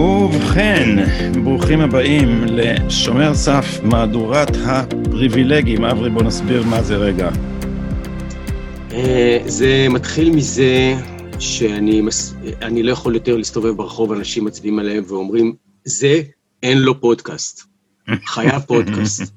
ובכן, 0.00 0.96
ברוכים 1.44 1.80
הבאים 1.80 2.44
לשומר 2.44 3.34
סף, 3.34 3.80
מהדורת 3.82 4.56
הפריבילגים. 4.66 5.84
אברי, 5.84 6.10
בוא 6.10 6.22
נסביר 6.22 6.62
מה 6.62 6.82
זה 6.82 6.96
רגע. 6.96 7.30
אה, 8.92 9.38
זה 9.46 9.86
מתחיל 9.90 10.30
מזה 10.30 10.94
שאני 11.38 12.00
מס... 12.00 12.34
לא 12.70 12.90
יכול 12.92 13.14
יותר 13.14 13.36
להסתובב 13.36 13.76
ברחוב, 13.76 14.12
אנשים 14.12 14.44
מצביעים 14.44 14.78
עליהם 14.78 15.04
ואומרים, 15.06 15.54
זה, 15.84 16.22
אין 16.62 16.78
לו 16.78 17.00
פודקאסט. 17.00 17.69
חייב 18.26 18.62
פודקאסט. 18.66 19.32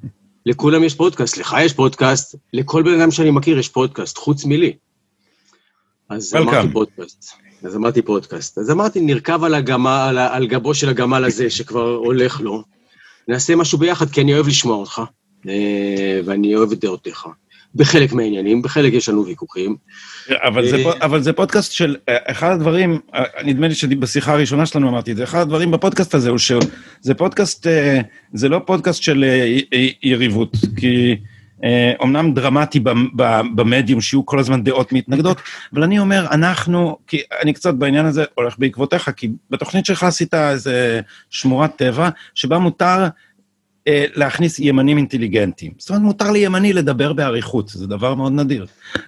לכולם 0.45 0.84
יש 0.84 0.95
פודקאסט, 0.95 1.38
לך 1.38 1.55
יש 1.62 1.73
פודקאסט, 1.73 2.36
לכל 2.54 2.84
בן 2.84 3.00
אדם 3.02 3.12
שאני 3.12 3.31
מכיר 3.31 3.58
יש 3.59 3.70
פודקאסט, 3.70 4.18
חוץ 4.18 4.45
מלי. 4.45 4.73
אז 6.09 6.36
אמרתי 6.36 6.73
פודקאסט. 6.73 7.34
אז 7.64 7.76
אמרתי 7.76 8.02
פודקאסט. 8.02 8.58
אז 8.58 8.72
אמרתי, 8.72 9.02
נרכב 9.02 9.44
על, 9.44 9.54
הגמה, 9.54 10.09
על, 10.09 10.17
על 10.17 10.48
גבו 10.48 10.73
של 10.73 10.90
הגמל 10.90 11.26
הזה, 11.26 11.50
שכבר 11.50 11.95
הולך 11.95 12.41
לו, 12.41 12.64
נעשה 13.28 13.55
משהו 13.55 13.78
ביחד, 13.78 14.09
כי 14.09 14.22
אני 14.22 14.34
אוהב 14.34 14.48
לשמוע 14.48 14.76
אותך, 14.76 15.02
אה, 15.48 16.20
ואני 16.26 16.55
אוהב 16.55 16.72
את 16.72 16.80
דעותיך. 16.80 17.28
בחלק 17.76 18.13
מהעניינים, 18.13 18.62
בחלק 18.62 18.94
יש 18.94 19.09
לנו 19.09 19.26
ויכוחים. 19.26 19.76
אבל 20.30 20.70
זה, 20.70 20.76
אה, 20.76 20.91
אבל 21.02 21.22
זה 21.22 21.34
פודקאסט 21.34 21.72
של, 21.72 21.95
אה, 22.09 22.18
אחד 22.26 22.52
הדברים, 22.52 23.00
נדמה 23.44 23.68
לי 23.68 23.76
שבשיחה 23.76 24.34
הראשונה 24.34 24.66
שלנו 24.66 24.90
אמרתי 24.90 25.12
את 25.12 25.18
זה, 25.18 25.23
אחד 25.23 25.40
הדברים 25.40 25.72
בפודקאסט 25.72 26.16
הזה 26.16 26.30
הוא 26.30 26.38
שזה 26.38 27.14
פודקאסט, 27.17 27.67
זה 28.34 28.50
לא 28.50 28.62
פודקאסט 28.66 29.04
של 29.04 29.26
יריבות, 30.04 30.58
כי... 30.78 31.16
אומנם 32.00 32.28
אה, 32.28 32.31
דרמטי 32.31 32.80
במדיום, 33.56 34.02
שיהיו 34.02 34.26
כל 34.26 34.39
הזמן 34.39 34.64
דעות 34.64 34.94
מתנגדות, 34.94 35.38
אבל 35.73 35.83
אני 35.83 36.00
אומר, 36.00 36.28
אנחנו, 36.31 36.98
כי 37.08 37.22
אני 37.42 37.53
קצת 37.53 37.73
בעניין 37.73 38.05
הזה 38.05 38.23
הולך 38.36 38.55
בעקבותיך, 38.59 39.11
כי 39.16 39.30
בתוכנית 39.50 39.86
שלך 39.86 40.03
עשית 40.03 40.33
איזה 40.33 41.02
שמורת 41.30 41.76
טבע, 41.76 42.09
שבה 42.36 42.59
מותר 42.59 43.03
אה, 43.03 43.08
להכניס 43.89 44.59
ימנים 44.59 44.98
אינטליגנטים. 44.98 45.72
זאת 45.78 45.89
אומרת, 45.89 46.02
מותר 46.02 46.31
לימני 46.31 46.73
לדבר 46.73 47.14
באריכות, 47.14 47.70
זה 47.70 47.88
דבר 47.88 48.16
מאוד 48.16 48.34
נדיר. 48.34 48.66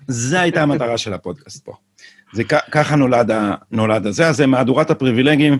זו 0.07 0.37
הייתה 0.37 0.61
המטרה 0.63 0.97
של 0.97 1.13
הפודקאסט 1.13 1.65
פה. 1.65 1.73
זה 2.33 2.43
ככה 2.71 2.95
נולד, 2.95 3.31
נולד 3.71 4.05
הזה, 4.05 4.27
אז 4.27 4.37
זה 4.37 4.47
מהדורת 4.47 4.91
הפריבילגים 4.91 5.57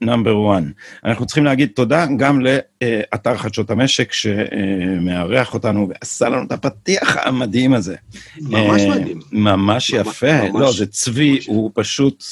נאמבר 0.00 0.54
uh, 0.54 0.58
1. 0.58 0.62
אנחנו 1.04 1.26
צריכים 1.26 1.44
להגיד 1.44 1.68
תודה 1.74 2.06
גם 2.16 2.40
לאתר 2.40 3.36
חדשות 3.36 3.70
המשק, 3.70 4.12
שמארח 4.12 5.54
אותנו 5.54 5.88
ועשה 5.88 6.28
לנו 6.28 6.42
את 6.42 6.52
הפתיח 6.52 7.16
המדהים 7.16 7.74
הזה. 7.74 7.96
ממש 8.40 8.82
uh, 8.82 8.88
מדהים. 8.88 9.20
ממש 9.32 9.90
יפה. 9.90 10.42
ממש, 10.42 10.60
לא, 10.60 10.72
זה 10.72 10.86
צבי, 10.86 11.32
ממש. 11.32 11.46
הוא 11.46 11.70
פשוט 11.74 12.24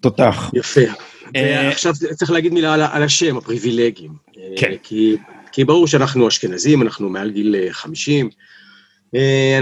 תותח. 0.00 0.50
יפה. 0.54 0.80
Uh, 1.36 1.72
עכשיו 1.72 1.92
צריך 2.14 2.30
להגיד 2.30 2.52
מילה 2.52 2.74
על, 2.74 2.82
על 2.82 3.02
השם, 3.02 3.36
הפריבילגים. 3.36 4.10
כן. 4.56 4.72
כי, 4.82 5.16
כי 5.52 5.64
ברור 5.64 5.86
שאנחנו 5.86 6.28
אשכנזים, 6.28 6.82
אנחנו 6.82 7.08
מעל 7.08 7.30
גיל 7.30 7.56
50. 7.70 8.30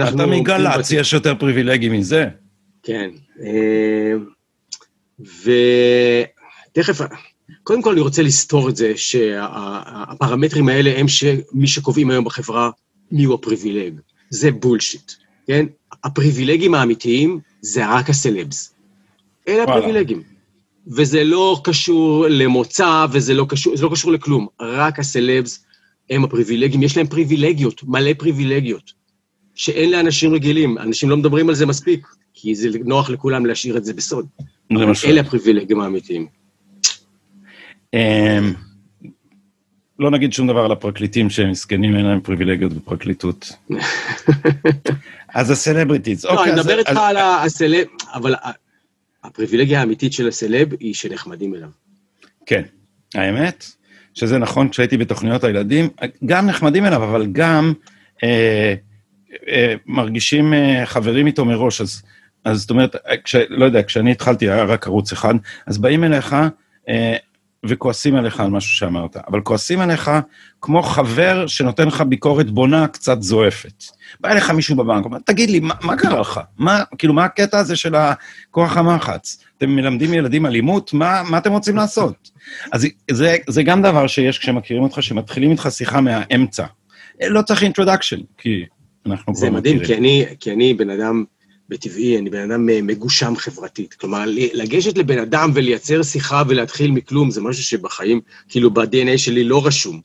אתה 0.09 0.27
מגל"צ, 0.27 0.91
יש 0.91 1.13
יותר 1.13 1.35
פריבילגים 1.35 1.93
מזה. 1.93 2.29
כן. 2.83 3.11
אה, 3.45 4.13
ותכף, 6.73 7.01
קודם 7.63 7.83
כל 7.83 7.93
אני 7.93 8.01
רוצה 8.01 8.23
לסתור 8.23 8.69
את 8.69 8.77
זה 8.77 8.93
שהפרמטרים 8.97 10.69
האלה 10.69 10.99
הם 10.99 11.07
מי 11.53 11.67
שקובעים 11.67 12.11
היום 12.11 12.25
בחברה 12.25 12.71
מיהו 13.13 13.35
הפריבילג. 13.35 14.01
זה 14.31 14.51
בולשיט, 14.51 15.13
כן? 15.47 15.67
הפריבילגים 16.05 16.75
האמיתיים 16.75 17.41
זה 17.61 17.89
רק 17.89 18.11
הסלבס. 18.11 18.75
אלה 19.49 19.63
הפריבילגים. 19.63 20.38
וזה 20.97 21.25
לא 21.25 21.61
קשור 21.65 22.27
למוצא, 22.29 23.07
וזה 23.13 23.35
לא 23.35 23.47
קשור, 23.49 23.75
לא 23.83 23.89
קשור 23.93 24.13
לכלום. 24.13 24.47
רק 24.61 24.99
הסלבס 24.99 25.65
הם 26.11 26.25
הפריבילגים, 26.25 26.83
יש 26.83 26.97
להם 26.97 27.07
פריבילגיות, 27.07 27.83
מלא 27.85 28.11
פריבילגיות, 28.19 28.93
שאין 29.55 29.91
לאנשים 29.91 30.35
רגילים. 30.35 30.79
אנשים 30.79 31.11
לא 31.11 31.17
מדברים 31.17 31.49
על 31.49 31.55
זה 31.55 31.67
מספיק. 31.67 32.07
כי 32.41 32.55
זה 32.55 32.69
נוח 32.85 33.11
לכולם 33.11 33.47
להשאיר 33.47 33.77
את 33.77 33.85
זה 33.85 33.95
בסוד. 33.95 34.27
אלה 35.05 35.21
הפריבילגים 35.21 35.81
האמיתיים. 35.81 36.27
אמ, 37.95 38.55
לא 39.99 40.11
נגיד 40.11 40.33
שום 40.33 40.47
דבר 40.47 40.65
על 40.65 40.73
הפרקליטים 40.73 41.31
שהם 41.31 41.51
מסכנים, 41.51 41.97
אין 41.97 42.07
להם 42.07 42.21
פריבילגיות 42.21 42.73
בפרקליטות. 42.73 43.53
אז 45.35 45.51
הסלבריטיז. 45.51 46.25
לא, 46.25 46.45
אני 46.45 46.53
מדבר 46.53 46.79
איתך 46.79 46.97
על 46.97 47.17
הסלב, 47.17 47.87
אבל 48.15 48.35
הפריבילגיה 49.25 49.81
האמיתית 49.81 50.13
של 50.13 50.29
הסלב 50.29 50.69
היא 50.81 50.95
שנחמדים 50.95 51.55
אליו. 51.55 51.69
כן, 52.47 52.63
האמת, 53.15 53.65
שזה 54.15 54.39
נכון, 54.39 54.69
כשהייתי 54.69 54.97
בתוכניות 54.97 55.45
הילדים, 55.45 55.89
גם 56.27 56.47
נחמדים 56.47 56.85
אליו, 56.85 57.05
אבל 57.05 57.27
גם 57.33 57.73
אה, 58.25 58.75
אה, 59.49 59.75
מרגישים 59.87 60.55
אה, 60.55 60.87
חברים 60.87 61.27
איתו 61.27 61.45
מראש, 61.45 61.81
אז 61.81 62.03
אז 62.45 62.61
זאת 62.61 62.71
אומרת, 62.71 62.97
כש, 63.25 63.37
לא 63.49 63.65
יודע, 63.65 63.83
כשאני 63.83 64.13
התחלתי 64.13 64.51
היה 64.51 64.65
רק 64.65 64.87
ערוץ 64.87 65.13
אחד, 65.13 65.35
אז 65.67 65.79
באים 65.79 66.05
אליך 66.05 66.37
אה, 66.89 67.17
וכועסים 67.67 68.15
עליך 68.15 68.41
על 68.41 68.51
משהו 68.51 68.77
שאמרת, 68.77 69.17
אבל 69.17 69.41
כועסים 69.41 69.81
עליך 69.81 70.11
כמו 70.61 70.83
חבר 70.83 71.47
שנותן 71.47 71.89
לך 71.89 72.01
ביקורת 72.01 72.51
בונה 72.51 72.89
קצת 72.89 73.23
זועפת. 73.23 73.85
בא 74.21 74.29
אליך 74.29 74.51
מישהו 74.51 74.77
בבנק, 74.77 75.05
אומר, 75.05 75.19
תגיד 75.19 75.51
לי, 75.51 75.61
מה, 75.61 75.75
מה 75.83 75.97
קרה 75.97 76.21
לך? 76.21 76.41
מה, 76.59 76.83
כאילו, 76.99 77.15
מה 77.15 77.25
הקטע 77.25 77.59
הזה 77.59 77.77
של 77.77 77.95
הכוח 77.95 78.77
המחץ? 78.77 79.45
אתם 79.59 79.71
מלמדים 79.71 80.15
ילדים 80.15 80.47
אלימות? 80.47 80.93
מה, 80.93 81.23
מה 81.31 81.39
אתם 81.39 81.53
רוצים 81.53 81.77
לעשות? 81.77 82.31
אז 82.73 82.87
זה, 83.11 83.37
זה 83.49 83.63
גם 83.63 83.83
דבר 83.83 84.07
שיש 84.07 84.39
כשמכירים 84.39 84.83
אותך, 84.83 85.03
שמתחילים 85.03 85.51
איתך 85.51 85.69
שיחה 85.71 86.01
מהאמצע. 86.01 86.65
לא 87.23 87.43
צריך 87.43 87.63
introduction, 87.63 88.21
כי 88.39 88.65
אנחנו 89.07 89.35
כבר 89.35 89.51
מכירים. 89.51 89.55
זה 89.55 89.61
מדהים, 89.61 89.85
כי 89.85 89.95
אני, 89.95 90.25
כי 90.41 90.53
אני 90.53 90.75
בן 90.75 90.91
אדם... 90.91 91.25
בטבעי, 91.69 92.19
אני 92.19 92.31
בן 92.31 92.51
אדם 92.51 92.69
אה, 92.69 92.83
מגושם 92.83 93.37
חברתית. 93.37 93.95
כלומר, 93.95 94.25
לגשת 94.53 94.99
לבן 94.99 95.19
אדם 95.19 95.51
ולייצר 95.55 96.03
שיחה 96.03 96.43
ולהתחיל 96.49 96.91
מכלום, 96.91 97.31
זה 97.31 97.41
משהו 97.41 97.63
שבחיים, 97.63 98.21
כאילו 98.49 98.71
ב-DNA 98.71 99.19
שלי 99.19 99.45
לא 99.45 99.67
רשום. 99.67 100.01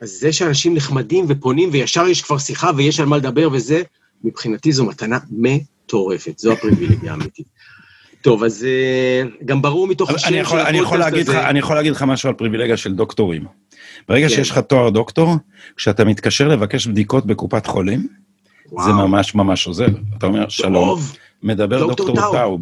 אז 0.00 0.10
זה 0.10 0.32
שאנשים 0.32 0.74
נחמדים 0.74 1.24
ופונים 1.28 1.68
וישר 1.72 2.06
יש 2.08 2.22
כבר 2.22 2.38
שיחה 2.38 2.70
ויש 2.76 3.00
על 3.00 3.06
מה 3.06 3.16
לדבר 3.16 3.48
וזה, 3.52 3.82
מבחינתי 4.24 4.72
זו 4.72 4.84
מתנה 4.84 5.18
מטורפת, 5.30 6.38
זו 6.38 6.52
הפריבילגיה 6.52 7.12
האמיתית. 7.12 7.46
טוב, 8.22 8.44
אז 8.44 8.64
אה, 8.64 9.22
גם 9.44 9.62
ברור 9.62 9.86
מתוך 9.86 10.10
השם 10.10 10.28
של 10.28 10.38
הפודקאסט 10.38 11.28
הזה... 11.28 11.48
אני 11.48 11.58
יכול 11.58 11.76
להגיד 11.76 11.92
לך 11.92 12.02
משהו 12.02 12.28
על 12.28 12.34
פריבילגיה 12.34 12.76
של 12.76 12.94
דוקטורים. 12.94 13.44
ברגע 14.08 14.28
כן. 14.28 14.34
שיש 14.34 14.50
לך 14.50 14.58
תואר 14.58 14.90
דוקטור, 14.90 15.34
כשאתה 15.76 16.04
מתקשר 16.04 16.48
לבקש 16.48 16.86
בדיקות 16.86 17.26
בקופת 17.26 17.66
חולים, 17.66 18.06
זה 18.78 18.92
ממש 18.92 19.34
ממש 19.34 19.66
עוזר. 19.66 19.86
אתה 20.18 20.26
אומר, 20.26 20.48
שלום, 20.48 21.00
מדבר 21.42 21.86
דוקטור 21.86 22.16
טאוב. 22.32 22.60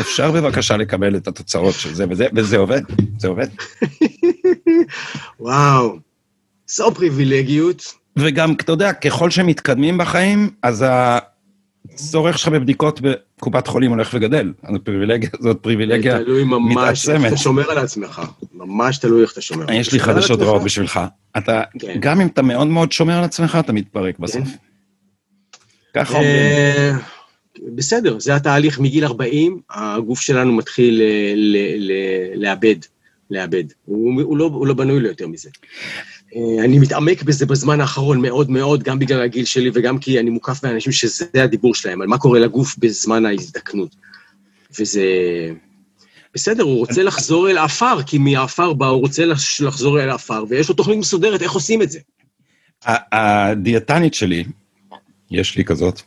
אפשר 0.00 0.30
בבקשה 0.30 0.76
לקבל 0.76 1.16
את 1.16 1.28
התוצאות 1.28 1.74
של 1.74 1.94
זה 1.94 2.04
וזה, 2.10 2.26
וזה 2.34 2.56
עובד, 2.56 2.82
זה 3.18 3.28
עובד. 3.28 3.48
וואו, 5.40 5.98
זו 6.66 6.94
פריבילגיות. 6.94 7.94
וגם, 8.16 8.52
אתה 8.52 8.72
יודע, 8.72 8.92
ככל 8.92 9.30
שמתקדמים 9.30 9.98
בחיים, 9.98 10.50
אז 10.62 10.84
הצורך 11.92 12.38
שלך 12.38 12.48
בבדיקות 12.48 13.00
בקופת 13.00 13.66
חולים 13.66 13.90
הולך 13.90 14.10
וגדל. 14.14 14.52
אז 14.62 14.74
פריבילגיה, 14.84 15.30
זאת 15.40 15.58
פריבילגיה 15.60 16.14
מתעצמת. 16.14 16.26
תלוי 16.26 16.44
ממש 16.44 17.08
איך 17.08 17.26
אתה 17.26 17.36
שומר 17.36 17.70
על 17.70 17.78
עצמך. 17.78 18.22
ממש 18.54 18.98
תלוי 18.98 19.22
איך 19.22 19.32
אתה 19.32 19.40
שומר. 19.40 19.72
יש 19.72 19.92
לי 19.92 20.00
חדשות 20.00 20.40
רעות 20.40 20.62
בשבילך. 20.62 21.00
אתה, 21.36 21.62
כן. 21.78 21.96
גם 22.00 22.20
אם 22.20 22.26
אתה 22.26 22.42
מאוד 22.42 22.66
מאוד 22.66 22.92
שומר 22.92 23.18
על 23.18 23.24
עצמך, 23.24 23.58
אתה 23.60 23.72
מתפרק 23.72 24.18
בסוף. 24.18 24.44
כן. 24.44 24.56
ככה 25.96 26.14
אומרים. 26.14 26.34
אה, 26.34 26.92
בסדר, 27.74 28.18
זה 28.18 28.34
התהליך 28.34 28.80
מגיל 28.80 29.04
40, 29.04 29.60
הגוף 29.70 30.20
שלנו 30.20 30.52
מתחיל 30.52 31.02
אה, 31.02 31.34
לאבד, 32.34 32.76
לאבד. 33.30 33.64
הוא, 33.84 34.22
הוא, 34.22 34.36
לא, 34.36 34.44
הוא 34.44 34.66
לא 34.66 34.74
בנוי 34.74 35.00
ליותר 35.00 35.26
מזה. 35.26 35.50
אה, 36.36 36.64
אני 36.64 36.78
מתעמק 36.78 37.22
בזה 37.22 37.46
בזמן 37.46 37.80
האחרון 37.80 38.22
מאוד 38.22 38.50
מאוד, 38.50 38.82
גם 38.82 38.98
בגלל 38.98 39.22
הגיל 39.22 39.44
שלי 39.44 39.70
וגם 39.74 39.98
כי 39.98 40.20
אני 40.20 40.30
מוקף 40.30 40.62
באנשים 40.62 40.92
שזה 40.92 41.24
הדיבור 41.34 41.74
שלהם, 41.74 42.02
על 42.02 42.08
מה 42.08 42.18
קורה 42.18 42.38
לגוף 42.38 42.76
בזמן 42.78 43.26
ההזדקנות. 43.26 43.96
וזה... 44.80 45.04
בסדר, 46.34 46.62
הוא 46.62 46.78
רוצה 46.78 47.02
לחזור 47.02 47.50
אל 47.50 47.58
העפר, 47.58 48.02
כי 48.02 48.18
מהעפר 48.18 48.72
בא, 48.72 48.86
הוא 48.86 49.00
רוצה 49.00 49.24
לחזור 49.60 50.00
אל 50.00 50.10
העפר, 50.10 50.44
ויש 50.48 50.68
לו 50.68 50.74
תוכנית 50.74 50.98
מסודרת 50.98 51.42
איך 51.42 51.52
עושים 51.52 51.82
את 51.82 51.90
זה. 51.90 51.98
הדיאטנית 53.12 54.14
שלי, 54.14 54.44
יש 55.30 55.56
לי 55.56 55.64
כזאת, 55.64 56.02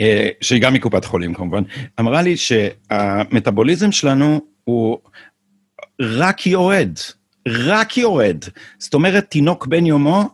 אה, 0.00 0.28
שהיא 0.40 0.62
גם 0.62 0.74
מקופת 0.74 1.04
חולים 1.04 1.34
כמובן, 1.34 1.62
אמרה 2.00 2.22
לי 2.22 2.36
שהמטאבוליזם 2.36 3.92
שלנו 3.92 4.40
הוא 4.64 4.98
רק 6.00 6.46
יורד, 6.46 6.92
רק 7.48 7.96
יורד. 7.96 8.44
זאת 8.78 8.94
אומרת, 8.94 9.30
תינוק 9.30 9.66
בן 9.66 9.86
יומו 9.86 10.24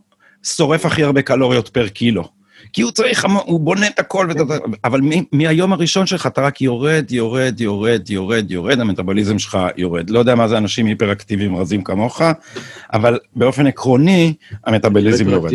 שורף 0.42 0.86
הכי 0.86 1.02
הרבה 1.02 1.22
קלוריות 1.22 1.68
פר 1.68 1.88
קילו. 1.88 2.28
כי 2.72 2.82
הוא 2.82 2.90
צריך, 2.90 3.26
הוא 3.44 3.60
בונה 3.60 3.86
את 3.86 3.98
הכל, 3.98 4.28
אבל 4.84 5.00
מהיום 5.32 5.72
הראשון 5.72 6.06
שלך 6.06 6.26
אתה 6.26 6.40
רק 6.40 6.60
יורד, 6.60 7.06
יורד, 7.10 7.60
יורד, 7.60 8.10
יורד, 8.10 8.50
יורד, 8.50 8.80
המטאבוליזם 8.80 9.38
שלך 9.38 9.58
יורד. 9.76 10.10
לא 10.10 10.18
יודע 10.18 10.34
מה 10.34 10.48
זה 10.48 10.58
אנשים 10.58 10.86
היפראקטיביים 10.86 11.56
רזים 11.56 11.84
כמוך, 11.84 12.22
אבל 12.92 13.18
באופן 13.36 13.66
עקרוני, 13.66 14.34
המטאבוליזם 14.66 15.28
יורד. 15.28 15.52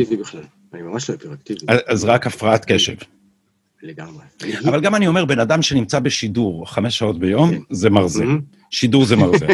אני 0.73 0.81
ממש 0.81 1.09
לא 1.09 1.15
היפראקטיבי. 1.15 1.65
אז 1.87 2.05
רק 2.05 2.27
הפרעת 2.27 2.65
קשב. 2.65 2.95
לגמרי. 3.83 4.23
אבל 4.69 4.81
גם 4.81 4.95
אני 4.95 5.07
אומר, 5.07 5.25
בן 5.25 5.39
אדם 5.39 5.61
שנמצא 5.61 5.99
בשידור 5.99 6.69
חמש 6.69 6.97
שעות 6.97 7.19
ביום, 7.19 7.51
כן. 7.51 7.59
זה 7.69 7.89
מרזה. 7.89 8.23
שידור 8.71 9.05
זה 9.05 9.15
מרזה. 9.15 9.47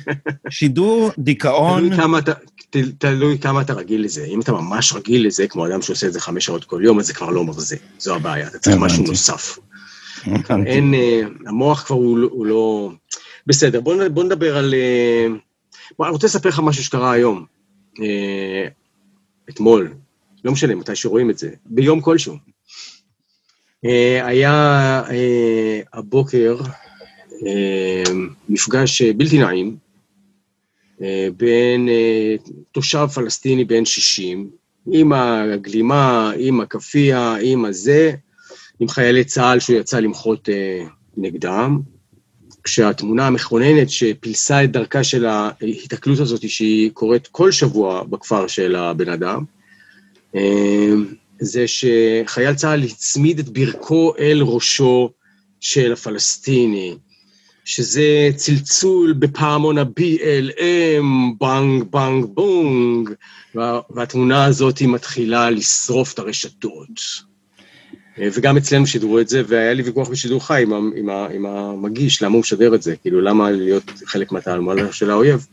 שידור, 0.50 1.10
דיכאון, 1.18 1.80
תלוי 1.86 1.96
כמה 1.96 2.18
אתה- 2.18 2.32
ת- 2.70 2.76
תלוי 2.98 3.38
כמה 3.38 3.60
אתה 3.60 3.72
רגיל 3.72 4.04
לזה. 4.04 4.24
אם 4.24 4.40
אתה 4.40 4.52
ממש 4.52 4.92
רגיל 4.92 5.26
לזה, 5.26 5.46
כמו 5.48 5.66
אדם 5.66 5.82
שעושה 5.82 6.06
את 6.06 6.12
זה 6.12 6.20
חמש 6.20 6.44
שעות 6.44 6.64
כל 6.64 6.80
יום, 6.84 6.98
אז 6.98 7.06
זה 7.06 7.14
כבר 7.14 7.30
לא 7.30 7.44
מרזה. 7.44 7.76
זו 7.98 8.14
הבעיה, 8.14 8.46
אתה 8.48 8.58
צריך 8.58 8.76
משהו. 8.76 9.04
נוסף. 9.04 9.58
אין, 10.66 10.94
אה, 10.94 11.20
המוח 11.46 11.82
כבר 11.86 11.96
הוא, 11.96 12.18
לא- 12.18 12.28
הוא 12.32 12.46
לא... 12.46 12.90
בסדר, 13.46 13.80
בוא, 13.80 14.24
נדבר 14.24 14.56
על... 14.56 14.74
אה, 14.74 15.26
בוא, 15.98 16.06
אני 16.06 16.12
רוצה 16.12 16.26
לספר 16.26 16.48
לך 16.48 16.60
משהו 16.64 16.84
שקרה 16.84 17.12
היום. 17.12 17.44
אה, 18.00 18.66
אתמול, 19.50 19.92
לא 20.44 20.52
משנה 20.52 20.74
מתי 20.74 20.96
שרואים 20.96 21.30
את 21.30 21.38
זה, 21.38 21.50
ביום 21.66 22.00
כלשהו. 22.00 22.36
אה, 23.84 24.26
היה 24.26 24.52
אה, 25.10 25.80
הבוקר 25.92 26.60
אה, 27.46 28.02
מפגש 28.48 29.02
בלתי 29.02 29.38
נעים 29.38 29.76
בין 31.36 31.88
תושב 32.72 33.06
פלסטיני 33.14 33.64
בן 33.64 33.84
60, 33.84 34.50
עם 34.92 35.12
הגלימה, 35.12 36.32
עם 36.38 36.60
הכאפיה, 36.60 37.36
עם 37.42 37.64
הזה, 37.64 38.12
עם 38.80 38.88
חיילי 38.88 39.24
צה"ל 39.24 39.60
שהוא 39.60 39.76
יצא 39.78 40.00
למחות 40.00 40.48
נגדם, 41.16 41.80
כשהתמונה 42.64 43.26
המכוננת 43.26 43.90
שפילסה 43.90 44.64
את 44.64 44.72
דרכה 44.72 45.04
של 45.04 45.26
ההיתקלות 45.26 46.18
הזאת, 46.18 46.48
שהיא 46.48 46.90
קורית 46.90 47.26
כל 47.26 47.52
שבוע 47.52 48.02
בכפר 48.02 48.46
של 48.46 48.76
הבן 48.76 49.08
אדם, 49.08 49.44
זה 51.40 51.64
שחייל 51.66 52.54
צה"ל 52.54 52.82
הצמיד 52.82 53.38
את 53.38 53.48
ברכו 53.48 54.14
אל 54.18 54.42
ראשו 54.42 55.10
של 55.60 55.92
הפלסטיני, 55.92 56.94
שזה 57.64 58.30
צלצול 58.36 59.12
בפעמון 59.12 59.78
ה-BLM, 59.78 61.04
בנג, 61.40 61.82
בנג, 61.90 62.24
בונג, 62.24 63.10
וה- 63.54 63.80
והתמונה 63.90 64.44
הזאת 64.44 64.78
היא 64.78 64.88
מתחילה 64.88 65.50
לשרוף 65.50 66.14
את 66.14 66.18
הרשתות. 66.18 67.00
אה, 68.18 68.28
וגם 68.32 68.56
אצלנו 68.56 68.86
שידרו 68.86 69.20
את 69.20 69.28
זה, 69.28 69.42
והיה 69.46 69.72
לי 69.72 69.82
ויכוח 69.82 70.08
בשידור 70.08 70.46
חי 70.46 70.62
עם, 70.62 70.72
עם, 70.72 71.10
עם 71.10 71.46
המגיש, 71.46 72.22
למה 72.22 72.32
הוא 72.32 72.40
משדר 72.40 72.74
את 72.74 72.82
זה, 72.82 72.96
כאילו, 72.96 73.20
למה 73.20 73.50
להיות 73.50 73.90
חלק 74.04 74.32
מהתעלמה 74.32 74.72
של 74.92 75.10
האויב. 75.10 75.46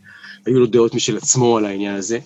היו 0.46 0.60
לו 0.60 0.66
דעות 0.66 0.94
משל 0.94 1.16
עצמו 1.16 1.58
על 1.58 1.64
העניין 1.64 1.94
הזה. 1.94 2.18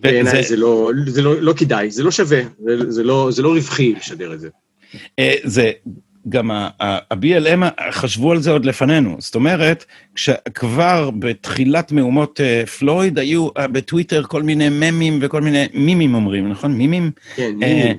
בעיניי 0.00 0.42
זה 0.42 0.56
לא, 0.56 0.90
זה 1.06 1.22
לא, 1.22 1.42
לא 1.42 1.52
כדאי, 1.52 1.90
זה 1.90 2.02
לא 2.02 2.10
שווה, 2.10 2.40
זה, 2.58 2.90
זה, 2.90 3.04
לא, 3.04 3.28
זה 3.30 3.42
לא 3.42 3.48
רווחי 3.48 3.94
לשדר 3.94 4.32
את 4.32 4.40
זה. 4.40 4.48
אה, 5.18 5.34
זה 5.44 5.70
גם 6.28 6.50
ה-BLM 6.50 7.62
חשבו 7.90 8.32
על 8.32 8.42
זה 8.42 8.50
עוד 8.50 8.64
לפנינו. 8.64 9.16
זאת 9.18 9.34
אומרת, 9.34 9.84
כשכבר 10.14 11.10
בתחילת 11.18 11.92
מהומות 11.92 12.40
אה, 12.40 12.66
פלויד 12.66 13.18
היו 13.18 13.48
אה, 13.58 13.68
בטוויטר 13.68 14.22
כל 14.22 14.42
מיני 14.42 14.68
ממים 14.68 15.18
וכל 15.22 15.40
מיני 15.40 15.66
מימים 15.74 16.14
אומרים, 16.14 16.48
נכון? 16.48 16.72
מימים? 16.72 17.10
כן, 17.36 17.52
מילים. 17.56 17.96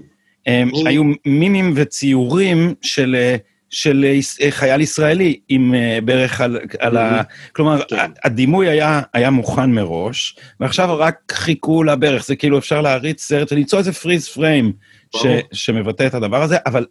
היו 0.88 1.04
מימים 1.26 1.74
וציורים 1.76 2.74
של... 2.82 3.36
אה, 3.72 3.78
של 3.78 4.06
אה, 4.06 4.20
אה, 4.42 4.52
חייל 4.52 4.82
ישראלי 4.82 5.40
עם 5.50 5.74
אה, 5.74 6.00
ברך 6.06 6.42
על, 6.42 6.60
על 6.80 6.98
ה... 6.98 7.22
כלומר, 7.54 7.82
כן. 7.88 8.12
הדימוי 8.24 8.70
היה, 8.70 9.02
היה 9.14 9.30
מוכן 9.30 9.72
מראש, 9.72 10.36
ועכשיו 10.60 10.98
רק 10.98 11.18
חיכו 11.32 11.84
לברך, 11.84 12.26
זה 12.26 12.36
כאילו 12.36 12.58
אפשר 12.58 12.82
להריץ 12.82 13.24
סרט 13.24 13.52
ולמצוא 13.52 13.80
איזה 13.80 13.94
פריז 13.94 14.28
פריים 14.28 14.74
ש. 15.16 15.26
שמבטא 15.54 16.08
את 16.08 16.14
הדבר 16.14 16.42
הזה, 16.42 16.58
אבל 16.66 16.86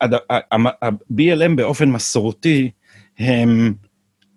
ה-BLM 0.00 1.54
באופן 1.56 1.90
מסורתי 1.90 2.70
הם, 3.18 3.74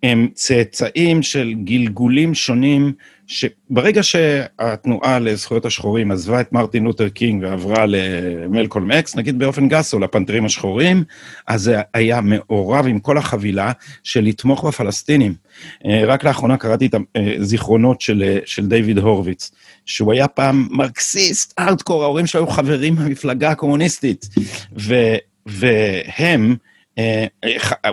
הם 0.05 0.27
צאצאים 0.33 1.23
של 1.23 1.53
גלגולים 1.63 2.33
שונים, 2.33 2.93
שברגע 3.27 4.03
שהתנועה 4.03 5.19
לזכויות 5.19 5.65
השחורים 5.65 6.11
עזבה 6.11 6.41
את 6.41 6.53
מרטין 6.53 6.83
לותר 6.83 7.09
קינג 7.09 7.43
ועברה 7.43 7.85
למלקולם 7.87 8.91
אקס, 8.91 9.15
נגיד 9.15 9.39
באופן 9.39 9.67
גס, 9.67 9.93
או 9.93 9.99
לפנתרים 9.99 10.45
השחורים, 10.45 11.03
אז 11.47 11.61
זה 11.61 11.81
היה 11.93 12.21
מעורב 12.21 12.87
עם 12.87 12.99
כל 12.99 13.17
החבילה 13.17 13.71
של 14.03 14.21
לתמוך 14.21 14.65
בפלסטינים. 14.65 15.33
אה, 15.85 16.01
רק 16.05 16.23
לאחרונה 16.23 16.57
קראתי 16.57 16.85
את 16.85 16.95
הזיכרונות 17.15 18.01
של, 18.01 18.23
אה, 18.23 18.39
של 18.45 18.67
דיוויד 18.67 18.97
הורוביץ, 18.97 19.51
שהוא 19.85 20.13
היה 20.13 20.27
פעם 20.27 20.67
מרקסיסט, 20.71 21.53
ארדקור, 21.59 22.03
ההורים 22.03 22.27
שלו 22.27 22.41
היו 22.41 22.47
חברים 22.47 22.95
במפלגה 22.95 23.51
הקומוניסטית, 23.51 24.29
ו, 24.77 24.95
והם, 25.45 26.51
אה, 26.51 26.74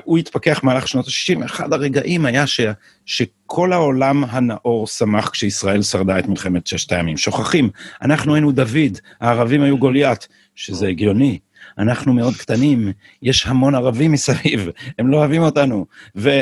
הוא 0.04 0.18
התפכח 0.18 0.60
במהלך 0.62 0.88
שנות 0.88 1.06
ה-60, 1.06 1.44
אחד 1.44 1.72
הרגעים 1.72 2.26
היה 2.26 2.46
ש, 2.46 2.60
שכל 3.06 3.72
העולם 3.72 4.24
הנאור 4.24 4.86
שמח 4.86 5.28
כשישראל 5.28 5.82
שרדה 5.82 6.18
את 6.18 6.28
מלחמת 6.28 6.66
ששת 6.66 6.92
הימים. 6.92 7.16
שוכחים, 7.16 7.70
אנחנו 8.02 8.34
היינו 8.34 8.52
דוד, 8.52 8.98
הערבים 9.20 9.62
היו 9.62 9.78
גוליית, 9.78 10.28
שזה 10.54 10.88
הגיוני. 10.88 11.38
אנחנו 11.78 12.12
מאוד 12.12 12.34
קטנים, 12.34 12.92
יש 13.22 13.46
המון 13.46 13.74
ערבים 13.74 14.12
מסביב, 14.12 14.68
הם 14.98 15.08
לא 15.08 15.16
אוהבים 15.16 15.42
אותנו. 15.42 15.86
ו, 16.16 16.40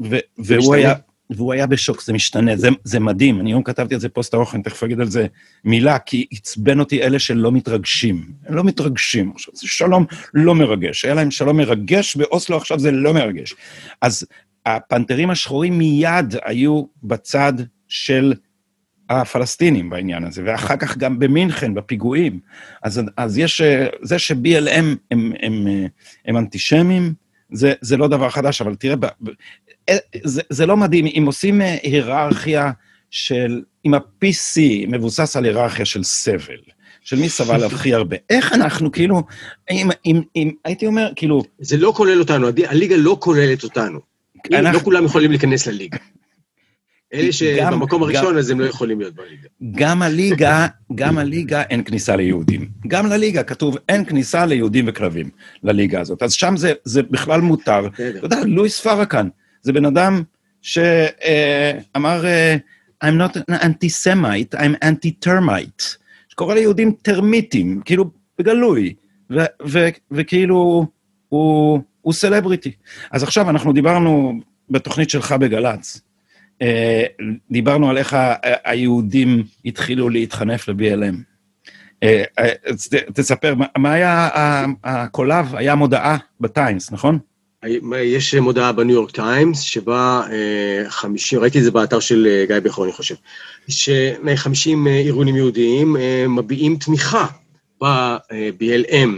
ו, 0.00 0.16
והוא. 0.38 0.74
היה... 0.74 0.94
והוא 1.30 1.52
היה 1.52 1.66
בשוק, 1.66 2.02
זה 2.02 2.12
משתנה, 2.12 2.56
זה, 2.56 2.68
זה 2.84 3.00
מדהים. 3.00 3.40
אני 3.40 3.50
היום 3.50 3.62
כתבתי 3.62 3.94
על 3.94 4.00
זה 4.00 4.08
פוסט 4.08 4.34
ארוך, 4.34 4.54
אני 4.54 4.62
תכף 4.62 4.82
אגיד 4.82 5.00
על 5.00 5.08
זה 5.08 5.26
מילה, 5.64 5.98
כי 5.98 6.26
עצבן 6.32 6.80
אותי 6.80 7.02
אלה 7.02 7.18
שלא 7.18 7.52
מתרגשים. 7.52 8.24
הם 8.46 8.54
לא 8.54 8.64
מתרגשים. 8.64 9.32
עכשיו, 9.34 9.54
זה 9.56 9.68
שלום 9.68 10.06
לא 10.34 10.54
מרגש. 10.54 11.04
היה 11.04 11.14
להם 11.14 11.30
שלום 11.30 11.56
מרגש, 11.56 12.16
באוסלו 12.16 12.56
עכשיו 12.56 12.78
זה 12.78 12.90
לא 12.90 13.14
מרגש. 13.14 13.54
אז 14.02 14.26
הפנתרים 14.66 15.30
השחורים 15.30 15.78
מיד 15.78 16.34
היו 16.44 16.84
בצד 17.02 17.52
של 17.88 18.34
הפלסטינים 19.10 19.90
בעניין 19.90 20.24
הזה, 20.24 20.42
ואחר 20.46 20.76
כך 20.76 20.96
גם 20.96 21.18
במינכן, 21.18 21.74
בפיגועים. 21.74 22.40
אז, 22.82 23.00
אז 23.16 23.38
יש, 23.38 23.62
זה 24.02 24.18
ש-BLM 24.18 24.70
הם, 24.70 24.96
הם, 25.10 25.32
הם, 25.42 25.66
הם 26.24 26.36
אנטישמים, 26.36 27.14
זה, 27.52 27.72
זה 27.80 27.96
לא 27.96 28.08
דבר 28.08 28.30
חדש, 28.30 28.62
אבל 28.62 28.74
תראה, 28.74 28.94
אה, 29.04 29.08
זה, 30.24 30.42
זה 30.50 30.66
לא 30.66 30.76
מדהים, 30.76 31.06
אם 31.06 31.22
עושים 31.26 31.62
אה, 31.62 31.76
היררכיה 31.82 32.70
של, 33.10 33.62
אם 33.86 33.94
ה-PC 33.94 34.60
מבוסס 34.88 35.36
על 35.36 35.44
היררכיה 35.44 35.84
של 35.84 36.02
סבל, 36.02 36.56
של 37.02 37.16
מי 37.16 37.28
סבל 37.28 37.64
הכי 37.66 37.94
הרבה, 37.94 38.16
איך 38.30 38.52
אנחנו, 38.52 38.92
כאילו, 38.92 39.22
אם, 39.70 39.88
אם, 40.06 40.22
אם 40.36 40.50
הייתי 40.64 40.86
אומר, 40.86 41.10
כאילו, 41.16 41.42
זה 41.58 41.76
לא 41.76 41.92
כולל 41.96 42.18
אותנו, 42.20 42.48
הליגה 42.68 42.96
לא 42.96 43.16
כוללת 43.20 43.64
אותנו. 43.64 44.00
אנחנו... 44.52 44.78
לא 44.78 44.84
כולם 44.84 45.04
יכולים 45.04 45.30
להיכנס 45.30 45.66
לליגה. 45.66 45.98
אלה 47.14 47.26
גם- 47.26 47.32
שבמקום 47.72 48.02
הראשון, 48.02 48.32
גם- 48.32 48.38
אז 48.38 48.50
הם 48.50 48.60
לא 48.60 48.64
יכולים 48.66 49.00
להיות 49.00 49.14
בליגה. 49.14 49.48
גם 49.72 50.02
הליגה, 50.02 50.66
גם 50.94 51.18
הליגה 51.18 51.62
אין 51.62 51.84
כניסה 51.84 52.16
ליהודים. 52.16 52.68
גם 52.88 53.06
לליגה 53.06 53.42
כתוב 53.42 53.76
אין 53.88 54.04
כניסה 54.04 54.46
ליהודים 54.46 54.84
וכלבים, 54.88 55.30
לליגה 55.62 56.00
הזאת. 56.00 56.22
אז 56.22 56.32
שם 56.32 56.56
זה, 56.56 56.72
זה 56.84 57.02
בכלל 57.02 57.40
מותר. 57.40 57.86
אתה 57.86 58.26
יודע, 58.26 58.40
לואיס 58.46 58.80
פרקן, 58.80 59.28
זה 59.62 59.72
בן 59.72 59.84
אדם 59.84 60.22
שאמר, 60.62 62.24
I'm 63.04 63.08
not 63.08 63.36
an 63.36 63.54
anti-Semite, 63.54 64.54
I'm 64.58 64.84
anti-termite. 64.84 65.96
שקורא 66.28 66.54
ליהודים 66.54 66.92
טרמיטים, 67.02 67.80
כאילו, 67.84 68.10
בגלוי. 68.38 68.94
ו- 69.30 69.44
ו- 69.68 69.88
וכאילו, 70.10 70.86
הוא, 71.28 71.80
הוא 72.00 72.12
סלבריטי. 72.12 72.72
אז 73.10 73.22
עכשיו 73.22 73.50
אנחנו 73.50 73.72
דיברנו 73.72 74.40
בתוכנית 74.70 75.10
שלך 75.10 75.32
בגל"צ, 75.32 76.00
אה, 76.62 77.04
דיברנו 77.50 77.90
על 77.90 77.98
איך 77.98 78.16
היהודים 78.64 79.42
התחילו 79.64 80.08
להתחנף 80.08 80.68
ל-BLM. 80.68 81.14
אה, 82.02 82.22
תספר, 83.14 83.54
מה- 83.76 83.92
היה 83.92 84.28
הקולב? 84.84 85.54
היה 85.54 85.74
מודעה 85.74 86.16
בטיימס, 86.40 86.92
נכון? 86.92 87.18
יש 88.02 88.34
מודעה 88.34 88.72
בניו 88.72 88.94
יורק 88.94 89.10
טיימס, 89.10 89.60
שבה 89.60 90.22
אה, 90.32 90.90
50, 90.90 91.40
ראיתי 91.40 91.58
את 91.58 91.64
זה 91.64 91.70
באתר 91.70 92.00
של 92.00 92.26
אה, 92.30 92.44
גיא 92.46 92.58
בכור, 92.58 92.84
אני 92.84 92.92
חושב, 92.92 93.14
ש-50 93.68 94.68
ארגונים 94.88 95.36
יהודיים 95.36 95.96
אה, 95.96 96.24
מביעים 96.28 96.76
תמיכה 96.76 97.26
ב-BLM 97.82 99.10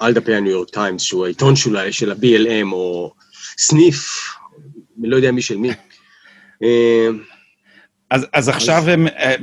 על 0.00 0.12
דפי 0.12 0.34
הניו 0.34 0.52
יורק 0.52 0.68
טיימס, 0.70 1.02
שהוא 1.02 1.24
העיתון 1.24 1.56
שאולי 1.56 1.92
של 1.92 2.10
ה-BLM, 2.10 2.72
או 2.72 3.12
סניף, 3.58 4.28
אני 5.00 5.08
לא 5.08 5.16
יודע 5.16 5.32
מי 5.32 5.42
של 5.42 5.56
מי. 5.56 5.70
אז, 8.10 8.26
אז 8.32 8.48
עכשיו 8.48 8.82
הם 8.86 9.06
אה, 9.06 9.34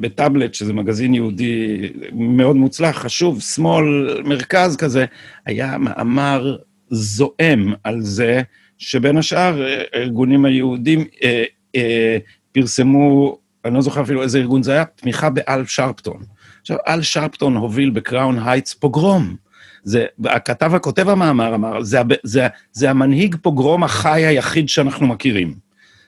בטאבלט, 0.00 0.54
שזה 0.54 0.72
מגזין 0.72 1.14
יהודי 1.14 1.92
מאוד 2.12 2.56
מוצלח, 2.56 2.98
חשוב, 2.98 3.40
שמאל, 3.40 4.18
מרכז 4.24 4.76
כזה, 4.76 5.04
היה 5.46 5.78
מאמר 5.78 6.56
זועם 6.92 7.74
על 7.84 8.00
זה 8.00 8.42
שבין 8.78 9.16
השאר 9.16 9.62
הארגונים 9.92 10.44
היהודים 10.44 11.04
אה, 11.22 11.44
אה, 11.76 12.18
פרסמו, 12.52 13.38
אני 13.64 13.74
לא 13.74 13.80
זוכר 13.80 14.02
אפילו 14.02 14.22
איזה 14.22 14.38
ארגון 14.38 14.62
זה 14.62 14.72
היה, 14.72 14.84
תמיכה 14.84 15.30
באל 15.30 15.66
שרפטון. 15.66 16.22
עכשיו, 16.60 16.76
אל 16.88 17.02
שרפטון 17.02 17.56
הוביל 17.56 17.90
בקראון 17.90 18.38
הייטס 18.44 18.74
פוגרום. 18.74 19.36
זה, 19.84 20.06
הכתב 20.24 20.74
הכותב 20.74 21.08
המאמר 21.08 21.54
אמר, 21.54 21.82
זה, 21.82 21.98
זה, 22.22 22.46
זה 22.72 22.90
המנהיג 22.90 23.36
פוגרום 23.42 23.84
החי 23.84 24.26
היחיד 24.26 24.68
שאנחנו 24.68 25.06
מכירים. 25.06 25.54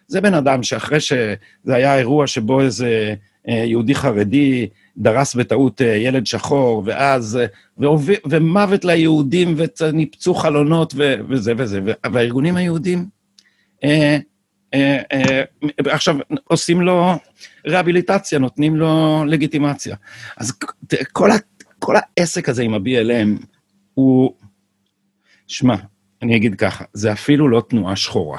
זה 0.06 0.20
בן 0.20 0.34
אדם 0.34 0.62
שאחרי 0.62 1.00
שזה 1.00 1.36
היה 1.66 1.98
אירוע 1.98 2.26
שבו 2.26 2.60
איזה 2.60 3.14
אה, 3.48 3.54
יהודי 3.54 3.94
חרדי 3.94 4.68
דרס 4.96 5.34
בטעות 5.34 5.82
אה, 5.82 5.86
ילד 5.86 6.26
שחור, 6.26 6.82
ואז, 6.86 7.36
אה, 7.36 7.46
והוביל, 7.78 8.16
ומוות 8.30 8.84
ליהודים, 8.84 9.56
וניפצו 9.80 10.34
חלונות 10.34 10.94
ו, 10.96 11.14
וזה 11.28 11.52
וזה, 11.56 11.80
והארגונים 12.12 12.56
היהודים 12.56 13.06
אה, 13.84 14.18
אה, 14.74 15.02
אה, 15.12 15.42
עכשיו 15.78 16.16
עושים 16.44 16.80
לו 16.80 17.12
רהביליטציה, 17.66 18.38
נותנים 18.38 18.76
לו 18.76 19.24
לגיטימציה. 19.26 19.96
אז 20.36 20.52
כל, 21.12 21.30
ה, 21.30 21.34
כל 21.78 21.94
העסק 21.96 22.48
הזה 22.48 22.62
עם 22.62 22.74
ה-BLM 22.74 23.44
הוא, 23.94 24.34
שמע, 25.46 25.74
אני 26.22 26.36
אגיד 26.36 26.54
ככה, 26.54 26.84
זה 26.92 27.12
אפילו 27.12 27.48
לא 27.48 27.62
תנועה 27.68 27.96
שחורה. 27.96 28.38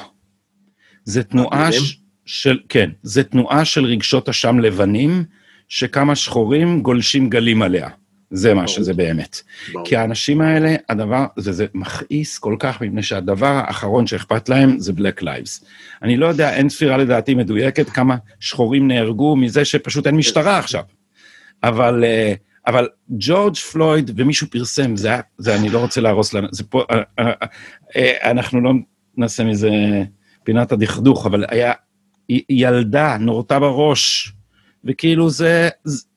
זה 1.03 1.23
תנועה 1.23 1.71
ש... 1.71 1.99
של, 2.25 2.59
כן, 2.69 2.89
זה 3.03 3.23
תנועה 3.23 3.65
של 3.65 3.85
רגשות 3.85 4.29
אשם 4.29 4.59
לבנים, 4.59 5.23
שכמה 5.69 6.15
שחורים 6.15 6.81
גולשים 6.81 7.29
גלים 7.29 7.61
עליה. 7.61 7.89
זה 8.31 8.53
מה 8.53 8.67
שזה 8.67 8.93
באמת. 8.93 9.41
כי 9.85 9.95
האנשים 9.95 10.41
האלה, 10.41 10.75
הדבר, 10.89 11.25
זה, 11.37 11.51
זה 11.51 11.65
מכעיס 11.73 12.37
כל 12.37 12.55
כך, 12.59 12.81
מפני 12.81 13.03
שהדבר 13.03 13.61
האחרון 13.67 14.07
שאכפת 14.07 14.49
להם 14.49 14.79
זה 14.79 14.91
Black 14.91 15.21
Lives. 15.21 15.65
אני 16.01 16.17
לא 16.17 16.25
יודע, 16.25 16.53
אין 16.53 16.69
ספירה 16.69 16.97
לדעתי 16.97 17.35
מדויקת 17.35 17.89
כמה 17.89 18.15
שחורים 18.39 18.87
נהרגו 18.87 19.35
מזה 19.35 19.65
שפשוט 19.65 20.07
אין 20.07 20.15
משטרה 20.15 20.57
עכשיו. 20.57 20.83
אבל, 21.63 22.03
אה, 22.03 22.33
אבל 22.67 22.87
ג'ורג' 23.09 23.55
פלויד, 23.55 24.11
ומישהו 24.15 24.47
פרסם, 24.49 24.95
זה, 24.95 25.15
זה 25.37 25.55
אני 25.55 25.69
לא 25.69 25.79
רוצה 25.79 26.01
להרוס 26.01 26.33
לנו, 26.33 26.47
זה 26.51 26.63
פה, 26.63 26.83
אה, 27.19 27.31
אה, 27.95 28.31
אנחנו 28.31 28.61
לא 28.61 28.71
נעשה 29.17 29.43
מזה 29.43 29.69
פינת 30.43 30.71
הדכדוך, 30.71 31.25
אבל 31.25 31.45
היה 31.47 31.73
ילדה, 32.49 33.17
נורתה 33.19 33.59
בראש, 33.59 34.33
וכאילו 34.85 35.29
זה, 35.29 35.69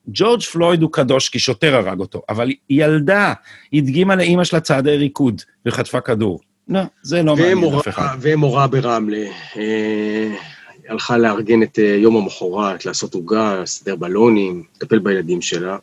ג'ורג' 0.08 0.42
פלויד 0.42 0.82
הוא 0.82 0.92
קדוש 0.92 1.28
כי 1.28 1.38
שוטר 1.38 1.74
הרג 1.74 2.00
אותו, 2.00 2.22
אבל 2.28 2.50
ילדה 2.70 3.32
הדגימה 3.72 4.16
לאימא 4.16 4.44
שלה 4.44 4.60
צעדי 4.60 4.96
ריקוד 4.96 5.42
וחטפה 5.66 6.00
כדור. 6.00 6.40
לא, 6.68 6.80
זה 7.02 7.22
לא 7.22 7.36
מעניין 7.36 7.74
אף 7.74 7.88
אחד. 7.88 8.16
ומורה 8.20 8.66
ברמלה, 8.66 9.26
אה, 9.56 10.34
הלכה 10.88 11.18
לארגן 11.18 11.62
את 11.62 11.78
אה, 11.78 11.84
יום 11.84 12.16
המחרת, 12.16 12.86
לעשות 12.86 13.14
עוגה, 13.14 13.60
לסדר 13.62 13.96
בלונים, 13.96 14.62
לטפל 14.76 14.98
בילדים 14.98 15.42
שלה, 15.42 15.76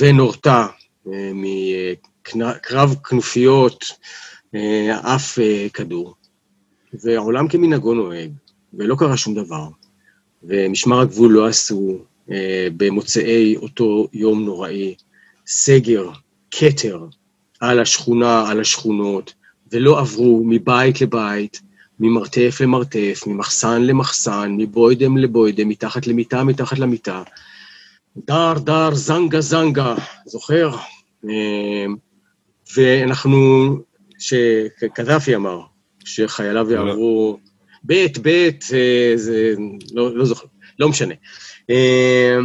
ונורתה 0.00 0.66
אה, 1.12 1.30
מקרב 2.34 2.94
כנופיות, 3.04 3.84
אה, 4.54 5.14
אף 5.14 5.38
אה, 5.38 5.66
כדור. 5.72 6.14
והעולם 7.04 7.48
כמנהגו 7.48 7.94
נוהג, 7.94 8.30
ולא 8.74 8.96
קרה 8.98 9.16
שום 9.16 9.34
דבר. 9.34 9.68
ומשמר 10.48 11.00
הגבול 11.00 11.32
לא 11.32 11.46
עשו 11.46 11.98
אה, 12.30 12.68
במוצאי 12.76 13.56
אותו 13.56 14.08
יום 14.12 14.44
נוראי 14.44 14.94
סגר, 15.46 16.10
כתר, 16.50 17.04
על 17.60 17.80
השכונה, 17.80 18.50
על 18.50 18.60
השכונות, 18.60 19.34
ולא 19.72 20.00
עברו 20.00 20.42
מבית 20.46 21.00
לבית, 21.00 21.60
ממרתף 22.00 22.58
למרתף, 22.60 23.22
ממחסן 23.26 23.82
למחסן, 23.82 24.54
מבוידם 24.58 25.16
לבוידם, 25.16 25.68
מתחת 25.68 26.06
למיטה, 26.06 26.44
מתחת 26.44 26.78
למיטה. 26.78 27.22
דר, 28.16 28.54
דר, 28.58 28.94
זנגה, 28.94 29.40
זנגה, 29.40 29.94
זוכר? 30.26 30.70
אה, 31.28 31.86
ואנחנו, 32.76 33.68
שקדאפי 34.18 35.36
אמר, 35.36 35.60
שחייליו 36.04 36.70
לא. 36.70 36.74
יעברו 36.74 37.38
בית, 37.86 38.64
אה, 38.74 39.12
זה 39.16 39.54
לא, 39.92 40.16
לא 40.16 40.24
זוכר, 40.24 40.46
לא 40.78 40.88
משנה. 40.88 41.14
אה, 41.70 42.36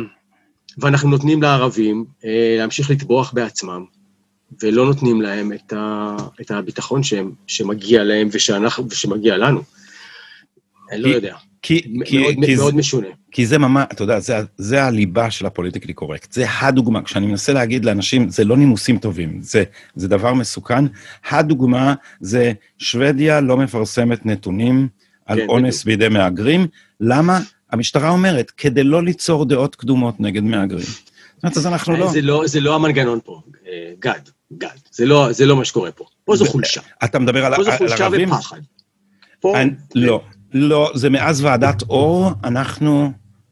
ואנחנו 0.77 1.09
נותנים 1.09 1.41
לערבים 1.41 2.05
אה, 2.25 2.55
להמשיך 2.57 2.91
לטבוח 2.91 3.33
בעצמם, 3.33 3.85
ולא 4.63 4.85
נותנים 4.85 5.21
להם 5.21 5.53
את, 5.53 5.73
ה, 5.73 6.15
את 6.41 6.51
הביטחון 6.51 7.03
שהם, 7.03 7.31
שמגיע 7.47 8.03
להם 8.03 8.29
ושאנחנו, 8.31 8.87
ושמגיע 8.89 9.37
לנו. 9.37 9.61
אני 10.91 11.01
לא 11.01 11.07
יודע. 11.07 11.35
כי, 11.61 11.81
כי, 12.05 12.17
מאוד, 12.17 12.35
כי 12.45 12.55
מאוד 12.55 12.73
זה, 12.73 12.77
משונה. 12.79 13.07
כי 13.31 13.45
זה 13.45 13.57
ממש, 13.57 13.85
אתה 13.91 14.03
יודע, 14.03 14.19
זה, 14.19 14.33
זה 14.57 14.83
הליבה 14.83 15.31
של 15.31 15.45
הפוליטיקלי 15.45 15.93
קורקט. 15.93 16.31
זה 16.31 16.45
הדוגמה, 16.59 17.01
כשאני 17.03 17.27
מנסה 17.27 17.53
להגיד 17.53 17.85
לאנשים, 17.85 18.29
זה 18.29 18.43
לא 18.43 18.57
נימוסים 18.57 18.97
טובים, 18.97 19.39
זה, 19.41 19.63
זה 19.95 20.07
דבר 20.07 20.33
מסוכן. 20.33 20.85
הדוגמה 21.29 21.93
זה 22.19 22.53
שוודיה 22.77 23.41
לא 23.41 23.57
מפרסמת 23.57 24.25
נתונים 24.25 24.87
על 25.25 25.39
כן, 25.39 25.49
אונס 25.49 25.83
בידי 25.83 26.07
מהגרים. 26.07 26.67
למה? 26.99 27.39
המשטרה 27.71 28.09
אומרת, 28.09 28.51
כדי 28.51 28.83
לא 28.83 29.03
ליצור 29.03 29.45
דעות 29.45 29.75
קדומות 29.75 30.19
נגד 30.19 30.43
מהגרים. 30.43 30.85
זאת 30.85 31.43
אומרת, 31.43 31.57
אז 31.57 31.67
אנחנו 31.67 31.97
לא... 31.97 32.11
זה 32.11 32.21
לא... 32.21 32.43
זה 32.47 32.59
לא 32.59 32.75
המנגנון 32.75 33.19
פה, 33.23 33.41
אה, 33.67 33.91
גד, 33.99 34.21
גד. 34.57 34.67
זה 34.91 35.05
לא, 35.05 35.31
זה 35.31 35.45
לא 35.45 35.55
מה 35.55 35.65
שקורה 35.65 35.91
פה. 35.91 36.05
פה 36.25 36.35
זו 36.35 36.45
חולשה. 36.45 36.81
אתה 37.03 37.19
מדבר 37.19 37.45
על, 37.45 37.55
פה 37.55 37.63
זו 37.63 37.71
חולשה 37.77 38.07
ופחד. 38.11 38.59
פה... 39.39 39.61
אני, 39.61 39.71
לא, 39.95 40.21
לא, 40.53 40.91
זה 40.95 41.09
מאז 41.09 41.41
ועדת 41.41 41.81
אור, 41.81 42.31
אנחנו 42.43 43.11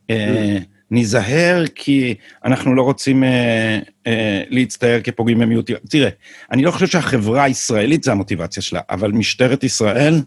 אה, 0.10 0.58
mm. 0.58 0.64
ניזהר 0.92 1.64
כי 1.76 2.16
אנחנו 2.46 2.76
לא 2.76 2.82
רוצים 2.82 3.24
אה, 3.24 3.80
אה, 4.08 4.44
להצטייר 4.50 5.02
כפוגעים 5.02 5.40
במיעוטים. 5.40 5.76
תראה, 5.90 6.10
אני 6.52 6.64
לא 6.64 6.72
חושב 6.72 6.88
שהחברה 6.88 7.44
הישראלית 7.44 8.04
זה 8.04 8.12
המוטיבציה 8.12 8.64
שלה, 8.64 8.82
אבל 8.90 9.12
משטרת 9.12 9.64
ישראל, 9.64 10.22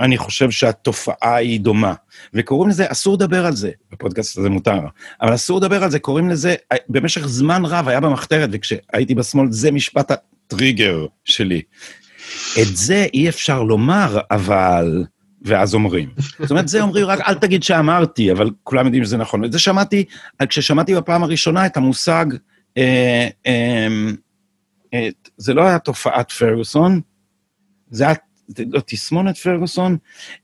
אני 0.00 0.18
חושב 0.18 0.50
שהתופעה 0.50 1.34
היא 1.34 1.60
דומה. 1.60 1.94
וקוראים 2.34 2.70
לזה, 2.70 2.84
אסור 2.88 3.14
לדבר 3.14 3.46
על 3.46 3.56
זה, 3.56 3.70
בפודקאסט 3.92 4.38
הזה 4.38 4.50
מותר, 4.50 4.80
אבל 5.22 5.34
אסור 5.34 5.58
לדבר 5.58 5.84
על 5.84 5.90
זה, 5.90 5.98
קוראים 5.98 6.28
לזה, 6.28 6.54
במשך 6.88 7.26
זמן 7.26 7.64
רב 7.64 7.88
היה 7.88 8.00
במחתרת, 8.00 8.50
וכשהייתי 8.52 9.14
בשמאל, 9.14 9.46
זה 9.50 9.70
משפט 9.70 10.10
הטריגר 10.10 11.06
שלי. 11.24 11.62
את 12.62 12.76
זה 12.76 13.06
אי 13.14 13.28
אפשר 13.28 13.62
לומר, 13.62 14.18
אבל... 14.30 15.04
ואז 15.42 15.74
אומרים. 15.74 16.08
זאת 16.38 16.50
אומרת, 16.50 16.68
זה 16.68 16.82
אומרים 16.82 17.06
רק, 17.06 17.20
אל 17.28 17.34
תגיד 17.34 17.62
שאמרתי, 17.62 18.32
אבל 18.32 18.50
כולם 18.64 18.84
יודעים 18.84 19.04
שזה 19.04 19.16
נכון. 19.16 19.42
ואת 19.42 19.52
זה 19.52 19.58
שמעתי, 19.58 20.04
כששמעתי 20.48 20.94
בפעם 20.94 21.22
הראשונה 21.22 21.66
את 21.66 21.76
המושג, 21.76 22.26
אה, 22.76 23.28
אה, 23.46 23.88
אה, 24.94 25.08
זה 25.36 25.54
לא 25.54 25.62
היה 25.62 25.78
תופעת 25.78 26.30
פרגוסון, 26.30 27.00
זה 27.90 28.04
היה 28.04 28.14
לא, 28.70 28.80
תסמונת 28.86 29.36
פרגוסון. 29.36 29.96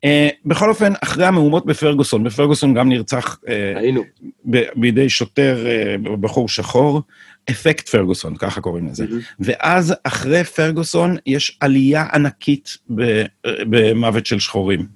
אה, 0.04 0.28
בכל 0.44 0.68
אופן, 0.68 0.92
אחרי 1.02 1.26
המהומות 1.26 1.66
בפרגוסון, 1.66 2.24
בפרגוסון 2.24 2.74
גם 2.74 2.88
נרצח 2.88 3.38
אה, 3.48 3.78
היינו. 3.78 4.02
ב- 4.50 4.66
בידי 4.76 5.08
שוטר, 5.08 5.66
אה, 5.66 5.96
בחור 6.20 6.48
שחור, 6.48 7.02
אפקט 7.50 7.88
פרגוסון, 7.88 8.36
ככה 8.36 8.60
קוראים 8.60 8.86
לזה. 8.86 9.04
Mm-hmm. 9.04 9.34
ואז 9.40 9.94
אחרי 10.04 10.44
פרגוסון 10.44 11.16
יש 11.26 11.58
עלייה 11.60 12.06
ענקית 12.12 12.76
ב- 12.94 13.24
במוות 13.46 14.26
של 14.26 14.38
שחורים. 14.38 14.86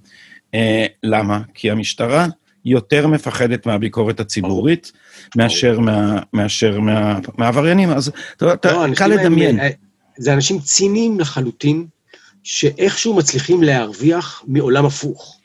אה, 0.55 0.87
למה? 1.03 1.41
כי 1.55 1.71
המשטרה 1.71 2.27
יותר 2.65 3.07
מפחדת 3.07 3.67
מהביקורת 3.67 4.21
הציבורית 4.21 4.93
מאשר, 5.37 5.81
מה, 5.81 6.19
מאשר 6.33 6.81
מה, 6.81 7.19
מהעבריינים, 7.39 7.91
אז 7.91 8.13
אתה, 8.37 8.73
לא, 8.73 8.95
קל 8.97 9.07
לדמיין. 9.07 9.61
אה, 9.61 9.69
זה 10.19 10.33
אנשים 10.33 10.59
ציניים 10.59 11.21
לחלוטין. 11.21 11.87
שאיכשהו 12.45 13.15
מצליחים 13.15 13.63
להרוויח 13.63 14.43
מעולם 14.47 14.87
הפוך. 14.87 15.41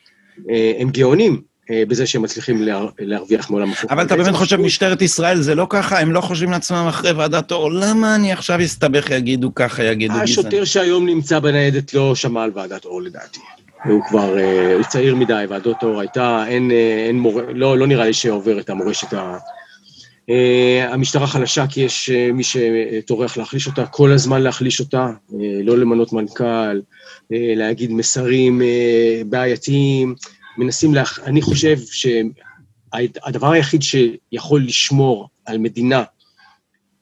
אה, 0.49 0.73
הם 0.79 0.89
גאונים 0.89 1.41
אה, 1.71 1.83
בזה 1.87 2.07
שהם 2.07 2.21
מצליחים 2.21 2.67
להרוויח 2.99 3.49
מעולם 3.49 3.71
הפוך. 3.71 3.91
אבל 3.91 4.05
אתה 4.05 4.15
באמת 4.15 4.35
חושב, 4.35 4.57
משטרת 4.57 5.01
ישראל 5.01 5.41
זה 5.41 5.55
לא 5.55 5.67
ככה? 5.69 5.99
הם 5.99 6.11
לא 6.11 6.21
חושבים 6.21 6.51
לעצמם 6.51 6.85
אחרי 6.89 7.11
ועדת 7.11 7.51
אור, 7.51 7.71
למה 7.71 8.15
אני 8.15 8.31
עכשיו 8.31 8.59
אסתבך, 8.63 9.09
יגידו 9.09 9.55
ככה, 9.55 9.83
יגידו 9.83 10.13
גזען? 10.13 10.23
השוטר 10.23 10.65
שהיום 10.65 11.05
נמצא 11.05 11.39
בניידת 11.39 11.93
לא 11.93 12.15
שמע 12.15 12.43
על 12.43 12.51
ועדת 12.53 12.85
אור 12.85 13.01
לדעתי. 13.01 13.39
הוא 13.85 14.01
כבר, 14.09 14.37
אה, 14.37 14.73
הוא 14.73 14.83
צעיר 14.83 15.15
מדי, 15.15 15.45
ועדות 15.49 15.83
אור 15.83 15.99
הייתה, 15.99 16.43
אין, 16.47 16.71
אין 17.07 17.19
מורה, 17.19 17.43
לא, 17.53 17.77
לא 17.77 17.87
נראה 17.87 18.05
לי 18.05 18.13
שעובר 18.13 18.59
את 18.59 18.69
המורשת 18.69 19.13
המשטרה 20.87 21.27
חלשה 21.27 21.67
כי 21.67 21.81
יש 21.81 22.09
uh, 22.09 22.33
מי 22.33 22.43
שטורח 22.43 23.37
להחליש 23.37 23.67
אותה, 23.67 23.85
כל 23.85 24.11
הזמן 24.11 24.41
להחליש 24.41 24.79
אותה, 24.79 25.07
uh, 25.29 25.33
לא 25.63 25.77
למנות 25.77 26.13
מנכ"ל, 26.13 26.81
להגיד 27.29 27.91
מסרים 27.91 28.61
בעייתיים, 29.25 30.15
מנסים, 30.57 30.93
לה... 30.93 31.03
אני 31.23 31.41
חושב 31.41 31.77
שהדבר 31.91 33.51
היחיד 33.51 33.81
שיכול 33.81 34.63
לשמור 34.63 35.29
על 35.45 35.57
מדינה 35.57 36.03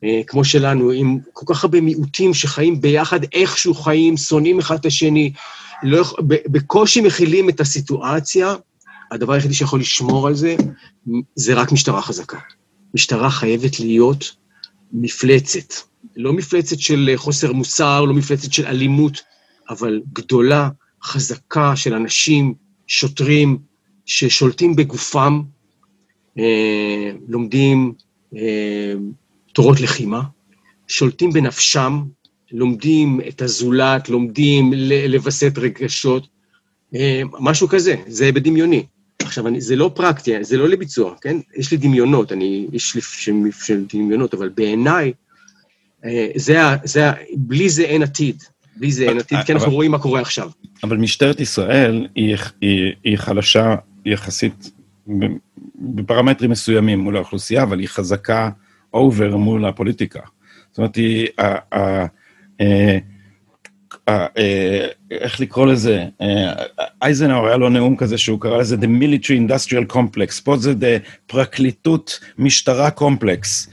אה, 0.04 0.22
כמו 0.28 0.46
שלנו, 0.46 0.92
עם 0.92 1.18
כל 1.34 1.54
כך 1.54 1.64
הרבה 1.64 1.82
מיעוטים 1.82 2.34
שחיים 2.34 2.82
ביחד, 2.82 3.20
איכשהו 3.34 3.74
חיים, 3.74 4.18
שונאים 4.18 4.60
אחד 4.60 4.76
את 4.76 4.86
השני, 4.86 5.34
לא, 5.84 6.04
בקושי 6.28 7.02
מכילים 7.02 7.50
את 7.50 7.60
הסיטואציה, 7.60 8.56
הדבר 9.12 9.34
היחידי 9.34 9.54
שיכול 9.54 9.80
לשמור 9.80 10.28
על 10.28 10.36
זה, 10.36 10.56
זה 11.36 11.54
רק 11.54 11.72
משטרה 11.72 12.02
חזקה. 12.02 12.38
משטרה 12.94 13.30
חייבת 13.30 13.80
להיות 13.80 14.36
מפלצת. 14.92 15.74
לא 16.16 16.34
מפלצת 16.34 16.80
של 16.80 17.10
חוסר 17.16 17.54
מוסר, 17.54 18.06
לא 18.06 18.14
מפלצת 18.14 18.54
של 18.54 18.66
אלימות, 18.66 19.22
אבל 19.70 20.02
גדולה, 20.14 20.70
חזקה 21.04 21.76
של 21.76 21.94
אנשים, 21.94 22.54
שוטרים, 22.88 23.58
ששולטים 24.06 24.76
בגופם, 24.76 25.42
אה, 26.40 27.12
לומדים 27.28 27.94
אה, 28.36 28.94
תורות 29.54 29.82
לחימה, 29.82 30.22
שולטים 30.88 31.32
בנפשם, 31.32 32.04
לומדים 32.52 33.22
את 33.28 33.42
הזולת, 33.42 34.10
לומדים 34.10 34.74
לווסת 35.08 35.58
רגשות, 35.58 36.28
אה, 36.96 37.22
משהו 37.40 37.68
כזה, 37.68 37.96
זה 38.08 38.32
בדמיוני. 38.32 38.86
עכשיו, 39.24 39.48
אני, 39.48 39.62
זה 39.62 39.76
לא 39.76 39.92
פרקטי, 39.96 40.44
זה 40.44 40.58
לא 40.58 40.70
לביצוע, 40.70 41.16
כן? 41.22 41.38
יש 41.56 41.72
לי 41.72 41.78
דמיונות, 41.78 42.32
אני 42.32 42.68
איש 42.74 42.98
של, 42.98 43.34
של 43.52 43.86
דמיונות, 43.94 44.34
אבל 44.34 44.50
בעיניי, 44.50 45.14
אה, 46.06 46.28
זה, 46.36 46.58
זה, 46.84 47.12
בלי 47.36 47.70
זה 47.70 47.84
אין 47.84 48.04
עתיד. 48.04 48.44
בלי 48.76 48.92
זה 48.92 49.04
אין 49.04 49.20
עתיד, 49.20 49.38
כי 49.46 49.54
אנחנו 49.54 49.72
רואים 49.72 49.92
מה 49.92 50.00
קורה 50.00 50.22
עכשיו. 50.22 50.50
אבל 50.84 50.98
משטרת 50.98 51.40
ישראל 51.40 52.08
היא, 52.16 52.36
היא, 52.62 52.94
היא 53.04 53.18
חלשה 53.18 53.76
יחסית 54.06 54.72
בפרמטרים 55.76 56.52
מסוימים 56.52 57.00
מול 57.00 57.16
האוכלוסייה, 57.16 57.64
אבל 57.64 57.80
היא 57.80 57.88
חזקה 57.88 58.50
אובר 58.94 59.38
מול 59.38 59.66
הפוליטיקה. 59.66 60.20
זאת 60.72 60.78
אומרת, 60.78 60.96
היא... 60.96 61.28
אה, 64.10 64.26
אה, 64.38 64.88
איך 65.12 65.40
לקרוא 65.40 65.68
לזה, 65.68 66.06
אייזנהאואר 67.02 67.48
היה 67.48 67.58
לו 67.58 67.70
נאום 67.70 67.96
כזה 67.96 68.18
שהוא 68.18 68.40
קרא 68.40 68.58
לזה 68.58 68.76
The 68.76 68.88
Military 69.02 69.50
Industrial 69.50 69.94
Complex, 69.94 70.42
פה 70.44 70.58
זה 70.58 70.72
The 70.72 71.10
פרקליטות 71.28 72.20
משטרה 72.38 72.92
קומפלקס, 72.92 73.70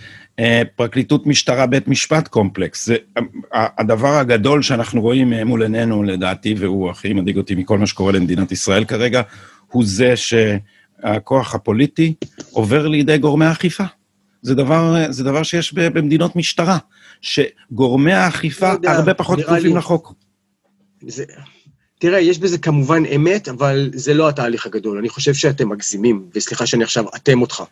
פרקליטות 0.77 1.27
משטרה 1.27 1.67
בית 1.67 1.89
משפט 1.89 2.29
קומפלקס. 2.29 2.87
זה 2.87 2.97
הדבר 3.53 4.09
הגדול 4.09 4.63
שאנחנו 4.63 5.01
רואים 5.01 5.33
מול 5.33 5.63
עינינו, 5.63 6.03
לדעתי, 6.03 6.55
והוא 6.59 6.91
הכי 6.91 7.13
מדאיג 7.13 7.37
אותי 7.37 7.55
מכל 7.55 7.79
מה 7.79 7.87
שקורה 7.87 8.13
למדינת 8.13 8.53
ישראל 8.53 8.85
כרגע, 8.85 9.23
הוא 9.67 9.85
זה 9.87 10.15
שהכוח 10.17 11.55
הפוליטי 11.55 12.15
עובר 12.51 12.89
לידי 12.89 13.19
גורמי 13.19 13.51
אכיפה. 13.51 13.85
זה 14.43 14.55
דבר, 14.55 14.97
זה 15.11 15.25
דבר 15.25 15.43
שיש 15.43 15.75
במדינות 15.75 16.37
משטרה, 16.37 16.79
שגורמי 17.21 18.13
האכיפה 18.13 18.69
לא 18.69 18.73
יודע, 18.73 18.93
הרבה 18.93 19.15
פחות 19.15 19.41
כפופים 19.41 19.77
לחוק. 19.77 20.13
זה... 21.07 21.25
תראה, 21.99 22.21
יש 22.21 22.39
בזה 22.39 22.59
כמובן 22.59 23.03
אמת, 23.17 23.49
אבל 23.49 23.91
זה 23.95 24.15
לא 24.15 24.29
התהליך 24.29 24.67
הגדול. 24.67 24.99
אני 24.99 25.09
חושב 25.09 25.35
שאתם 25.35 25.69
מגזימים, 25.69 26.27
וסליחה 26.35 26.67
שאני 26.67 26.85
עכשיו 26.85 27.05
אתם 27.17 27.41
אותך, 27.41 27.63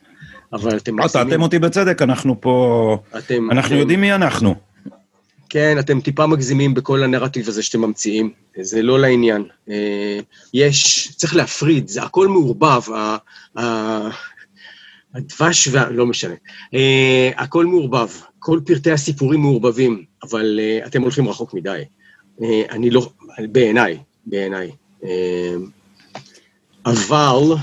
אבל 0.52 0.76
אתם 0.76 0.96
מגזימים. 0.96 1.26
אתה 1.26 1.34
אתם 1.34 1.42
אותי 1.42 1.58
בצדק, 1.58 2.02
אנחנו 2.02 2.40
פה... 2.40 2.98
אתם... 3.18 3.50
אנחנו 3.50 3.70
אתם... 3.70 3.80
יודעים 3.80 4.00
מי 4.00 4.14
אנחנו. 4.14 4.54
כן, 5.48 5.78
אתם 5.78 6.00
טיפה 6.00 6.26
מגזימים 6.26 6.74
בכל 6.74 7.02
הנרטיב 7.02 7.48
הזה 7.48 7.62
שאתם 7.62 7.80
ממציאים, 7.80 8.32
זה 8.60 8.82
לא 8.82 8.98
לעניין. 9.00 9.44
אה, 9.70 10.18
יש, 10.54 11.08
צריך 11.16 11.36
להפריד, 11.36 11.88
זה 11.88 12.02
הכל 12.02 12.28
מעורבב, 12.28 12.80
הדבש 15.14 15.68
וה... 15.68 15.90
לא 15.90 16.06
משנה. 16.06 16.34
Uh, 16.34 16.76
הכל 17.36 17.66
מעורבב, 17.66 18.08
כל 18.38 18.60
פרטי 18.66 18.90
הסיפורים 18.90 19.40
מעורבבים, 19.40 20.04
אבל 20.22 20.60
uh, 20.60 20.86
אתם 20.86 21.02
הולכים 21.02 21.28
רחוק 21.28 21.54
מדי. 21.54 21.82
Uh, 22.38 22.44
אני 22.70 22.90
לא... 22.90 23.10
בעיניי, 23.52 23.98
בעיניי. 24.26 24.70
Uh, 25.02 25.06
אבל... 26.86 27.54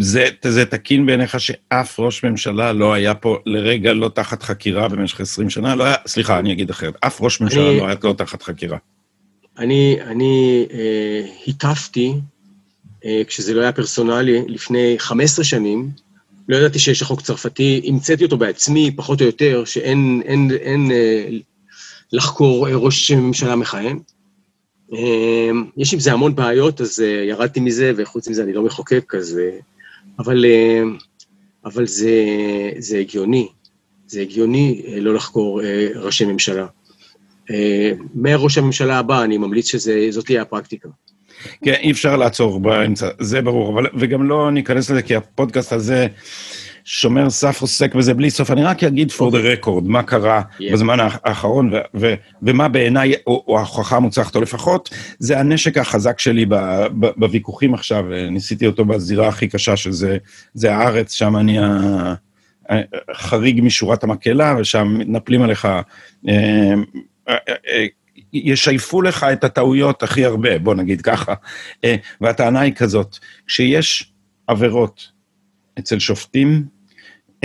זה, 0.00 0.28
זה 0.44 0.64
תקין 0.64 1.06
בעיניך 1.06 1.40
שאף 1.40 2.00
ראש 2.00 2.24
ממשלה 2.24 2.72
לא 2.72 2.92
היה 2.92 3.14
פה 3.14 3.38
לרגע 3.46 3.92
לא 3.92 4.08
תחת 4.08 4.42
חקירה 4.42 4.88
במשך 4.88 5.20
20 5.20 5.50
שנה? 5.50 5.74
לא 5.74 5.84
היה, 5.84 5.94
סליחה, 6.06 6.38
אני 6.38 6.52
אגיד 6.52 6.70
אחרת. 6.70 6.94
אף 7.00 7.22
ראש 7.22 7.40
ממשלה 7.40 7.70
אני, 7.70 7.78
לא 7.78 7.86
היה 7.86 7.96
לא 8.04 8.12
תחת 8.12 8.42
חקירה. 8.42 8.78
אני, 9.58 9.96
אני 10.02 10.66
אה, 10.72 11.22
היטפתי, 11.46 12.12
אה, 13.04 13.22
כשזה 13.26 13.54
לא 13.54 13.60
היה 13.60 13.72
פרסונלי, 13.72 14.42
לפני 14.48 14.94
15 14.98 15.44
שנים, 15.44 15.90
לא 16.48 16.56
ידעתי 16.56 16.78
שיש 16.78 17.02
החוק 17.02 17.20
צרפתי, 17.20 17.82
המצאתי 17.84 18.24
אותו 18.24 18.36
בעצמי, 18.36 18.90
פחות 18.96 19.20
או 19.20 19.26
יותר, 19.26 19.64
שאין 19.64 20.22
אין, 20.24 20.50
אין, 20.60 20.90
אה, 20.90 21.28
לחקור 22.12 22.68
אה, 22.68 22.76
ראש 22.76 23.10
ממשלה 23.10 23.56
מכהן. 23.56 23.98
אה, 24.92 25.50
יש 25.76 25.94
עם 25.94 26.00
זה 26.00 26.12
המון 26.12 26.34
בעיות, 26.34 26.80
אז 26.80 27.00
אה, 27.00 27.24
ירדתי 27.28 27.60
מזה, 27.60 27.92
וחוץ 27.96 28.28
מזה 28.28 28.42
אני 28.42 28.52
לא 28.52 28.62
מחוקק, 28.62 29.14
אז... 29.14 29.38
אה, 29.38 29.58
אבל, 30.18 30.44
אה, 30.44 30.82
אבל 31.64 31.86
זה, 31.86 32.14
זה 32.78 32.98
הגיוני, 32.98 33.48
זה 34.06 34.20
הגיוני 34.20 34.82
אה, 34.86 35.00
לא 35.00 35.14
לחקור 35.14 35.62
אה, 35.62 35.88
ראשי 35.94 36.24
ממשלה. 36.24 36.66
אה, 37.50 37.92
מראש 38.14 38.58
הממשלה 38.58 38.98
הבא, 38.98 39.24
אני 39.24 39.38
ממליץ 39.38 39.66
שזאת 39.66 40.24
תהיה 40.24 40.42
הפרקטיקה. 40.42 40.88
כן, 41.64 41.72
אי 41.72 41.90
אפשר 41.90 42.16
לעצור 42.16 42.60
באמצע, 42.60 43.08
זה 43.18 43.42
ברור, 43.42 43.74
אבל, 43.74 43.86
וגם 43.94 44.28
לא 44.28 44.50
ניכנס 44.50 44.90
לזה, 44.90 45.02
כי 45.02 45.16
הפודקאסט 45.16 45.72
הזה 45.72 46.06
שומר 46.84 47.30
סף 47.30 47.60
עוסק 47.60 47.94
בזה 47.94 48.14
בלי 48.14 48.30
סוף. 48.30 48.50
אני 48.50 48.64
רק 48.64 48.84
אגיד 48.84 49.10
for 49.10 49.32
the 49.32 49.64
record, 49.64 49.82
מה 49.84 50.02
קרה 50.02 50.42
yeah. 50.42 50.72
בזמן 50.72 50.98
האחרון, 51.00 51.74
ו- 51.74 51.78
ו- 51.94 52.14
ומה 52.42 52.68
בעיניי, 52.68 53.14
או, 53.26 53.44
או 53.48 53.58
ההוכחה 53.58 53.96
המוצלחת, 53.96 54.36
או 54.36 54.40
לפחות, 54.40 54.90
זה 55.18 55.40
הנשק 55.40 55.78
החזק 55.78 56.18
שלי 56.18 56.46
ב- 56.46 56.86
ב- 57.00 57.10
בוויכוחים 57.16 57.74
עכשיו, 57.74 58.04
ניסיתי 58.30 58.66
אותו 58.66 58.84
בזירה 58.84 59.28
הכי 59.28 59.48
קשה, 59.48 59.76
שזה 59.76 60.18
הארץ, 60.64 61.12
שם 61.12 61.36
אני 61.36 61.58
החריג 63.10 63.60
משורת 63.62 64.04
המקהלה, 64.04 64.56
ושם 64.60 64.96
מתנפלים 64.98 65.42
עליך. 65.42 65.68
אה, 68.36 68.40
אה, 68.40 68.46
אה, 68.48 68.52
ישייפו 68.52 69.02
לך 69.02 69.26
את 69.32 69.44
הטעויות 69.44 70.02
הכי 70.02 70.24
הרבה, 70.24 70.58
בוא 70.58 70.74
נגיד 70.74 71.02
ככה. 71.02 71.34
אה, 71.84 71.96
והטענה 72.20 72.60
היא 72.60 72.74
כזאת, 72.74 73.18
כשיש 73.46 74.12
עבירות 74.46 75.08
אצל 75.78 75.98
שופטים, 75.98 76.64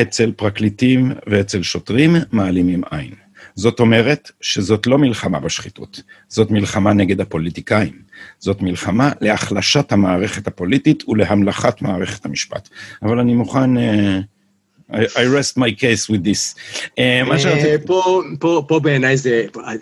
אצל 0.01 0.31
פרקליטים 0.31 1.11
ואצל 1.27 1.63
שוטרים, 1.63 2.15
מעלימים 2.31 2.83
עין. 2.91 3.11
זאת 3.55 3.79
אומרת 3.79 4.31
שזאת 4.41 4.87
לא 4.87 4.97
מלחמה 4.97 5.39
בשחיתות, 5.39 6.01
זאת 6.27 6.51
מלחמה 6.51 6.93
נגד 6.93 7.21
הפוליטיקאים. 7.21 8.01
זאת 8.39 8.61
מלחמה 8.61 9.11
להחלשת 9.21 9.91
המערכת 9.91 10.47
הפוליטית 10.47 11.09
ולהמלכת 11.09 11.81
מערכת 11.81 12.25
המשפט. 12.25 12.69
אבל 13.03 13.19
אני 13.19 13.33
מוכן... 13.33 13.77
Uh, 13.77 14.40
I 14.91 15.23
rest 15.23 15.57
my 15.57 15.71
case 15.71 16.09
with 16.09 16.23
this. 16.23 16.55
אה, 16.99 17.21
אה, 17.45 17.75
פה 18.67 18.79
בעיניי 18.83 19.17
זה, 19.17 19.45
אה, 19.57 19.73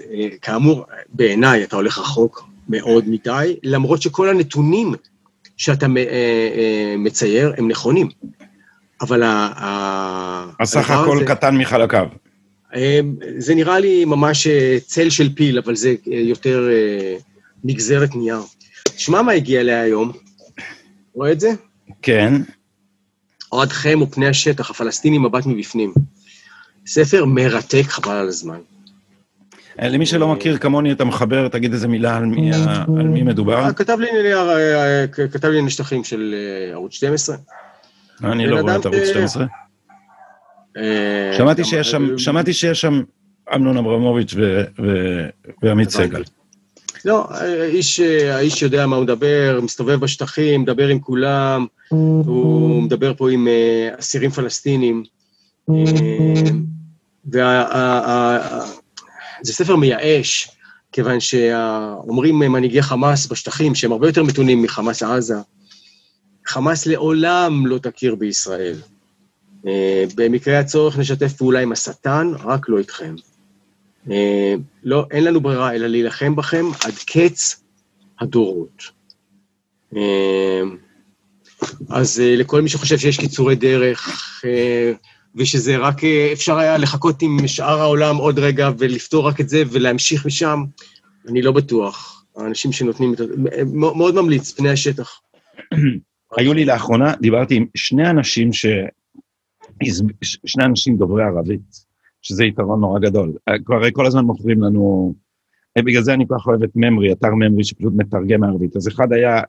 כאמור, 0.41 0.85
בעיניי 1.09 1.63
אתה 1.63 1.75
הולך 1.75 1.97
רחוק 1.97 2.49
מאוד 2.69 3.09
מדי, 3.09 3.55
למרות 3.63 4.01
שכל 4.01 4.29
הנתונים 4.29 4.93
שאתה 5.57 5.87
מצייר 6.97 7.53
הם 7.57 7.67
נכונים. 7.67 8.07
אבל 9.01 9.23
ה... 9.23 10.45
הסך 10.59 10.89
הכל 10.89 11.23
קטן 11.27 11.57
מחלקיו. 11.57 12.07
זה 13.37 13.55
נראה 13.55 13.79
לי 13.79 14.05
ממש 14.05 14.47
צל 14.85 15.09
של 15.09 15.35
פיל, 15.35 15.57
אבל 15.57 15.75
זה 15.75 15.95
יותר 16.05 16.69
נגזרת 17.63 18.15
נייר. 18.15 18.39
תשמע 18.83 19.21
מה 19.21 19.31
הגיע 19.31 19.61
אליה 19.61 19.81
היום. 19.81 20.11
רואה 21.13 21.31
את 21.31 21.39
זה? 21.39 21.51
כן. 22.01 22.33
אוהדכם 23.51 24.01
ופני 24.01 24.27
השטח, 24.27 24.69
הפלסטינים 24.69 25.23
מבט 25.23 25.45
מבפנים. 25.45 25.93
ספר 26.85 27.25
מרתק, 27.25 27.83
חבל 27.87 28.15
על 28.15 28.27
הזמן. 28.27 28.59
אה, 29.81 29.89
למי 29.89 30.05
שלא 30.05 30.27
מכיר 30.27 30.57
כמוני 30.57 30.91
את 30.91 31.01
המחבר, 31.01 31.47
תגיד 31.47 31.73
איזה 31.73 31.87
מילה 31.87 32.17
על 32.17 32.25
מי, 32.25 32.51
על 32.99 33.07
מי 33.07 33.23
מדובר. 33.23 33.65
אה, 33.65 33.73
כתב 33.73 33.97
לי, 33.99 34.33
אה, 34.33 35.05
כתב 35.07 35.47
לי 35.47 35.61
נשטחים 35.61 36.03
של 36.03 36.35
ערוץ 36.71 36.93
12. 36.93 37.35
אני 38.23 38.47
לא 38.47 38.59
רואה 38.59 38.75
את 38.75 38.85
ערוץ 38.85 39.07
12. 39.09 39.45
שמעתי 41.37 41.63
שיש 41.63 41.91
שם, 41.91 42.17
שמעתי 42.17 42.53
שיש 42.53 42.81
שם 42.81 43.01
אמנון 43.55 43.77
אברמוביץ' 43.77 44.35
ועמית 45.61 45.89
סגל. 45.89 46.23
לא, 47.05 47.27
האיש, 47.29 47.99
האיש 47.99 48.61
יודע 48.61 48.87
מה 48.87 48.95
הוא 48.95 49.03
מדבר, 49.03 49.59
מסתובב 49.63 49.95
בשטחים, 49.99 50.61
מדבר 50.61 50.87
עם 50.87 50.99
כולם, 50.99 51.65
הוא 51.89 52.83
מדבר 52.83 53.13
פה 53.13 53.31
עם 53.31 53.47
אה, 53.47 53.89
אסירים 53.99 54.31
פלסטינים. 54.31 55.03
וזה 57.27 57.43
ספר 59.53 59.75
מייאש, 59.75 60.49
כיוון 60.91 61.19
שאומרים 61.19 62.39
מנהיגי 62.39 62.81
חמאס 62.81 63.27
בשטחים, 63.27 63.75
שהם 63.75 63.91
הרבה 63.91 64.07
יותר 64.07 64.23
מתונים 64.23 64.61
מחמאס 64.61 65.03
עזה, 65.03 65.35
חמאס 66.47 66.85
לעולם 66.85 67.67
לא 67.67 67.77
תכיר 67.77 68.15
בישראל. 68.15 68.75
אה, 69.67 70.03
במקרה 70.15 70.59
הצורך 70.59 70.97
נשתף 70.97 71.33
פעולה 71.33 71.59
עם 71.59 71.71
השטן, 71.71 72.31
רק 72.43 72.69
לא 72.69 72.77
איתכם. 72.77 73.15
אה, 74.11 74.55
לא, 74.83 75.05
אין 75.11 75.23
לנו 75.23 75.41
ברירה 75.41 75.73
אלא 75.73 75.87
להילחם 75.87 76.35
בכם 76.35 76.65
עד 76.85 76.93
קץ 77.05 77.63
הדורות. 78.19 78.83
אה, 79.95 80.61
אז 81.89 82.21
לכל 82.25 82.61
מי 82.61 82.69
שחושב 82.69 82.97
שיש 82.97 83.19
קיצורי 83.19 83.55
דרך, 83.55 84.41
ושזה 85.35 85.77
רק 85.77 86.03
אפשר 86.33 86.57
היה 86.57 86.77
לחכות 86.77 87.21
עם 87.21 87.47
שאר 87.47 87.79
העולם 87.81 88.15
עוד 88.15 88.39
רגע 88.39 88.69
ולפתור 88.77 89.27
רק 89.27 89.41
את 89.41 89.49
זה 89.49 89.63
ולהמשיך 89.71 90.25
משם, 90.25 90.63
אני 91.27 91.41
לא 91.41 91.51
בטוח. 91.51 92.25
האנשים 92.37 92.71
שנותנים 92.71 93.13
את 93.13 93.19
ה... 93.19 93.23
מאוד 93.73 94.15
ממליץ, 94.15 94.51
פני 94.51 94.69
השטח. 94.69 95.21
היו 96.37 96.53
לי 96.53 96.65
לאחרונה, 96.65 97.13
דיברתי 97.21 97.55
עם 97.55 97.65
שני 97.75 98.09
אנשים 98.09 98.53
ש... 98.53 98.65
שני 100.45 100.65
אנשים 100.65 100.97
דוברי 100.97 101.23
ערבית, 101.23 101.88
שזה 102.21 102.45
יתרון 102.45 102.79
נורא 102.79 102.99
גדול. 102.99 103.33
הרי 103.69 103.89
כל 103.93 104.05
הזמן 104.05 104.25
מוכרים 104.25 104.61
לנו, 104.61 105.13
אה, 105.77 105.81
בגלל 105.81 106.01
זה 106.03 106.13
אני 106.13 106.27
כל 106.27 106.35
כך 106.39 106.47
אוהב 106.47 106.63
את 106.63 106.69
ממרי, 106.75 107.11
אתר 107.11 107.35
ממרי 107.35 107.63
שפשוט 107.63 107.93
מתרגם 107.95 108.39
מערבית. 108.39 108.75
אז 108.75 108.87
אחד 108.87 109.13
היה 109.13 109.37
אה, 109.37 109.43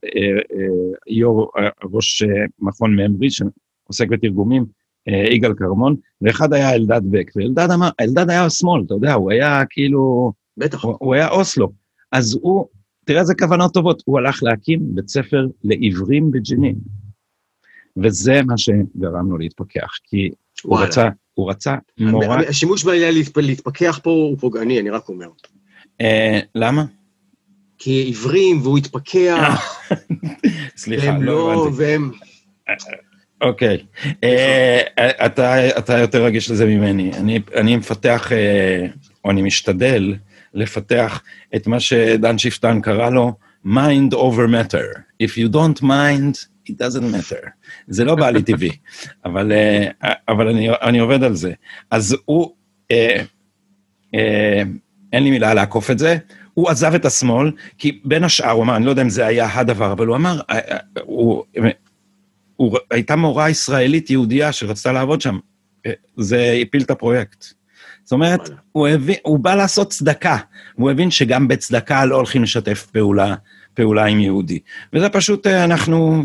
אה, 0.52 0.92
יו"ר, 1.06 1.50
אה, 1.58 1.68
ראש 1.84 2.22
אה, 2.22 2.28
מכון 2.58 2.96
ממרי, 2.96 3.28
שעוסק 3.30 4.08
בתרגומים, 4.08 4.64
אה, 5.08 5.24
יגאל 5.30 5.54
כרמון, 5.54 5.96
ואחד 6.22 6.52
היה 6.52 6.74
אלדד 6.74 7.00
בק, 7.10 7.30
ואלדד 7.36 7.70
אמר, 7.70 7.88
אלדד 8.00 8.30
היה 8.30 8.50
שמאל, 8.50 8.82
אתה 8.86 8.94
יודע, 8.94 9.14
הוא 9.14 9.30
היה 9.30 9.62
כאילו... 9.70 10.32
בטח. 10.56 10.84
הוא, 10.84 10.96
הוא 11.00 11.14
היה 11.14 11.28
אוסלו. 11.28 11.72
אז 12.12 12.38
הוא, 12.42 12.66
תראה 13.04 13.20
איזה 13.20 13.34
כוונות 13.34 13.74
טובות, 13.74 14.02
הוא 14.06 14.18
הלך 14.18 14.42
להקים 14.42 14.80
בית 14.94 15.08
ספר 15.08 15.46
לעיוורים 15.64 16.30
בג'נין. 16.30 16.76
וזה 17.96 18.42
מה 18.46 18.58
שגרם 18.58 19.30
לו 19.30 19.38
להתפכח, 19.38 19.90
כי 20.04 20.30
הוא 20.62 20.78
רצה, 20.78 21.08
הוא 21.40 21.50
רצה 21.50 21.74
מורה... 21.98 22.40
השימוש 22.48 22.84
בעניין 22.84 23.14
להתפכח 23.36 24.00
פה 24.02 24.10
הוא 24.10 24.36
פוגעני, 24.40 24.80
אני 24.80 24.90
רק 24.90 25.08
אומר. 25.08 25.28
אה, 26.00 26.40
למה? 26.54 26.84
כי 27.78 27.90
עיוורים 27.90 28.60
והוא 28.62 28.78
התפכח. 28.78 29.80
סליחה, 30.76 31.18
לא 31.18 31.52
הבנתי. 31.52 31.82
והם... 31.82 32.10
אוקיי. 33.40 33.78
אה, 34.24 34.80
אתה 35.78 35.98
יותר 35.98 36.24
רגיש 36.24 36.50
לזה 36.50 36.66
ממני. 36.66 37.10
אני 37.56 37.76
מפתח, 37.76 38.32
אה, 38.32 38.86
או 39.24 39.30
אני 39.30 39.42
משתדל 39.42 40.14
לפתח 40.54 41.22
את 41.56 41.66
מה 41.66 41.80
שדן 41.80 42.38
שפטן 42.38 42.80
קרא 42.80 43.10
לו 43.10 43.32
mind 43.66 44.14
over 44.14 44.46
matter. 44.46 45.04
If 45.22 45.36
you 45.36 45.48
don't 45.48 45.82
mind, 45.82 46.46
it 46.68 46.72
doesn't 46.72 47.14
matter. 47.14 47.48
זה 47.88 48.04
לא 48.04 48.14
בא 48.14 48.30
לי 48.30 48.42
טבעי, 48.42 48.70
אבל, 49.24 49.52
אה, 49.52 50.12
אבל 50.28 50.48
אני, 50.48 50.68
אני 50.82 50.98
עובד 50.98 51.22
על 51.22 51.34
זה. 51.34 51.52
אז 51.90 52.16
הוא, 52.24 52.54
אה, 52.90 53.22
אה, 54.14 54.62
אין 55.12 55.22
לי 55.22 55.30
מילה 55.30 55.54
לעקוף 55.54 55.90
את 55.90 55.98
זה, 55.98 56.16
הוא 56.54 56.70
עזב 56.70 56.94
את 56.94 57.04
השמאל, 57.04 57.52
כי 57.78 58.00
בין 58.04 58.24
השאר, 58.24 58.50
הוא 58.50 58.62
אמר, 58.62 58.76
אני 58.76 58.84
לא 58.84 58.90
יודע 58.90 59.02
אם 59.02 59.10
זה 59.10 59.26
היה 59.26 59.48
הדבר, 59.58 59.92
אבל 59.92 60.06
הוא 60.06 60.16
אמר, 60.16 60.40
אה, 60.50 60.58
אה, 60.58 60.76
הוא, 61.02 61.44
הוא, 62.56 62.78
הייתה 62.90 63.16
מורה 63.16 63.50
ישראלית 63.50 64.10
יהודייה 64.10 64.52
שרצתה 64.52 64.92
לעבוד 64.92 65.20
שם, 65.20 65.38
זה 66.16 66.58
הפיל 66.62 66.82
את 66.82 66.90
הפרויקט. 66.90 67.44
זאת 68.04 68.12
אומרת, 68.12 68.50
הוא, 68.72 68.88
הבין, 68.88 69.16
הוא 69.22 69.38
בא 69.38 69.54
לעשות 69.54 69.90
צדקה, 69.90 70.36
הוא 70.74 70.90
הבין 70.90 71.10
שגם 71.10 71.48
בצדקה 71.48 72.04
לא 72.04 72.16
הולכים 72.16 72.42
לשתף 72.42 72.86
פעולה, 72.92 73.34
פעולה 73.74 74.04
עם 74.04 74.20
יהודי. 74.20 74.58
וזה 74.92 75.08
פשוט, 75.08 75.46
אנחנו, 75.46 76.24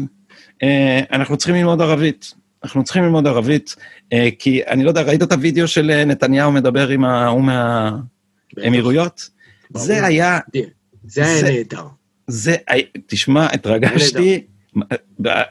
אנחנו 1.11 1.37
צריכים 1.37 1.55
ללמוד 1.55 1.81
ערבית. 1.81 2.33
אנחנו 2.63 2.83
צריכים 2.83 3.03
ללמוד 3.03 3.27
ערבית, 3.27 3.75
אה, 4.13 4.29
כי 4.39 4.61
אני 4.67 4.83
לא 4.83 4.89
יודע, 4.89 5.01
ראית 5.01 5.23
את 5.23 5.31
הוידאו 5.31 5.67
של 5.67 5.91
אה, 5.91 6.05
נתניהו 6.05 6.51
מדבר 6.51 6.87
עם 6.87 7.05
ההוא 7.05 7.43
מהאמירויות? 8.57 9.29
זה 9.73 10.05
היה... 10.05 10.39
זה 11.07 11.25
היה 11.25 11.43
נהדר. 11.43 11.83
זה, 12.27 12.55
תשמע, 13.05 13.47
התרגשתי, 13.53 14.43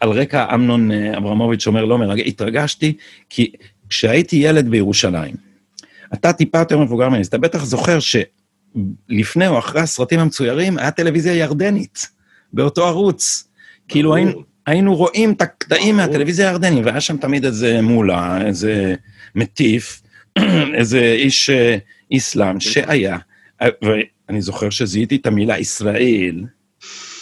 על 0.00 0.11
רקע 0.11 0.55
אמנון 0.55 0.90
אברמוביץ' 0.92 1.66
אומר 1.66 1.85
לא 1.85 1.98
מרגש, 1.98 2.27
התרגשתי, 2.27 2.96
כי 3.31 3.53
כשהייתי 3.88 4.37
ילד 4.37 4.68
בירושלים, 4.68 5.35
אתה 6.14 6.33
טיפה 6.33 6.59
יותר 6.59 6.79
מבוגר 6.79 7.09
ממני, 7.09 7.22
אתה 7.22 7.38
בטח 7.38 7.64
זוכר 7.64 7.98
שלפני 8.00 9.48
או 9.48 9.59
אחרי 9.59 9.81
הסרטים 9.81 10.20
המצוירים, 10.20 10.79
היה 10.79 10.90
טלוויזיה 10.90 11.35
ירדנית, 11.35 12.09
באותו 12.53 12.87
ערוץ. 12.87 13.48
כאילו 13.88 14.14
היינו, 14.14 14.42
היינו 14.66 14.94
רואים 14.94 15.33
את 15.33 15.42
הקטעים 15.42 15.96
מהטלוויזיה 15.96 16.48
הירדנית, 16.48 16.85
והיה 16.85 17.00
שם 17.00 17.16
תמיד 17.16 17.44
איזה 17.44 17.83
מולה, 17.83 18.46
איזה 18.46 18.94
מטיף, 19.35 20.03
איזה 20.79 21.00
איש 21.00 21.50
אה, 21.50 21.77
איסלאם 22.11 22.61
שהיה, 22.61 23.18
ואני 23.61 24.40
זוכר 24.40 24.70
שזיהיתי 24.70 25.16
את 25.16 25.27
המילה 25.27 25.59
ישראל, 25.59 26.44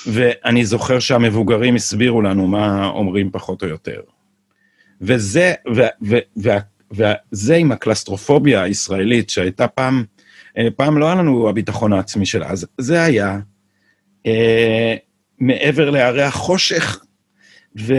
ואני 0.07 0.65
זוכר 0.65 0.99
שהמבוגרים 0.99 1.75
הסבירו 1.75 2.23
לנו 2.23 2.47
מה 2.47 2.87
אומרים 2.87 3.31
פחות 3.31 3.63
או 3.63 3.69
יותר. 3.69 4.01
וזה, 5.01 5.55
ו, 5.77 5.83
ו, 6.03 6.19
ו, 6.43 6.51
וזה 6.93 7.57
עם 7.57 7.73
הקלסטרופוביה 7.73 8.63
הישראלית 8.63 9.31
שהייתה 9.31 9.69
פעם, 9.69 10.05
אה, 10.59 10.69
פעם 10.77 10.99
לא 10.99 11.07
היה 11.07 11.15
לנו 11.15 11.49
הביטחון 11.49 11.93
העצמי 11.93 12.27
של 12.27 12.45
אז, 12.45 12.67
זה 12.79 13.03
היה 13.03 13.39
אה, 14.27 14.95
מעבר 15.39 15.91
להרי 15.91 16.23
החושך 16.23 17.05
ו, 17.81 17.95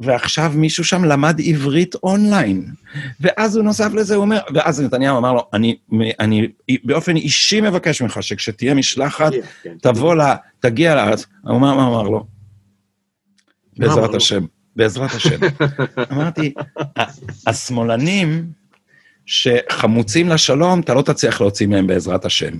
ועכשיו 0.00 0.52
מישהו 0.54 0.84
שם 0.84 1.04
למד 1.04 1.40
עברית 1.44 1.94
אונליין. 2.02 2.64
ואז 3.20 3.56
הוא 3.56 3.64
נוסף 3.64 3.92
לזה, 3.94 4.14
הוא 4.14 4.22
אומר, 4.22 4.40
ואז 4.54 4.80
נתניהו 4.80 5.18
אמר 5.18 5.32
לו, 5.32 5.48
אני, 5.52 5.76
אני 6.20 6.48
באופן 6.84 7.16
אישי 7.16 7.60
מבקש 7.60 8.02
ממך 8.02 8.22
שכשתהיה 8.22 8.74
משלחת, 8.74 9.32
כן, 9.62 9.74
תבוא 9.82 10.14
לה, 10.14 10.36
תגיע 10.60 10.94
לארץ. 10.94 11.26
הוא 11.42 11.56
אמר, 11.56 11.74
מה 11.74 11.86
אמר 11.86 12.02
לו? 12.02 12.26
בעזרת 13.78 14.14
השם, 14.14 14.44
בעזרת 14.76 15.10
השם. 15.14 15.38
אמרתי, 16.12 16.54
השמאלנים 17.46 18.46
שחמוצים 19.26 20.28
לשלום, 20.28 20.80
אתה 20.80 20.94
לא 20.94 21.02
תצליח 21.02 21.40
להוציא 21.40 21.66
מהם 21.66 21.86
בעזרת 21.86 22.24
השם. 22.24 22.52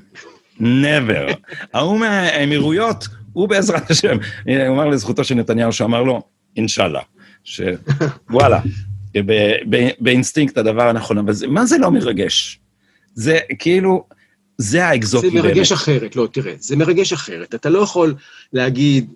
never. 0.60 1.34
ההוא 1.74 1.98
מהאמירויות, 1.98 3.08
הוא 3.32 3.48
בעזרת 3.48 3.90
השם. 3.90 4.16
הוא 4.44 4.74
אמר 4.74 4.88
לזכותו 4.88 5.24
של 5.24 5.34
נתניהו, 5.34 5.72
שאמר 5.72 6.02
לו, 6.02 6.22
אינשאללה, 6.56 7.00
שוואלה, 7.44 8.60
באינסטינקט 10.00 10.58
הדבר 10.58 10.88
הנכון, 10.88 11.18
אבל 11.18 11.32
זה, 11.32 11.46
מה 11.46 11.66
זה 11.66 11.78
לא 11.78 11.90
מרגש? 11.90 12.60
זה 13.14 13.38
כאילו, 13.58 14.04
זה 14.58 14.86
האקזוטי 14.86 15.30
באמת. 15.30 15.42
זה 15.42 15.48
מרגש 15.48 15.72
באמת. 15.72 15.82
אחרת, 15.82 16.16
לא, 16.16 16.28
תראה, 16.32 16.54
זה 16.58 16.76
מרגש 16.76 17.12
אחרת. 17.12 17.54
אתה 17.54 17.70
לא 17.70 17.78
יכול 17.78 18.14
להגיד, 18.52 19.10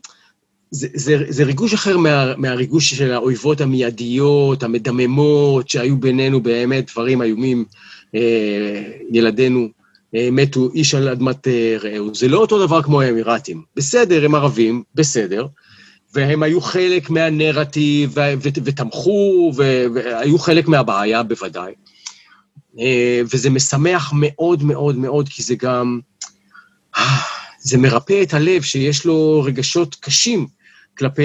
זה, 0.71 0.89
זה, 0.95 1.17
זה 1.29 1.45
ריגוש 1.45 1.75
אחר 1.75 1.99
מה, 1.99 2.37
מהריגוש 2.37 2.95
של 2.95 3.13
האויבות 3.13 3.61
המיידיות, 3.61 4.63
המדממות, 4.63 5.69
שהיו 5.69 5.97
בינינו 5.97 6.41
באמת 6.41 6.91
דברים 6.93 7.23
איומים, 7.23 7.65
אה, 8.15 8.83
ילדינו 9.13 9.69
אה, 10.15 10.29
מתו 10.33 10.71
איש 10.75 10.95
על 10.95 11.09
אדמת 11.09 11.49
אה, 11.49 11.77
רעהו. 11.83 12.15
זה 12.15 12.29
לא 12.29 12.39
אותו 12.39 12.67
דבר 12.67 12.83
כמו 12.83 13.01
האמירתים. 13.01 13.63
בסדר, 13.77 14.25
הם 14.25 14.35
ערבים, 14.35 14.83
בסדר, 14.95 15.47
והם 16.15 16.43
היו 16.43 16.61
חלק 16.61 17.11
מהנרטיב, 17.11 18.15
ותמכו, 18.41 19.53
והיו 19.57 20.39
חלק 20.39 20.69
מהבעיה 20.69 21.23
בוודאי. 21.23 21.73
אה, 22.81 23.21
וזה 23.33 23.51
משמח 23.51 24.13
מאוד 24.17 24.63
מאוד 24.63 24.97
מאוד, 24.97 25.29
כי 25.29 25.43
זה 25.43 25.55
גם... 25.55 26.01
זה 27.67 27.79
מרפא 27.79 28.23
את 28.23 28.35
הלב 28.35 28.63
שיש 28.63 29.05
לו 29.05 29.43
רגשות 29.45 29.95
קשים 29.95 30.47
כלפי 30.99 31.23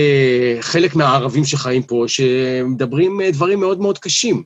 חלק 0.61 0.95
מהערבים 0.95 1.45
שחיים 1.45 1.83
פה, 1.83 2.05
שמדברים 2.07 3.21
דברים 3.31 3.59
מאוד 3.59 3.79
מאוד 3.79 3.97
קשים 3.97 4.43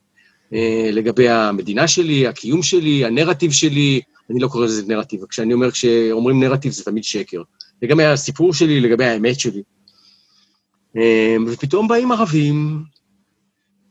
אה, 0.53 0.89
לגבי 0.91 1.29
המדינה 1.29 1.87
שלי, 1.87 2.27
הקיום 2.27 2.63
שלי, 2.63 3.05
הנרטיב 3.05 3.51
שלי, 3.51 4.01
אני 4.29 4.39
לא 4.39 4.47
קורא 4.47 4.65
לזה 4.65 4.83
נרטיב, 4.87 5.25
כשאני 5.29 5.53
אומר, 5.53 5.71
כשאומרים 5.71 6.43
נרטיב 6.43 6.71
זה 6.71 6.83
תמיד 6.83 7.03
שקר. 7.03 7.41
לגבי 7.81 8.05
הסיפור 8.05 8.53
שלי, 8.53 8.81
לגבי 8.81 9.05
האמת 9.05 9.39
שלי. 9.39 9.61
אה, 10.97 11.35
ופתאום 11.47 11.87
באים 11.87 12.11
ערבים, 12.11 12.83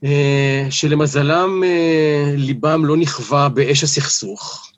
אה, 0.04 0.66
שלמזלם 0.70 1.62
אה, 1.64 2.34
ליבם 2.36 2.84
לא 2.84 2.96
נכווה 2.96 3.48
באש 3.48 3.84
הסכסוך, 3.84 4.68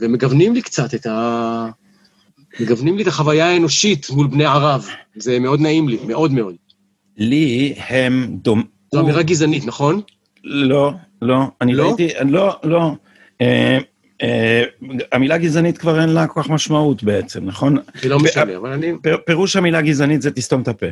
ומגוונים 0.00 0.54
לי 0.54 0.62
קצת 0.62 0.94
את 0.94 1.06
ה... 1.06 1.68
מגוונים 2.60 2.96
לי 2.96 3.02
את 3.02 3.08
החוויה 3.08 3.46
האנושית 3.46 4.10
מול 4.10 4.26
בני 4.26 4.44
ערב. 4.44 4.88
זה 5.16 5.38
מאוד 5.38 5.60
נעים 5.60 5.88
לי, 5.88 5.98
מאוד 6.06 6.32
מאוד. 6.32 6.54
לי 7.16 7.74
הם 7.78 8.36
דומ... 8.42 8.62
זו 8.94 9.00
אמירה 9.00 9.22
גזענית, 9.22 9.66
נכון? 9.66 10.00
לא, 10.44 10.92
לא. 11.22 11.40
אני 11.60 11.74
לא? 11.74 11.86
ראיתי, 11.86 12.08
לא, 12.24 12.56
לא. 12.64 12.94
אה, 14.22 14.64
המילה 15.12 15.38
גזענית 15.38 15.78
כבר 15.78 16.00
אין 16.00 16.08
לה 16.08 16.26
כל 16.26 16.42
כך 16.42 16.50
משמעות 16.50 17.02
בעצם, 17.02 17.44
נכון? 17.44 17.76
זה 18.02 18.08
לא 18.08 18.18
משנה, 18.18 18.56
אבל 18.56 18.72
אני... 18.72 18.92
פירוש 19.26 19.56
המילה 19.56 19.82
גזענית 19.82 20.22
זה 20.22 20.30
תסתום 20.30 20.62
את 20.62 20.68
הפה. 20.68 20.86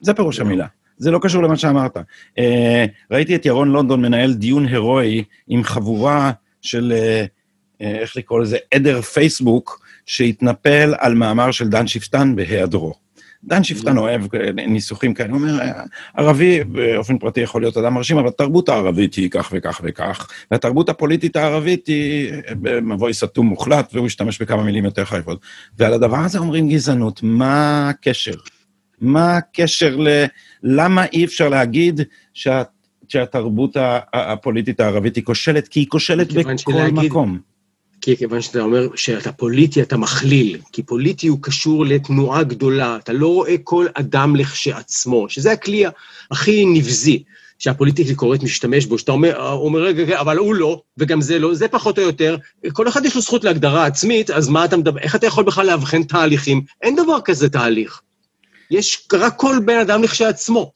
זה 0.00 0.14
פירוש 0.14 0.40
המילה. 0.40 0.66
זה 0.98 1.10
לא 1.10 1.18
קשור 1.22 1.42
למה 1.42 1.56
שאמרת. 1.56 1.96
אה, 2.38 2.84
ראיתי 3.10 3.36
את 3.36 3.46
ירון 3.46 3.68
לונדון 3.68 4.02
מנהל 4.02 4.34
דיון 4.34 4.66
הירואי 4.66 5.24
עם 5.48 5.64
חבורה 5.64 6.32
של, 6.62 6.92
אה, 6.96 7.24
איך 7.80 8.16
לקרוא 8.16 8.40
לזה, 8.40 8.56
עדר 8.74 9.00
פייסבוק, 9.00 9.86
שהתנפל 10.06 10.94
על 10.98 11.14
מאמר 11.14 11.50
של 11.50 11.68
דן 11.68 11.86
שפטן 11.86 12.36
בהיעדרו. 12.36 13.05
דן 13.46 13.64
שפטן 13.64 13.98
אוהב 13.98 14.22
ניסוחים 14.66 15.14
כאלה, 15.14 15.28
הוא 15.28 15.38
אומר, 15.38 15.58
ערבי 16.14 16.64
באופן 16.64 17.18
פרטי 17.18 17.40
יכול 17.40 17.62
להיות 17.62 17.76
אדם 17.76 17.94
מרשים, 17.94 18.18
אבל 18.18 18.28
התרבות 18.28 18.68
הערבית 18.68 19.14
היא 19.14 19.30
כך 19.30 19.50
וכך 19.52 19.80
וכך, 19.84 20.28
והתרבות 20.50 20.88
הפוליטית 20.88 21.36
הערבית 21.36 21.86
היא 21.86 22.32
במבוי 22.50 23.14
סתום 23.14 23.46
מוחלט, 23.46 23.90
והוא 23.94 24.06
השתמש 24.06 24.42
בכמה 24.42 24.62
מילים 24.62 24.84
יותר 24.84 25.04
חייבות. 25.04 25.40
ועל 25.78 25.92
הדבר 25.92 26.18
הזה 26.18 26.38
אומרים 26.38 26.68
גזענות, 26.68 27.20
מה 27.22 27.88
הקשר? 27.88 28.34
מה 29.00 29.36
הקשר 29.36 29.96
ל... 29.96 30.08
למה 30.62 31.04
אי 31.04 31.24
אפשר 31.24 31.48
להגיד 31.48 32.00
שה... 32.34 32.62
שהתרבות 33.08 33.76
הפוליטית 34.12 34.80
הערבית 34.80 35.16
היא 35.16 35.24
כושלת? 35.24 35.68
כי 35.68 35.80
היא 35.80 35.86
כושלת 35.88 36.32
בכל 36.32 36.72
להגיד, 36.72 37.04
מקום. 37.04 37.38
כי 38.00 38.16
כיוון 38.16 38.40
שאתה 38.40 38.60
אומר 38.60 38.88
שאתה 38.96 39.32
פוליטי, 39.32 39.82
אתה 39.82 39.96
מכליל. 39.96 40.58
כי 40.72 40.82
פוליטי 40.82 41.26
הוא 41.26 41.38
קשור 41.42 41.86
לתנועה 41.86 42.42
גדולה. 42.42 42.96
אתה 42.96 43.12
לא 43.12 43.26
רואה 43.26 43.54
כל 43.64 43.86
אדם 43.94 44.36
לכשעצמו, 44.36 45.28
שזה 45.28 45.52
הכלי 45.52 45.84
הכי 46.30 46.64
נבזי. 46.66 47.22
שהפוליטיקה 47.58 48.14
קוראת 48.14 48.42
משתמש 48.42 48.86
בו, 48.86 48.98
שאתה 48.98 49.12
אומר, 49.12 49.52
אומר, 49.52 49.80
רגע, 49.82 50.20
אבל 50.20 50.36
הוא 50.36 50.54
לא, 50.54 50.82
וגם 50.98 51.20
זה 51.20 51.38
לא, 51.38 51.54
זה 51.54 51.68
פחות 51.68 51.98
או 51.98 52.04
יותר, 52.04 52.36
כל 52.72 52.88
אחד 52.88 53.04
יש 53.04 53.14
לו 53.14 53.20
זכות 53.20 53.44
להגדרה 53.44 53.86
עצמית, 53.86 54.30
אז 54.30 54.48
מה 54.48 54.64
אתה 54.64 54.76
מדבר, 54.76 55.00
איך 55.00 55.16
אתה 55.16 55.26
יכול 55.26 55.44
בכלל 55.44 55.66
לאבחן 55.66 56.02
תהליכים? 56.02 56.62
אין 56.82 56.96
דבר 56.96 57.20
כזה 57.24 57.48
תהליך. 57.48 58.00
יש 58.70 59.08
רק 59.12 59.36
כל 59.36 59.56
בן 59.64 59.78
אדם 59.78 60.02
לכשעצמו. 60.02 60.72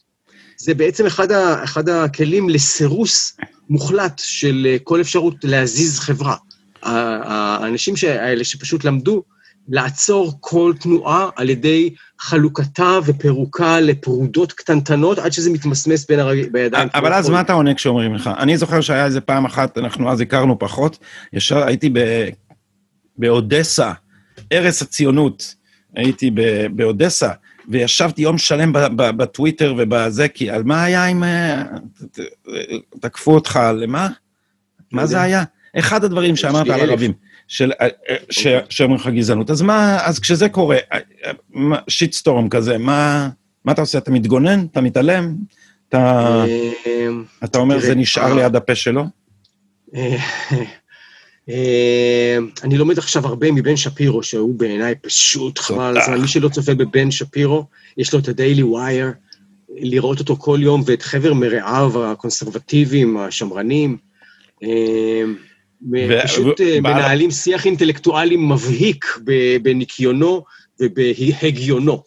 זה 0.57 0.75
בעצם 0.75 1.07
אחד, 1.07 1.33
ה, 1.33 1.65
אחד 1.65 1.89
הכלים 1.89 2.49
לסירוס 2.49 3.37
מוחלט 3.71 4.21
של 4.25 4.67
אה, 4.71 4.77
כל 4.85 5.01
אפשרות 5.01 5.35
להזיז 5.43 5.99
חברה. 5.99 6.37
האנשים 6.83 7.95
האלה 8.09 8.45
שפשוט 8.45 8.85
למדו 8.85 9.23
לעצור 9.69 10.33
כל 10.41 10.73
תנועה 10.81 11.29
על 11.37 11.51
ידי 11.51 11.95
חלוקתה 12.19 12.99
ופירוקה 13.07 13.81
לפרודות 13.81 14.53
קטנטנות, 14.53 15.19
עד 15.19 15.33
שזה 15.33 15.51
מתמסמס 15.51 16.07
בין 16.09 16.19
הרגע, 16.19 16.49
בידיים. 16.53 16.89
אבל 16.95 17.13
אז 17.13 17.29
מה 17.29 17.41
אתה 17.41 17.53
עונה 17.53 17.75
כשאומרים 17.75 18.15
לך? 18.15 18.31
אני 18.39 18.57
זוכר 18.57 18.81
שהיה 18.81 19.05
איזה 19.05 19.21
פעם 19.21 19.45
אחת, 19.45 19.79
אנחנו 19.79 20.11
אז 20.11 20.21
הכרנו 20.21 20.59
פחות, 20.59 20.99
ישר 21.33 21.67
הייתי 21.67 21.91
ב... 21.93 22.29
באודסה, 23.19 23.93
ערש 24.51 24.83
הציונות, 24.83 25.55
הייתי 25.97 26.31
באודסה, 26.71 27.31
וישבתי 27.69 28.23
יום 28.23 28.39
שלם 28.39 28.73
בטוויטר 28.97 29.75
ובזה, 29.79 30.29
כי 30.29 30.51
על 30.51 30.63
מה 30.63 30.85
היה 30.85 31.07
אם... 31.07 31.25
אה, 31.25 31.63
תקפו 33.01 33.35
אותך, 33.35 33.61
למה? 33.75 34.09
מה 34.93 35.07
זה 35.07 35.21
היה? 35.21 35.45
אחד 35.79 36.05
הדברים 36.05 36.37
שאמרת 36.37 36.69
על 36.69 36.81
ערבים, 36.81 37.13
אה, 37.61 37.89
אה, 38.09 38.61
שאומרים 38.69 39.01
לך 39.01 39.07
גזענות. 39.07 39.51
אז 39.51 39.63
מה, 39.63 39.99
אז 40.05 40.19
כשזה 40.19 40.49
קורה, 40.49 40.77
שיטסטורם 41.89 42.49
כזה, 42.49 42.79
מה 42.79 43.29
אתה 43.71 43.81
עושה? 43.81 43.99
אתה 43.99 44.11
מתגונן? 44.11 44.67
אתה 44.73 44.81
מתעלם? 44.81 45.35
אתה 45.89 47.59
אומר, 47.59 47.81
זה 47.81 47.95
נשאר 47.95 48.35
ליד 48.35 48.57
הפה 48.57 48.75
שלו? 48.75 49.05
אה, 51.49 52.37
אני 52.63 52.79
לומד 52.79 52.99
עכשיו 52.99 53.27
הרבה 53.27 53.53
מבן 53.53 53.77
שפירו, 53.77 54.23
שהוא 54.23 54.55
בעיניי 54.55 54.95
פשוט 54.95 55.59
חבל 55.59 55.99
הזמן. 55.99 56.21
מי 56.21 56.29
שלא 56.29 56.49
צופה 56.49 56.75
בבן 56.75 57.11
שפירו, 57.11 57.67
יש 57.97 58.13
לו 58.13 58.19
את 58.19 58.29
ה-Daily 58.29 58.63
Wire, 58.63 59.15
לראות 59.77 60.21
אותו 60.21 60.37
כל 60.37 60.59
יום, 60.63 60.83
ואת 60.87 61.03
חבר 61.03 61.35
מרעיו 61.35 62.05
הקונסרבטיביים, 62.05 63.17
השמרנים. 63.17 63.97
אה, 65.95 66.23
פשוט 66.25 66.61
אה, 66.61 66.81
מנהלים 66.81 67.31
שיח 67.31 67.67
אינטלקטואלי 67.67 68.37
מבהיק 68.37 69.19
בניקיונו 69.63 70.45
ובהגיונו. 70.81 72.03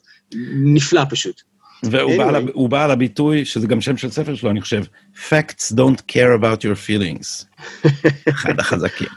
נפלא 0.64 1.02
פשוט. 1.10 1.42
והוא 1.84 2.70
בא 2.70 2.84
על 2.84 2.92
הביטוי, 2.92 3.46
שזה 3.46 3.68
גם 3.68 3.82
שם 3.82 3.98
של 3.98 4.10
ספר 4.10 4.36
שלו, 4.36 4.50
אני 4.50 4.62
חושב, 4.62 4.84
Facts 5.30 5.74
don't 5.76 6.02
care 6.12 6.42
about 6.42 6.60
your 6.62 6.88
feelings. 6.88 7.46
אחד 8.30 8.60
החזקים. 8.60 9.08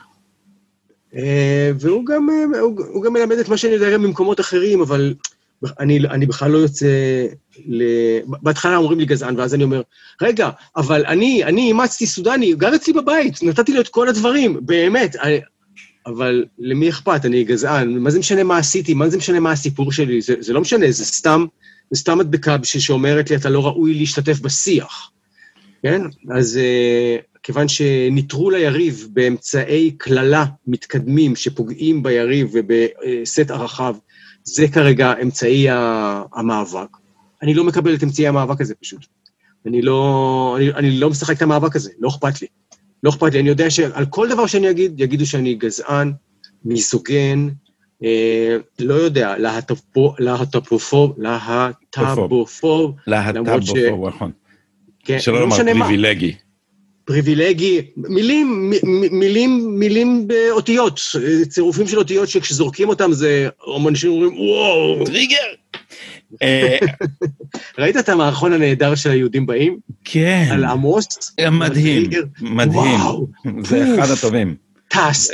אה, 1.16 1.71
והוא 1.81 2.07
גם, 2.07 2.29
אה, 2.31 2.61
הוא 2.61 3.03
גם 3.03 3.12
מלמד 3.12 3.38
את 3.38 3.49
מה 3.49 3.57
שאני 3.57 3.73
יודע 3.73 3.92
גם 3.92 4.03
במקומות 4.03 4.40
אחרים, 4.40 4.81
אבל 4.81 5.14
אני, 5.81 5.99
אני 5.99 6.27
בכלל 6.27 6.51
לא 6.51 6.59
יוצא 6.59 6.87
ל... 7.66 7.83
בהתחלה 8.27 8.77
אומרים 8.77 8.99
לי 8.99 9.05
גזען, 9.05 9.38
ואז 9.38 9.55
אני 9.55 9.64
אומר, 9.64 9.83
רגע, 10.23 10.51
אבל 10.77 11.07
אני, 11.07 11.45
אני 11.45 11.69
אימצתי 11.69 12.07
סודני, 12.07 12.55
גר 12.55 12.75
אצלי 12.75 12.92
בבית, 12.92 13.42
נתתי 13.42 13.73
לו 13.73 13.81
את 13.81 13.88
כל 13.88 14.09
הדברים, 14.09 14.59
באמת. 14.62 15.16
אני, 15.16 15.40
אבל 16.07 16.45
למי 16.59 16.88
אכפת? 16.88 17.25
אני 17.25 17.45
גזען, 17.45 17.99
מה 17.99 18.11
זה 18.11 18.19
משנה 18.19 18.45
מה 18.45 18.59
עשיתי? 18.59 18.95
מה 18.95 19.09
זה 19.09 19.16
משנה 19.16 19.40
מה 19.40 19.53
הסיפור 19.53 19.92
שלי? 19.92 20.21
זה, 20.21 20.35
זה 20.40 20.53
לא 20.53 20.61
משנה, 20.61 20.90
זה 20.90 21.05
סתם, 21.05 21.47
זה 21.90 22.01
סתם 22.01 22.19
מדבקה 22.19 22.57
שאומרת 22.64 23.31
לי, 23.31 23.37
אתה 23.37 23.49
לא 23.49 23.66
ראוי 23.66 23.95
להשתתף 23.95 24.40
בשיח. 24.40 25.11
כן? 25.83 26.03
אז 26.37 26.59
uh, 26.59 27.40
כיוון 27.42 27.69
שניטרול 27.69 28.55
היריב 28.55 29.09
באמצעי 29.12 29.90
קללה 29.99 30.45
מתקדמים 30.66 31.37
שפוגעים 31.37 32.03
ביריב 32.03 32.51
ובסט 32.53 33.51
ערכיו, 33.51 33.97
זה 34.47 34.69
כרגע 34.69 35.13
אמצעי 35.23 35.67
המאבק. 36.33 36.89
אני 37.43 37.55
לא 37.55 37.65
מקבל 37.65 37.95
את 37.95 38.03
אמצעי 38.03 38.27
המאבק 38.27 38.61
הזה 38.61 38.75
פשוט. 38.75 39.07
אני 39.67 39.83
לא, 39.83 40.55
אני, 40.59 40.71
אני 40.71 41.01
לא 41.01 41.11
משחק 41.11 41.37
את 41.37 41.43
המאבק 41.43 41.77
הזה, 41.77 41.91
לא 41.99 42.09
אכפת 42.09 42.43
לי. 42.43 42.47
לא 43.03 43.11
אכפת 43.11 43.33
לי, 43.33 43.41
אני 43.41 43.49
יודע 43.49 43.71
שעל 43.71 44.07
כל 44.07 44.29
דבר 44.29 44.47
שאני 44.47 44.71
אגיד, 44.71 45.01
יגידו 45.01 45.27
שאני 45.27 45.55
גזען, 45.55 46.13
מיזוגן, 46.65 47.49
אה, 48.05 48.57
לא 48.79 48.95
יודע, 48.95 49.39
להט"בופוב, 49.39 50.15
להט"בופוב, 50.19 51.15
להט"בופוב, 51.19 52.97
להט"בופוב, 53.07 54.09
נכון. 54.09 54.31
כן, 55.05 55.19
שלא 55.19 55.35
לא 55.35 55.41
לומר 55.41 55.57
פריבילגי. 55.57 56.37
פריבילגי, 57.07 57.83
מילים, 57.97 58.71
מ, 58.71 59.19
מילים, 59.19 59.79
מילים 59.79 60.29
באותיות, 60.29 61.01
צירופים 61.49 61.88
של 61.88 61.99
אותיות 61.99 62.29
שכשזורקים 62.29 62.88
אותם 62.88 63.12
זה, 63.12 63.49
אנשים 63.88 64.11
אומרים, 64.11 64.38
וואו. 64.38 65.05
טריגר. 65.07 65.37
אה, 66.42 66.79
ראית 67.79 67.97
את 67.97 68.09
המערכון 68.09 68.53
הנהדר 68.53 68.95
של 68.95 69.11
היהודים 69.11 69.47
באים? 69.47 69.79
כן. 70.05 70.49
על 70.51 70.64
עמוס? 70.64 71.35
מדהים, 71.51 72.11
מדהים. 72.40 73.01
זה 73.64 73.95
אחד 73.99 74.11
הטובים. 74.11 74.55
טס. 74.88 75.31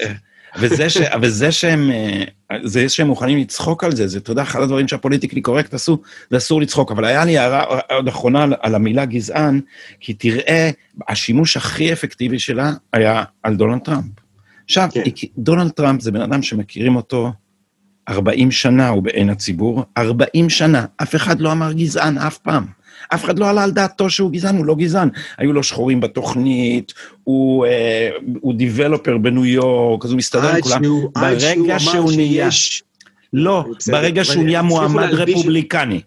וזה, 0.59 0.91
ש, 0.91 0.99
וזה 1.23 1.53
שהם, 1.53 1.91
אה, 1.91 2.57
זה 2.65 2.89
שהם 2.89 3.07
מוכנים 3.07 3.39
לצחוק 3.39 3.85
על 3.85 3.97
זה, 3.97 4.07
זה, 4.07 4.19
אתה 4.19 4.31
יודע, 4.31 4.43
אחד 4.43 4.61
הדברים 4.63 4.89
שה 4.89 5.00
politically 5.00 5.41
correct 5.41 5.75
עשו, 5.75 5.99
זה 6.31 6.37
אסור 6.37 6.61
לצחוק. 6.61 6.91
אבל 6.91 7.05
היה 7.05 7.25
לי 7.25 7.39
הערה 7.39 7.65
עוד 7.91 8.09
אחרונה 8.09 8.43
על, 8.43 8.55
על 8.61 8.75
המילה 8.75 9.05
גזען, 9.05 9.61
כי 10.01 10.15
תראה, 10.15 10.71
השימוש 11.09 11.57
הכי 11.57 11.93
אפקטיבי 11.93 12.39
שלה 12.39 12.73
היה 12.93 13.23
על 13.43 13.57
דונלד 13.57 13.81
טראמפ. 13.81 14.05
עכשיו, 14.65 14.89
כן. 14.93 15.03
דונלד 15.39 15.71
טראמפ 15.71 16.01
זה 16.01 16.11
בן 16.11 16.21
אדם 16.21 16.43
שמכירים 16.43 16.97
אותו 16.97 17.33
40 18.09 18.51
שנה, 18.51 18.89
הוא 18.89 19.03
בעין 19.03 19.31
הציבור, 19.31 19.85
40 19.99 20.51
שנה, 20.51 20.87
אף 21.03 21.15
אחד 21.15 21.41
לא 21.41 21.53
אמר 21.53 21.73
גזען 21.73 22.19
אף 22.19 22.39
פעם. 22.39 22.82
אף 23.15 23.25
אחד 23.25 23.39
לא 23.39 23.51
עלה 23.51 23.63
על 23.65 23.71
דעתו 23.71 24.11
שהוא 24.11 24.31
גזען, 24.31 24.57
הוא 24.57 24.67
לא 24.67 24.75
גזען. 24.75 25.09
היו 25.39 25.53
לו 25.53 25.63
שחורים 25.63 26.01
בתוכנית, 26.01 26.93
הוא, 27.25 27.67
אה, 27.67 28.11
הוא 28.41 28.55
developer 28.55 29.19
בניו 29.19 29.45
יורק, 29.45 30.05
אז 30.05 30.11
הוא 30.11 30.19
מסתדר 30.19 30.55
עם 30.55 30.61
כולם. 30.61 30.85
שהוא, 30.85 31.11
ברגע 31.15 31.79
שהוא, 31.79 31.93
שהוא 31.93 32.13
נהיה... 32.13 32.51
שיש... 32.51 32.83
לא, 33.33 33.65
ברגע 33.91 34.25
שהוא 34.25 34.45
נהיה 34.45 34.63
מועמד 34.63 35.09
רפובליקני. 35.13 36.01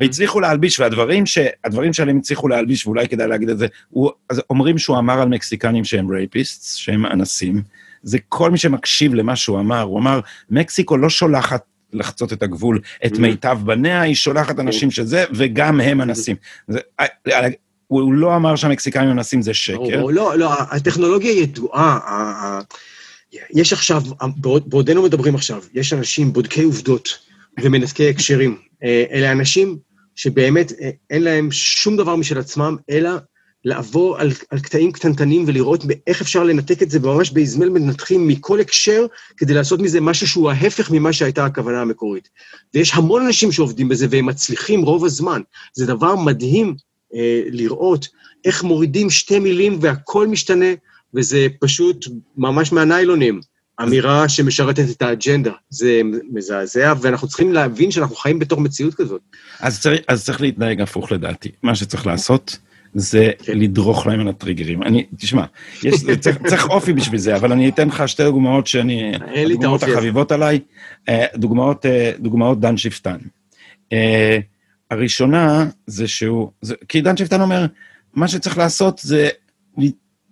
והצליחו 0.00 0.40
להלביש, 0.40 0.80
והדברים 0.80 1.26
ש... 1.26 1.38
הדברים 1.64 1.92
שעליהם 1.92 2.18
הצליחו 2.18 2.48
להלביש, 2.48 2.86
ואולי 2.86 3.08
כדאי 3.08 3.28
להגיד 3.28 3.48
את 3.48 3.58
זה, 3.58 3.66
הוא... 3.90 4.10
אז 4.30 4.42
אומרים 4.50 4.78
שהוא 4.78 4.98
אמר 4.98 5.20
על 5.20 5.28
מקסיקנים 5.28 5.84
שהם 5.84 6.10
rapists, 6.10 6.74
שהם 6.74 7.06
אנסים. 7.06 7.62
זה 8.02 8.18
כל 8.28 8.50
מי 8.50 8.58
שמקשיב 8.58 9.14
למה 9.14 9.36
שהוא 9.36 9.60
אמר. 9.60 9.80
הוא 9.80 9.98
אמר, 9.98 10.20
מקסיקו 10.50 10.96
לא 10.96 11.10
שולחת 11.10 11.62
לחצות 11.96 12.32
את 12.32 12.42
הגבול, 12.42 12.80
את 13.06 13.12
mm-hmm. 13.12 13.20
מיטב 13.20 13.58
בניה, 13.64 14.00
היא 14.00 14.14
שולחת 14.14 14.60
אנשים 14.60 14.90
שזה, 14.90 15.24
וגם 15.34 15.80
הם 15.80 16.00
אנסים. 16.00 16.36
זה, 16.68 16.78
אה, 17.00 17.06
אה, 17.28 17.48
הוא 17.86 18.14
לא 18.14 18.36
אמר 18.36 18.56
שהמקסיקנים 18.56 19.10
אנסים 19.10 19.42
זה 19.42 19.54
שקר. 19.54 20.04
לא, 20.08 20.38
לא, 20.38 20.52
הטכנולוגיה 20.70 21.32
ידועה. 21.32 22.60
יש 23.54 23.72
עכשיו, 23.72 24.02
בעודנו 24.66 25.02
מדברים 25.02 25.34
עכשיו, 25.34 25.62
יש 25.74 25.92
אנשים 25.92 26.32
בודקי 26.32 26.62
עובדות 26.62 27.18
ומנתקי 27.62 28.10
הקשרים. 28.10 28.58
אה, 28.84 29.04
אלה 29.12 29.32
אנשים 29.32 29.78
שבאמת 30.14 30.72
אין 31.10 31.22
להם 31.22 31.52
שום 31.52 31.96
דבר 31.96 32.16
משל 32.16 32.38
עצמם, 32.38 32.76
אלא 32.90 33.10
לעבור 33.66 34.18
על, 34.18 34.30
על 34.50 34.60
קטעים 34.60 34.92
קטנטנים 34.92 35.44
ולראות 35.46 35.84
איך 36.06 36.20
אפשר 36.20 36.44
לנתק 36.44 36.82
את 36.82 36.90
זה 36.90 37.00
ממש 37.00 37.30
באזמל 37.30 37.68
מנתחים 37.68 38.28
מכל 38.28 38.60
הקשר, 38.60 39.06
כדי 39.36 39.54
לעשות 39.54 39.80
מזה 39.80 40.00
משהו 40.00 40.28
שהוא 40.28 40.50
ההפך 40.50 40.90
ממה 40.90 41.12
שהייתה 41.12 41.44
הכוונה 41.44 41.80
המקורית. 41.80 42.28
ויש 42.74 42.94
המון 42.94 43.26
אנשים 43.26 43.52
שעובדים 43.52 43.88
בזה 43.88 44.06
והם 44.10 44.26
מצליחים 44.26 44.82
רוב 44.82 45.04
הזמן. 45.04 45.40
זה 45.74 45.86
דבר 45.86 46.16
מדהים 46.16 46.74
אה, 47.14 47.42
לראות 47.46 48.08
איך 48.44 48.64
מורידים 48.64 49.10
שתי 49.10 49.38
מילים 49.38 49.78
והכל 49.80 50.28
משתנה, 50.28 50.74
וזה 51.14 51.46
פשוט 51.60 52.06
ממש 52.36 52.72
מהניילונים. 52.72 53.40
אמירה 53.82 54.28
שמשרתת 54.28 54.90
את 54.90 55.02
האג'נדה. 55.02 55.52
זה 55.70 56.00
מזעזע, 56.32 56.94
ואנחנו 57.00 57.28
צריכים 57.28 57.52
להבין 57.52 57.90
שאנחנו 57.90 58.16
חיים 58.16 58.38
בתוך 58.38 58.58
מציאות 58.58 58.94
כזאת. 58.94 59.20
אז 59.60 59.80
צריך, 59.80 60.00
אז 60.08 60.24
צריך 60.24 60.40
להתנהג 60.40 60.80
הפוך 60.80 61.12
לדעתי. 61.12 61.50
מה 61.62 61.74
שצריך 61.74 62.06
לעשות 62.06 62.58
זה 62.98 63.30
כן. 63.38 63.58
לדרוך 63.58 64.06
להם 64.06 64.20
על 64.20 64.28
הטריגרים. 64.28 64.82
אני, 64.82 65.06
תשמע, 65.16 65.44
יש, 65.82 65.94
צריך, 66.20 66.38
צריך 66.46 66.68
אופי 66.68 66.92
בשביל 66.92 67.20
זה, 67.20 67.36
אבל 67.36 67.52
אני 67.52 67.68
אתן 67.68 67.88
לך 67.88 68.08
שתי 68.08 68.24
דוגמאות 68.24 68.66
שאני... 68.66 69.12
הדוגמאות 69.36 69.82
החביבות 69.82 70.32
עליי, 70.32 70.60
אה, 71.08 71.24
דוגמאות, 71.34 71.86
אה, 71.86 72.12
דוגמאות 72.18 72.60
דן 72.60 72.76
שפטן. 72.76 73.18
אה, 73.92 74.38
הראשונה 74.90 75.66
זה 75.86 76.08
שהוא, 76.08 76.50
זה, 76.62 76.74
כי 76.88 77.00
דן 77.00 77.16
שפטן 77.16 77.40
אומר, 77.40 77.66
מה 78.14 78.28
שצריך 78.28 78.58
לעשות 78.58 78.98
זה 78.98 79.28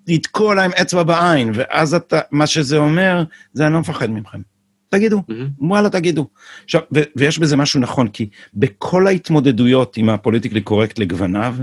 לתקוע 0.08 0.54
להם 0.54 0.70
אצבע 0.80 1.02
בעין, 1.02 1.50
ואז 1.54 1.94
אתה, 1.94 2.20
מה 2.30 2.46
שזה 2.46 2.76
אומר, 2.76 3.24
זה 3.52 3.66
אני 3.66 3.74
לא 3.74 3.80
מפחד 3.80 4.10
מכם. 4.10 4.40
תגידו, 4.88 5.18
mm-hmm. 5.18 5.32
וואלה, 5.58 5.90
תגידו. 5.90 6.26
עכשיו, 6.64 6.80
ו- 6.94 7.02
ויש 7.16 7.38
בזה 7.38 7.56
משהו 7.56 7.80
נכון, 7.80 8.08
כי 8.08 8.28
בכל 8.54 9.06
ההתמודדויות 9.06 9.96
עם 9.96 10.08
הפוליטיקלי 10.08 10.60
קורקט 10.60 10.98
לגווניו, 10.98 11.56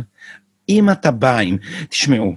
אם 0.72 0.90
אתה 0.90 1.12
בא 1.12 1.38
עם, 1.38 1.58
תשמעו, 1.90 2.36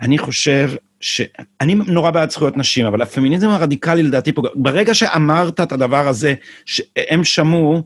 אני 0.00 0.18
חושב 0.18 0.70
ש... 1.00 1.22
אני 1.60 1.74
נורא 1.74 2.10
בעד 2.10 2.30
זכויות 2.30 2.56
נשים, 2.56 2.86
אבל 2.86 3.02
הפמיניזם 3.02 3.48
הרדיקלי 3.48 4.02
לדעתי 4.02 4.32
פה, 4.32 4.42
ברגע 4.54 4.94
שאמרת 4.94 5.60
את 5.60 5.72
הדבר 5.72 6.08
הזה, 6.08 6.34
שהם 6.64 7.24
שמעו, 7.24 7.82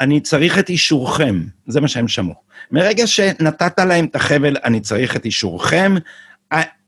אני 0.00 0.20
צריך 0.20 0.58
את 0.58 0.68
אישורכם, 0.68 1.42
זה 1.66 1.80
מה 1.80 1.88
שהם 1.88 2.08
שמעו. 2.08 2.34
מרגע 2.72 3.06
שנתת 3.06 3.78
להם 3.78 4.04
את 4.04 4.16
החבל, 4.16 4.56
אני 4.64 4.80
צריך 4.80 5.16
את 5.16 5.24
אישורכם, 5.24 5.94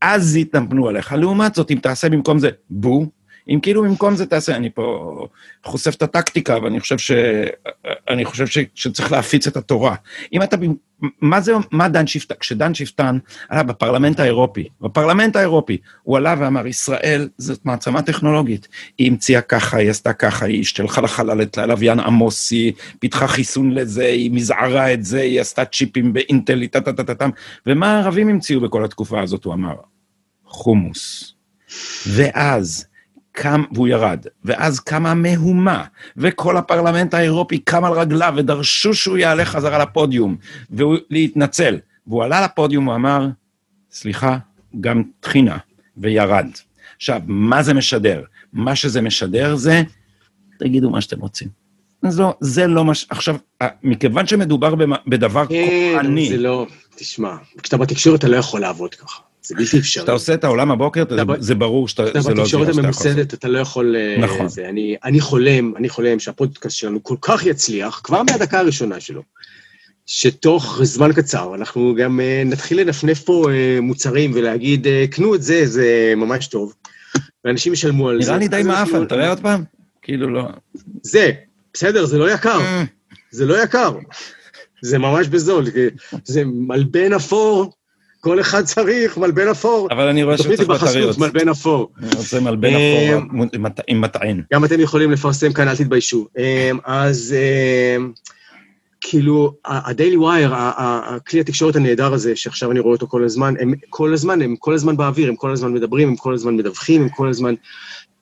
אז 0.01 0.37
יתנפנו 0.37 0.89
עליך. 0.89 1.13
לעומת 1.13 1.55
זאת, 1.55 1.71
אם 1.71 1.79
תעשה 1.83 2.09
במקום 2.09 2.39
זה 2.39 2.51
בו, 2.71 3.07
אם 3.49 3.59
כאילו 3.63 3.83
במקום 3.83 4.17
זה 4.17 4.27
תעשה, 4.27 4.57
אני 4.57 4.71
פה 4.71 5.27
חושף 5.65 5.95
את 5.95 6.03
הטקטיקה, 6.03 6.59
ואני 6.63 6.81
חושב, 6.81 6.99
ש... 6.99 7.13
אני 8.09 8.25
חושב 8.25 8.47
ש... 8.47 8.59
שצריך 8.75 9.13
להפיץ 9.13 9.47
את 9.47 9.57
התורה. 9.57 9.95
אם 10.33 10.43
אתה, 10.43 10.57
מה 11.21 11.41
זה, 11.41 11.53
מה 11.73 11.89
דן 11.89 12.07
שפטן, 12.07 12.35
כשדן 12.41 12.75
שפטן 12.75 13.19
עלה 13.49 13.63
בפרלמנט 13.63 14.21
האירופי, 14.21 14.69
בפרלמנט 14.81 15.37
האירופי, 15.37 15.79
הוא 16.03 16.17
עלה 16.17 16.35
ואמר, 16.39 16.67
ישראל 16.67 17.29
זאת 17.39 17.65
מעצמה 17.65 18.03
טכנולוגית. 18.03 18.69
היא 18.99 19.11
המציאה 19.11 19.41
ככה, 19.41 19.77
היא 19.77 19.91
עשתה 19.91 20.13
ככה, 20.13 20.47
היא 20.47 20.61
השתלחה 20.61 21.01
לחלל 21.01 21.43
את 21.43 21.59
לוויין 21.59 22.01
עמוס, 22.01 22.51
היא 22.51 22.73
פיתחה 22.99 23.27
חיסון 23.27 23.71
לזה, 23.71 24.05
היא 24.07 24.31
מזערה 24.31 24.93
את 24.93 25.05
זה, 25.05 25.21
היא 25.21 25.41
עשתה 25.41 25.65
צ'יפים 25.65 26.13
באינטל, 26.13 26.67
טה 26.67 26.81
טה 26.81 26.93
טה 26.93 27.05
טה 27.05 27.15
טה, 27.15 27.27
ומה 27.67 27.97
הערבים 27.97 28.29
המציאו 28.29 28.61
בכל 28.61 28.85
התקופה 28.85 29.21
הזאת, 29.23 29.45
הוא 29.45 29.55
אמר? 29.55 29.75
חומוס. 30.45 31.35
ואז, 32.07 32.87
קם, 33.39 33.63
והוא 33.73 33.89
ירד, 33.89 34.27
ואז 34.45 34.81
קמה 34.81 35.15
מהומה, 35.15 35.85
וכל 36.17 36.57
הפרלמנט 36.57 37.15
האירופי 37.15 37.59
קם 37.59 37.85
על 37.85 37.93
רגליו 37.93 38.35
ודרשו 38.37 38.95
שהוא 38.95 39.19
יעלה 39.19 39.45
חזרה 39.45 39.79
לפודיום, 39.79 40.37
והוא 40.71 40.97
להתנצל. 41.11 41.79
והוא 42.07 42.25
עלה 42.25 42.45
לפודיום, 42.45 42.85
הוא 42.85 42.95
אמר, 42.95 43.27
סליחה, 43.91 44.39
גם 44.81 45.03
טחינה, 45.21 45.57
וירד. 45.97 46.47
עכשיו, 46.97 47.21
מה 47.27 47.63
זה 47.63 47.75
משדר? 47.75 48.23
מה 48.53 48.77
שזה 48.77 49.03
משדר 49.03 49.57
זה, 49.57 49.83
תגידו 50.59 50.91
מה 50.91 51.01
שאתם 51.01 51.21
רוצים. 51.21 51.49
לא, 52.03 52.35
זה 52.41 52.67
לא 52.67 52.85
מה 52.85 52.95
ש... 52.95 53.07
עכשיו, 53.11 53.37
מכיוון 53.83 54.27
שמדובר 54.27 54.75
בדבר 55.07 55.47
כן, 55.47 55.67
כוחני... 55.95 56.29
כן, 56.29 56.37
זה 56.37 56.43
לא... 56.43 56.67
תשמע, 56.97 57.37
כשאתה 57.63 57.77
בתקשורת 57.77 58.19
אתה 58.19 58.29
לא 58.29 58.37
יכול 58.37 58.61
לעבוד 58.61 58.95
ככה. 58.95 59.21
זה 59.43 59.55
בלתי 59.55 59.79
אפשרי. 59.79 59.81
כשאתה 59.83 60.13
עושה 60.13 60.35
את 60.35 60.45
העולם 60.45 60.71
הבוקר, 60.71 61.05
זה 61.39 61.55
ברור 61.55 61.89
שאתה, 61.89 62.05
זה 62.05 62.13
לא 62.15 62.21
זה 62.21 62.23
שאתה 62.23 62.31
יכול. 62.31 62.35
בתקשורת 62.35 62.79
הממוסדת, 62.79 63.35
אתה 63.35 63.49
לא 63.49 63.59
יכול... 63.59 63.97
אה, 63.97 64.17
נכון. 64.19 64.47
אני 65.05 65.21
חולם, 65.21 65.77
אני 65.77 65.89
חולם 65.89 66.19
שהפודקאסט 66.19 66.77
שלנו 66.77 67.03
כל 67.03 67.17
כך 67.21 67.47
יצליח, 67.47 68.01
כבר 68.05 68.23
מהדקה 68.23 68.59
הראשונה 68.59 69.01
שלו, 69.01 69.23
שתוך 70.07 70.81
זמן 70.83 71.13
קצר 71.13 71.55
אנחנו 71.55 71.95
גם 71.99 72.21
אה, 72.21 72.43
נתחיל 72.47 72.81
לנפנף 72.81 73.23
פה 73.23 73.51
אה, 73.51 73.79
מוצרים 73.81 74.31
ולהגיד, 74.35 74.87
קנו 75.11 75.35
את 75.35 75.43
זה, 75.43 75.67
זה 75.67 76.13
ממש 76.17 76.47
טוב. 76.47 76.75
ואנשים 77.45 77.73
ישלמו 77.73 78.09
על 78.09 78.23
זה. 78.23 78.31
נראה 78.31 78.39
לי 78.39 78.49
די 78.49 78.63
מעפן, 78.65 79.05
תראה 79.05 79.29
עוד 79.29 79.41
פעם? 79.41 79.65
כאילו 80.03 80.31
לא... 80.31 80.49
זה, 81.03 81.31
בסדר, 81.75 82.07
זה 82.07 82.19
לא 82.19 82.31
יקר. 82.31 82.61
זה 83.31 83.47
לא 83.47 83.63
יקר. 83.63 83.93
זה 84.83 84.99
ממש 84.99 85.29
בזול, 85.29 85.65
זה 86.25 86.43
מלבן 86.45 87.13
אפור 87.13 87.73
כל 88.29 88.41
אחד 88.41 88.65
צריך 88.65 89.19
מלבן 89.19 89.49
אפור. 89.49 89.89
אבל 89.91 90.09
אני 90.09 90.23
רואה 90.23 90.39
שצריך 90.39 90.61
בטריות. 90.61 91.19
מלבן 91.19 91.49
אפור. 91.49 91.91
אני 92.03 92.11
רוצה 92.17 92.41
מלבן 92.41 92.69
אפור 92.69 93.43
עם 93.89 94.01
מטען. 94.01 94.43
גם 94.53 94.65
אתם 94.65 94.81
יכולים 94.81 95.11
לפרסם 95.11 95.53
כאן, 95.53 95.69
אל 95.69 95.77
תתביישו. 95.77 96.27
אמ, 96.39 96.79
אז 96.85 97.35
אמ, 97.97 98.13
כאילו, 99.01 99.53
ה-Daily 99.65 100.19
Wire, 100.21 100.53
הכלי 100.53 101.41
התקשורת 101.41 101.77
הנהדר 101.77 102.13
הזה, 102.13 102.37
שעכשיו 102.37 102.71
אני 102.71 102.81
רואה 102.81 102.93
אותו 102.93 103.07
כל 103.07 103.25
הזמן, 103.25 103.55
הם 103.61 103.75
כל 103.91 104.13
הזמן, 104.13 104.43
הם 104.43 104.57
כל 104.57 104.75
הזמן 104.75 104.97
באוויר, 104.97 105.29
הם 105.29 105.37
כל 105.37 105.53
הזמן 105.53 105.73
מדברים, 105.73 106.09
הם 106.09 106.17
כל 106.17 106.35
הזמן 106.35 106.57
מדווחים, 106.57 107.03
הם 107.03 107.09
כל 107.09 107.29
הזמן 107.29 107.55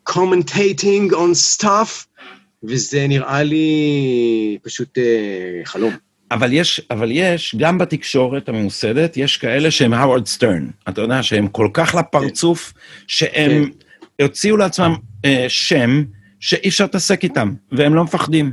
commentating 0.09 1.13
on 1.13 1.63
stuff, 1.63 2.07
וזה 2.65 3.07
נראה 3.09 3.43
לי 3.43 4.59
פשוט 4.63 4.99
אה, 4.99 5.61
חלום. 5.65 6.06
אבל 6.31 6.53
יש, 6.53 6.81
אבל 6.91 7.11
יש, 7.13 7.55
גם 7.59 7.79
בתקשורת 7.79 8.49
הממוסדת, 8.49 9.17
יש 9.17 9.37
כאלה 9.37 9.71
שהם 9.71 9.95
האוורד 9.95 10.27
סטרן. 10.27 10.69
אתה 10.89 11.01
יודע 11.01 11.23
שהם 11.23 11.49
כל 11.49 11.69
כך 11.73 11.95
לפרצוף, 11.95 12.73
שהם 13.07 13.71
כן. 14.19 14.25
הוציאו 14.25 14.57
לעצמם 14.57 14.95
אה, 15.25 15.45
שם 15.49 16.05
שאי 16.41 16.69
אפשר 16.69 16.85
להתעסק 16.85 17.25
איתם, 17.25 17.55
והם 17.73 17.95
לא 17.95 18.05
מפחדים. 18.05 18.53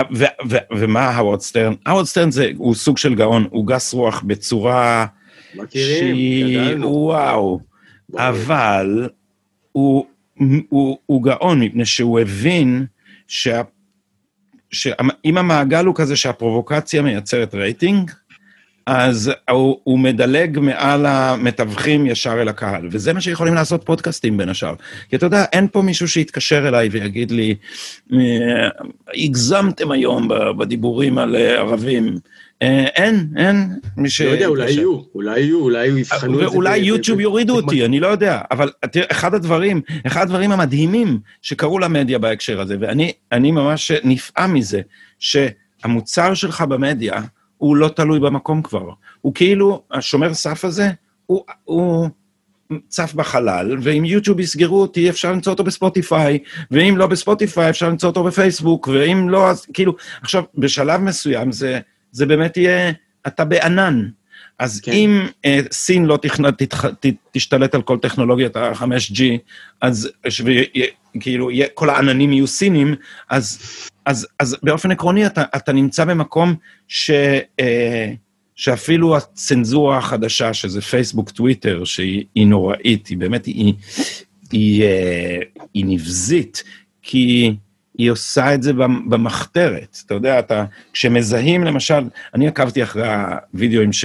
ו- 0.00 0.24
ו- 0.50 0.56
ומה 0.76 1.00
האוורד 1.00 1.40
סטרן? 1.40 1.74
האוורד 1.86 2.06
סטרן 2.06 2.30
זה, 2.30 2.50
הוא 2.56 2.74
סוג 2.74 2.98
של 2.98 3.14
גאון, 3.14 3.46
הוא 3.50 3.66
גס 3.66 3.92
רוח 3.92 4.22
בצורה... 4.26 5.06
מכירים, 5.54 6.60
גדלנו. 6.60 6.88
וואו. 6.88 7.60
אבל 8.16 9.08
הוא, 9.72 10.06
הוא, 10.68 10.98
הוא 11.06 11.22
גאון, 11.22 11.62
מפני 11.62 11.84
שהוא 11.84 12.20
הבין 12.20 12.86
שה... 13.28 13.62
שאם 14.72 15.38
המעגל 15.38 15.84
הוא 15.84 15.94
כזה 15.94 16.16
שהפרובוקציה 16.16 17.02
מייצרת 17.02 17.54
רייטינג, 17.54 18.10
אז 18.86 19.30
הוא, 19.50 19.76
הוא 19.84 19.98
מדלג 19.98 20.58
מעל 20.58 21.06
המתווכים 21.06 22.06
ישר 22.06 22.42
אל 22.42 22.48
הקהל, 22.48 22.88
וזה 22.90 23.12
מה 23.12 23.20
שיכולים 23.20 23.54
לעשות 23.54 23.84
פודקאסטים 23.84 24.36
בין 24.36 24.48
השאר. 24.48 24.74
כי 25.08 25.16
אתה 25.16 25.26
יודע, 25.26 25.44
אין 25.52 25.68
פה 25.72 25.82
מישהו 25.82 26.08
שיתקשר 26.08 26.68
אליי 26.68 26.88
ויגיד 26.88 27.30
לי, 27.30 27.54
הגזמתם 29.14 29.90
היום 29.90 30.28
בדיבורים 30.58 31.18
על 31.18 31.36
ערבים. 31.36 32.18
אה, 32.62 32.84
אין, 32.84 33.28
אין 33.36 33.78
מי 33.96 34.10
ש... 34.10 34.20
לא 34.20 34.30
יודע, 34.30 34.46
אולי 34.46 34.70
יהיו, 34.70 35.00
אולי 35.14 35.40
יהיו, 35.40 35.60
אולי 35.60 35.86
יבחנו 35.86 36.34
את 36.34 36.38
זה. 36.38 36.48
ואולי 36.48 36.78
יוטיוב 36.78 37.20
יורידו 37.20 37.56
אותי, 37.56 37.84
אני 37.84 38.00
לא 38.00 38.06
יודע. 38.06 38.40
אבל 38.50 38.70
אחד 39.10 39.34
הדברים, 39.34 39.80
אחד 40.06 40.22
הדברים 40.22 40.52
המדהימים 40.52 41.18
שקרו 41.42 41.78
למדיה 41.78 42.18
בהקשר 42.18 42.60
הזה, 42.60 42.76
ואני 42.80 43.50
ממש 43.50 43.92
נפעם 44.04 44.54
מזה, 44.54 44.80
שהמוצר 45.18 46.34
שלך 46.34 46.60
במדיה 46.60 47.20
הוא 47.58 47.76
לא 47.76 47.88
תלוי 47.88 48.20
במקום 48.20 48.62
כבר. 48.62 48.90
הוא 49.20 49.34
כאילו, 49.34 49.82
השומר 49.90 50.34
סף 50.34 50.64
הזה, 50.64 50.90
הוא, 51.26 51.44
הוא 51.64 52.08
צף 52.88 53.14
בחלל, 53.14 53.76
ואם 53.82 54.04
יוטיוב 54.04 54.40
יסגרו 54.40 54.80
אותי, 54.80 55.10
אפשר 55.10 55.32
למצוא 55.32 55.52
אותו 55.52 55.64
בספוטיפיי, 55.64 56.38
ואם 56.70 56.94
לא 56.96 57.06
בספוטיפיי, 57.06 57.70
אפשר 57.70 57.88
למצוא 57.88 58.08
אותו 58.08 58.24
בפייסבוק, 58.24 58.88
ואם 58.88 59.28
לא, 59.28 59.50
אז 59.50 59.66
כאילו, 59.72 59.94
עכשיו, 60.22 60.44
בשלב 60.54 61.00
מסוים 61.00 61.52
זה... 61.52 61.80
זה 62.12 62.26
באמת 62.26 62.56
יהיה, 62.56 62.92
אתה 63.26 63.44
בענן. 63.44 64.08
אז 64.58 64.80
כן. 64.80 64.92
אם 64.92 65.26
אה, 65.44 65.60
סין 65.72 66.04
לא 66.04 66.16
תכנ... 66.16 66.50
תתח... 66.50 66.86
ת... 66.86 67.06
תשתלט 67.30 67.74
על 67.74 67.82
כל 67.82 67.98
טכנולוגיית 67.98 68.56
ה-5G, 68.56 69.22
אז 69.80 70.10
ש... 70.28 70.42
כאילו 71.20 71.50
כל 71.74 71.90
העננים 71.90 72.32
יהיו 72.32 72.46
סינים, 72.46 72.94
אז, 73.28 73.58
אז, 74.06 74.26
אז 74.38 74.56
באופן 74.62 74.90
עקרוני 74.90 75.26
אתה, 75.26 75.42
אתה 75.56 75.72
נמצא 75.72 76.04
במקום 76.04 76.54
ש... 76.88 77.10
אה, 77.60 78.12
שאפילו 78.54 79.16
הצנזורה 79.16 79.98
החדשה, 79.98 80.54
שזה 80.54 80.80
פייסבוק, 80.80 81.30
טוויטר, 81.30 81.84
שהיא 81.84 82.46
נוראית, 82.46 83.06
היא 83.06 83.18
באמת, 83.18 83.46
היא, 83.46 83.54
היא, 83.54 83.74
היא, 84.52 84.82
אה, 84.82 85.38
היא 85.74 85.84
נבזית, 85.86 86.62
כי... 87.02 87.54
היא 88.00 88.10
עושה 88.10 88.54
את 88.54 88.62
זה 88.62 88.72
במחתרת. 89.08 89.98
אתה 90.06 90.14
יודע, 90.14 90.38
אתה, 90.38 90.64
כשמזהים 90.92 91.64
למשל, 91.64 92.04
אני 92.34 92.48
עקבתי 92.48 92.82
אחרי 92.82 93.08
הווידאוים 93.08 93.92
ש... 93.92 94.04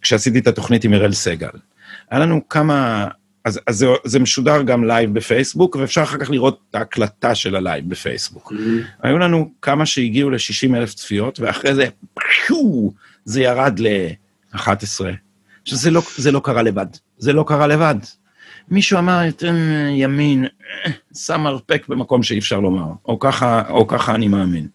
כשעשיתי 0.00 0.38
את 0.38 0.46
התוכנית 0.46 0.84
עם 0.84 0.94
אראל 0.94 1.12
סגל. 1.12 1.48
היה 2.10 2.20
לנו 2.20 2.48
כמה, 2.48 3.08
אז, 3.44 3.60
אז 3.66 3.76
זה, 3.76 3.86
זה 4.04 4.18
משודר 4.18 4.62
גם 4.62 4.84
live 4.84 5.14
בפייסבוק, 5.14 5.76
ואפשר 5.76 6.02
אחר 6.02 6.18
כך 6.18 6.30
לראות 6.30 6.60
את 6.70 6.74
ההקלטה 6.74 7.34
של 7.34 7.56
ה 7.56 7.62
live 7.62 7.88
בפייסבוק. 7.88 8.52
Mm-hmm. 8.52 8.84
היו 9.02 9.18
לנו 9.18 9.50
כמה 9.62 9.86
שהגיעו 9.86 10.30
ל-60 10.30 10.76
אלף 10.76 10.94
צפיות, 10.94 11.40
ואחרי 11.40 11.74
זה, 11.74 11.86
פשו, 12.14 12.92
זה 13.24 13.42
ירד 13.42 13.78
ל-11. 13.78 14.58
עכשיו, 15.62 15.90
לא, 15.90 16.02
זה 16.16 16.32
לא 16.32 16.40
קרה 16.44 16.62
לבד. 16.62 16.86
זה 17.18 17.32
לא 17.32 17.44
קרה 17.46 17.66
לבד. 17.66 17.96
מישהו 18.68 18.98
אמר, 18.98 19.28
אתם 19.28 19.54
ימין, 19.90 20.44
אה, 20.44 20.90
שם 21.14 21.40
מרפק 21.40 21.88
במקום 21.88 22.22
שאי 22.22 22.38
אפשר 22.38 22.60
לומר, 22.60 22.92
או 23.06 23.18
ככה, 23.18 23.62
או 23.68 23.86
ככה 23.86 24.14
אני 24.14 24.28
מאמין. 24.28 24.68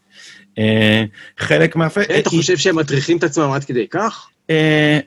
אה, 0.58 1.04
חלק 1.38 1.76
מהפ... 1.76 1.98
אתה 1.98 2.30
חושב 2.30 2.58
שהם 2.58 2.76
מטריחים 2.76 3.18
את 3.18 3.24
עצמם 3.24 3.52
עד 3.52 3.64
כדי 3.64 3.88
כך? 3.90 4.28
אה, 4.50 5.00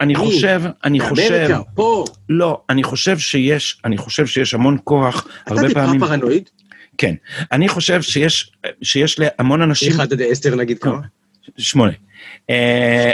אני? 0.00 0.14
חושב, 0.14 0.62
אני 0.84 1.00
חושב, 1.00 1.30
באמריקה, 1.30 1.60
פה. 1.74 2.04
לא, 2.28 2.60
אני 2.70 2.82
חושב 2.82 3.18
שיש, 3.18 3.80
אני 3.84 3.98
חושב 3.98 4.26
שיש 4.26 4.54
המון 4.54 4.78
כוח, 4.84 5.26
אתה 5.44 5.54
הרבה 5.54 5.68
טיפה 5.68 5.80
פעמים, 5.80 6.00
פרנואיד? 6.00 6.50
כן, 6.98 7.14
אני 7.52 7.68
חושב 7.68 8.02
שיש, 8.02 8.52
שיש 8.82 9.18
להמון 9.18 9.62
אנשים, 9.62 9.92
אחד 9.92 10.12
עד 10.12 10.22
עשר 10.22 10.54
נגיד 10.56 10.78
כמה? 10.78 11.00
שמונה. 11.58 11.92
אה, 12.50 13.12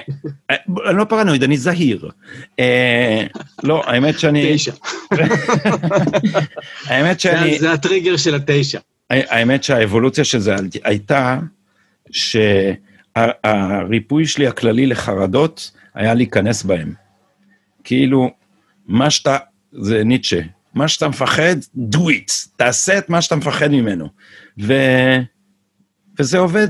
אני 0.88 0.96
לא 0.96 1.04
פרנואיד, 1.04 1.42
אני 1.42 1.56
זהיר. 1.56 2.10
אה, 2.58 3.26
לא, 3.62 3.82
האמת 3.86 4.18
שאני, 4.18 4.54
תשע. 4.54 4.72
האמת 6.86 7.20
שאני, 7.20 7.52
זה- 7.54 7.58
זה 7.60 7.72
הטריגר 7.72 8.16
של 8.16 8.34
התשע. 8.34 8.78
האמת 9.10 9.64
שהאבולוציה 9.64 10.24
של 10.24 10.38
זה 10.38 10.54
הייתה 10.84 11.38
שהריפוי 13.16 14.26
שלי 14.26 14.46
הכללי 14.46 14.86
לחרדות 14.86 15.70
היה 15.94 16.14
להיכנס 16.14 16.62
בהם. 16.62 16.92
כאילו, 17.84 18.30
מה 18.86 19.10
שאתה, 19.10 19.36
זה 19.72 20.04
ניטשה, 20.04 20.40
מה 20.74 20.88
שאתה 20.88 21.08
מפחד, 21.08 21.56
do 21.94 21.98
it, 21.98 22.32
תעשה 22.56 22.98
את 22.98 23.08
מה 23.10 23.22
שאתה 23.22 23.36
מפחד 23.36 23.68
ממנו. 23.68 24.08
ו... 24.62 24.72
וזה 26.18 26.38
עובד. 26.38 26.68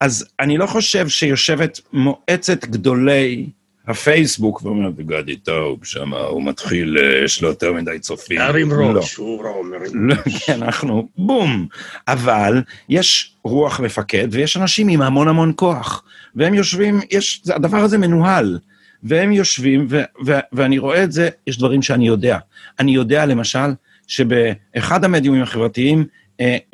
אז 0.00 0.26
אני 0.40 0.58
לא 0.58 0.66
חושב 0.66 1.08
שיושבת 1.08 1.80
מועצת 1.92 2.64
גדולי 2.64 3.46
הפייסבוק 3.86 4.62
ואומרת, 4.62 4.96
גדי 4.96 5.36
טוב, 5.36 5.84
שם 5.84 6.14
הוא 6.14 6.42
מתחיל, 6.42 6.98
אה, 6.98 7.24
יש 7.24 7.42
לו 7.42 7.48
יותר 7.48 7.72
מדי 7.72 7.98
צופים. 7.98 8.38
להרים. 8.38 8.72
ראש, 8.72 9.14
הוא 9.14 9.44
לא 9.44 9.62
מרים. 9.64 10.08
לא, 10.08 10.14
כן, 10.46 10.62
אנחנו 10.62 11.08
בום. 11.18 11.66
אבל 12.08 12.62
יש 12.88 13.34
רוח 13.44 13.80
מפקד 13.80 14.28
ויש 14.30 14.56
אנשים 14.56 14.88
עם 14.88 15.02
המון 15.02 15.28
המון 15.28 15.52
כוח. 15.56 16.02
והם 16.34 16.54
יושבים, 16.54 17.00
יש, 17.10 17.42
הדבר 17.54 17.78
הזה 17.78 17.98
מנוהל. 17.98 18.58
והם 19.02 19.32
יושבים, 19.32 19.86
ו, 19.90 20.02
ו, 20.26 20.32
ואני 20.52 20.78
רואה 20.78 21.04
את 21.04 21.12
זה, 21.12 21.28
יש 21.46 21.58
דברים 21.58 21.82
שאני 21.82 22.06
יודע. 22.06 22.38
אני 22.78 22.94
יודע, 22.94 23.26
למשל, 23.26 23.70
שבאחד 24.06 25.04
המדיומים 25.04 25.42
החברתיים, 25.42 26.04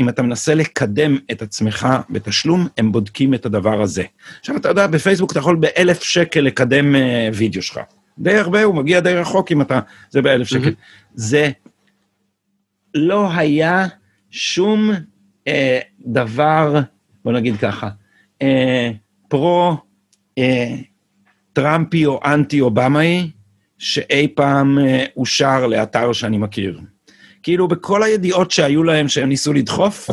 אם 0.01 0.09
אתה 0.09 0.23
מנסה 0.23 0.55
לקדם 0.55 1.19
את 1.31 1.43
עצמך 1.43 1.89
בתשלום, 2.11 2.69
הם 2.79 2.93
בודקים 2.93 3.35
את 3.35 3.47
הדבר 3.47 3.83
הזה. 3.83 4.05
עכשיו, 4.41 4.57
אתה 4.57 4.69
יודע, 4.69 4.87
בפייסבוק 4.87 5.33
אתה 5.33 5.39
יכול 5.39 5.57
באלף 5.57 6.03
שקל 6.03 6.41
לקדם 6.41 6.95
אה, 6.95 7.29
וידאו 7.35 7.63
שלך. 7.63 7.81
די 8.19 8.37
הרבה, 8.37 8.63
הוא 8.63 8.75
מגיע 8.75 9.01
די 9.01 9.15
רחוק 9.15 9.53
אם 9.53 9.61
אתה... 9.61 9.81
זה 10.11 10.23
באלף 10.23 10.49
שקל. 10.49 10.59
מהמם. 10.59 10.75
זה 11.15 11.51
לא 12.95 13.33
היה 13.33 13.87
שום 14.31 14.91
אה, 15.49 15.79
דבר, 16.07 16.81
בוא 17.25 17.33
נגיד 17.33 17.57
ככה, 17.57 17.89
אה, 18.43 18.91
פרו 19.29 19.77
אה, 20.39 20.75
טראמפי 21.53 22.07
או 22.07 22.21
אנטי 22.25 22.61
אובמאי, 22.61 23.31
שאי 23.79 24.29
פעם 24.29 24.79
אה, 24.79 25.05
אושר 25.17 25.67
לאתר 25.67 26.13
שאני 26.13 26.39
מכיר. 26.39 26.81
כאילו 27.43 27.68
בכל 27.68 28.03
הידיעות 28.03 28.51
שהיו 28.51 28.82
להם 28.84 29.09
שהם 29.09 29.28
ניסו 29.28 29.53
לדחוף, 29.53 30.11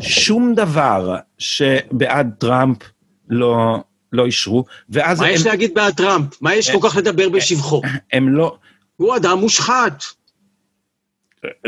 שום 0.00 0.54
דבר 0.54 1.16
שבעד 1.38 2.30
טראמפ 2.38 2.78
לא, 3.28 3.84
לא 4.12 4.26
אישרו, 4.26 4.64
ואז 4.88 5.20
מה 5.20 5.26
הם, 5.26 5.34
יש 5.34 5.46
להגיד 5.46 5.74
בעד 5.74 5.94
טראמפ? 5.94 6.42
מה 6.42 6.54
יש 6.54 6.70
כל 6.70 6.78
כך 6.88 6.96
לדבר 6.96 7.28
בשבחו? 7.28 7.82
הם 8.12 8.28
לא, 8.28 8.56
הוא 8.96 9.16
אדם 9.16 9.38
מושחת. 9.38 10.02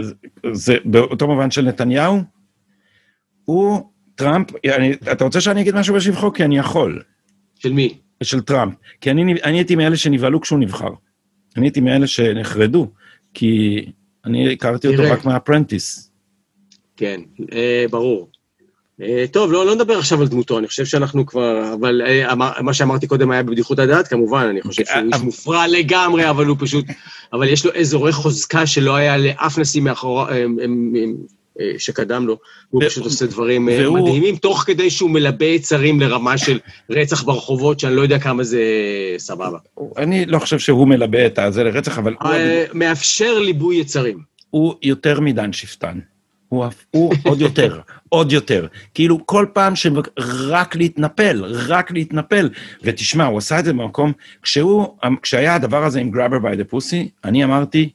זה- 0.01 0.15
זה 0.53 0.77
באותו 0.85 1.27
מובן 1.27 1.51
של 1.51 1.63
נתניהו, 1.63 2.23
הוא, 3.45 3.91
טראמפ, 4.15 4.49
אני, 4.77 4.93
אתה 5.13 5.25
רוצה 5.25 5.41
שאני 5.41 5.61
אגיד 5.61 5.75
משהו 5.75 5.95
בשבחו? 5.95 6.33
כי 6.33 6.45
אני 6.45 6.59
יכול, 6.59 7.03
של 7.59 7.73
מי? 7.73 7.99
של 8.23 8.41
טראמפ. 8.41 8.75
כי 9.01 9.11
אני, 9.11 9.35
אני 9.43 9.57
הייתי 9.59 9.77
מאלה 9.77 9.97
שנבהלו 9.97 10.41
כשהוא 10.41 10.59
נבחר. 10.59 10.89
אני 11.57 11.67
הייתי 11.67 11.81
מאלה 11.81 12.07
שנחרדו, 12.07 12.91
כי 13.35 13.85
אני 14.27 14.53
הכרתי 14.53 14.89
אותו. 14.89 15.03
רק 15.03 15.25
מהפרנטיס. 15.25 16.11
כן, 16.97 17.21
אה, 17.53 17.85
ברור. 17.91 18.29
אה, 19.03 19.25
טוב, 19.31 19.53
לא, 19.53 19.67
לא 19.67 19.75
נדבר 19.75 19.99
עכשיו 19.99 20.21
על 20.21 20.29
דמותו, 20.29 20.59
אני 20.59 20.67
חושב 20.67 20.85
שאנחנו 20.85 21.27
כבר... 21.27 21.75
אבל 21.75 22.03
אה, 22.07 22.33
אמר, 22.33 22.53
מה 22.63 22.75
שאמרתי 22.75 23.07
קודם 23.07 23.31
היה 23.31 23.43
בבדיחות 23.43 23.79
הדעת, 23.79 24.09
כמובן, 24.09 24.47
אני 24.51 24.63
חושב 24.63 24.85
שהוא 24.85 25.03
איש 25.13 25.23
מופרע 25.23 25.67
לגמרי, 25.67 26.31
אבל 26.31 26.47
הוא 26.47 26.57
פשוט... 26.61 26.85
אבל 27.33 27.49
יש 27.49 27.67
לו 27.67 27.73
אזורי 27.81 28.13
חוזקה 28.13 28.67
שלא 28.67 28.97
היה 28.97 29.17
לאף 29.17 29.59
נשיא 29.59 29.81
מאחור... 29.81 30.27
אה, 31.61 31.71
שקדם 31.79 32.27
לו, 32.27 32.39
הוא 32.71 32.83
פשוט 32.87 33.05
עושה 33.05 33.27
דברים 33.27 33.69
אה, 33.69 33.79
והוא- 33.83 33.99
מדהימים, 33.99 34.37
תוך 34.37 34.65
כדי 34.67 34.91
שהוא 34.91 35.11
מלבה 35.11 35.47
יצרים 35.47 36.01
לרמה 36.01 36.39
של 36.39 36.59
רצח 36.91 37.23
ברחובות, 37.23 37.81
שאני 37.81 37.97
לא 37.97 38.03
יודע 38.03 38.19
כמה 38.19 38.45
זה 38.45 38.63
סבבה. 39.19 39.59
אני 39.97 40.27
לא 40.27 40.39
חושב 40.39 40.59
שהוא 40.59 40.89
מלבה 40.89 41.27
את 41.27 41.39
הזה 41.39 41.65
לרצח, 41.65 41.99
אבל 41.99 42.15
אה, 42.25 42.65
מאפשר 42.75 43.39
ליבוי 43.39 43.77
יצרים. 43.77 44.19
הוא 44.51 44.75
יותר 44.83 45.21
מדן 45.21 45.53
שפטן. 45.53 45.99
הוא, 46.49 46.65
הוא 46.91 47.15
עוד 47.25 47.41
יותר, 47.41 47.81
עוד 48.09 48.33
יותר. 48.33 48.67
כאילו, 48.95 49.27
כל 49.27 49.47
פעם 49.53 49.77
שרק 49.77 50.77
להתנפל, 50.77 51.45
רק 51.69 51.91
להתנפל. 51.91 52.49
ותשמע, 52.83 53.25
הוא 53.25 53.39
עשה 53.39 53.59
את 53.59 53.65
זה 53.65 53.73
במקום, 53.73 54.13
כשהוא, 54.43 54.87
כשהיה 55.23 55.55
הדבר 55.55 55.85
הזה 55.85 56.01
עם 56.01 56.11
גראבר 56.11 56.37
by 56.37 56.55
the 56.57 56.75
pussy, 56.75 57.09
אני 57.25 57.45
אמרתי, 57.45 57.91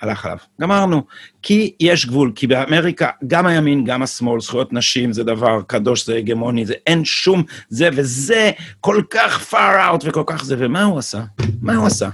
הלך 0.00 0.24
עליו. 0.24 0.38
גמרנו. 0.60 1.02
כי 1.42 1.72
יש 1.80 2.06
גבול, 2.06 2.32
כי 2.34 2.46
באמריקה, 2.46 3.08
גם 3.26 3.46
הימין, 3.46 3.84
גם 3.84 4.02
השמאל, 4.02 4.40
זכויות 4.40 4.72
נשים 4.72 5.12
זה 5.12 5.24
דבר 5.24 5.60
קדוש, 5.66 6.06
זה 6.06 6.16
הגמוני, 6.16 6.66
זה 6.66 6.74
אין 6.86 7.04
שום, 7.04 7.42
זה 7.68 7.88
וזה 7.92 8.50
כל 8.80 9.02
כך 9.10 9.52
far 9.52 9.76
out 9.94 10.04
וכל 10.04 10.22
כך 10.26 10.44
זה, 10.44 10.56
ומה 10.58 10.82
הוא 10.82 10.98
עשה? 10.98 11.22
מה 11.60 11.76
הוא 11.76 11.86
עשה? 11.86 12.08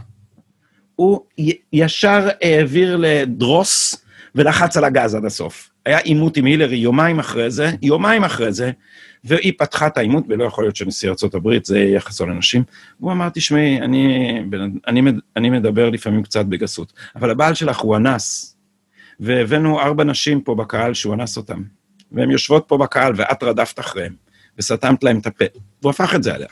הוא 0.97 1.21
ישר 1.73 2.29
העביר 2.43 2.97
לדרוס 3.01 4.05
ולחץ 4.35 4.77
על 4.77 4.85
הגז 4.85 5.15
עד 5.15 5.25
הסוף. 5.25 5.71
היה 5.87 5.99
עימות 5.99 6.37
עם 6.37 6.45
הילרי 6.45 6.77
יומיים 6.77 7.19
אחרי 7.19 7.51
זה, 7.51 7.71
יומיים 7.83 8.25
אחרי 8.25 8.53
זה, 8.53 8.71
והיא 9.25 9.53
פתחה 9.59 9.87
את 9.87 9.99
העימות, 9.99 10.25
ולא 10.29 10.45
יכול 10.45 10.65
להיות 10.65 10.77
שנשיא 10.77 11.11
ארה"ב, 11.11 11.65
זה 11.65 11.79
יחסו 11.79 12.27
לנשים. 12.27 12.63
הוא 12.99 13.13
אמר, 13.13 13.29
תשמעי, 13.29 13.81
אני, 13.81 14.31
אני, 14.87 15.03
אני 15.37 15.51
מדבר 15.51 15.91
לפעמים 15.91 16.23
קצת 16.23 16.45
בגסות, 16.45 16.93
אבל 17.17 17.31
הבעל 17.31 17.55
שלך 17.55 17.79
הוא 17.79 17.97
אנס, 17.97 18.57
והבאנו 19.21 19.81
ארבע 19.81 20.05
נשים 20.05 20.41
פה 20.41 20.55
בקהל 20.55 20.95
שהוא 20.95 21.15
אנס 21.15 21.37
אותן, 21.37 21.63
והן 22.13 22.31
יושבות 22.31 22.65
פה 22.67 22.79
בקהל, 22.79 23.13
ואת 23.17 23.43
רדפת 23.43 23.81
אחריהן, 23.81 24.13
וסתמת 24.59 25.05
להם 25.05 25.19
את 25.19 25.27
הפה. 25.27 25.45
והוא 25.83 25.91
הפך 25.91 26.15
את 26.15 26.23
זה 26.23 26.35
עליה. 26.35 26.49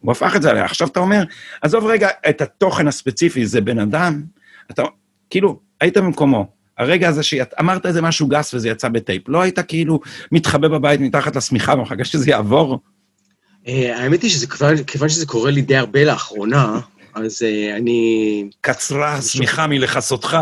הוא 0.00 0.12
הפך 0.12 0.36
את 0.36 0.42
זה 0.42 0.50
עליה. 0.50 0.64
עכשיו 0.64 0.88
אתה 0.88 1.00
אומר, 1.00 1.22
עזוב 1.62 1.86
רגע 1.86 2.08
את 2.28 2.40
התוכן 2.40 2.88
הספציפי, 2.88 3.46
זה 3.46 3.60
בן 3.60 3.78
אדם, 3.78 4.22
אתה, 4.70 4.82
כאילו, 5.30 5.60
היית 5.80 5.96
במקומו. 5.96 6.57
הרגע 6.78 7.08
הזה 7.08 7.22
שאמרת 7.22 7.86
איזה 7.86 8.02
משהו 8.02 8.26
גס 8.26 8.54
וזה 8.54 8.68
יצא 8.68 8.88
בטייפ, 8.88 9.28
לא 9.28 9.42
היית 9.42 9.58
כאילו 9.58 10.00
מתחבא 10.32 10.68
בבית 10.68 11.00
מתחת 11.00 11.36
לשמיכה 11.36 11.74
ומחכה 11.74 12.04
שזה 12.04 12.30
יעבור? 12.30 12.78
אה, 13.68 13.98
האמת 13.98 14.22
היא 14.22 14.30
שזה 14.30 14.46
כיוון 14.86 15.08
שזה 15.08 15.26
קורה 15.26 15.50
לי 15.50 15.62
די 15.62 15.76
הרבה 15.76 16.04
לאחרונה, 16.04 16.80
אז 17.14 17.42
אה, 17.42 17.76
אני... 17.76 18.50
קצרה 18.60 19.14
השמיכה 19.14 19.66
מלכסותך. 19.66 20.38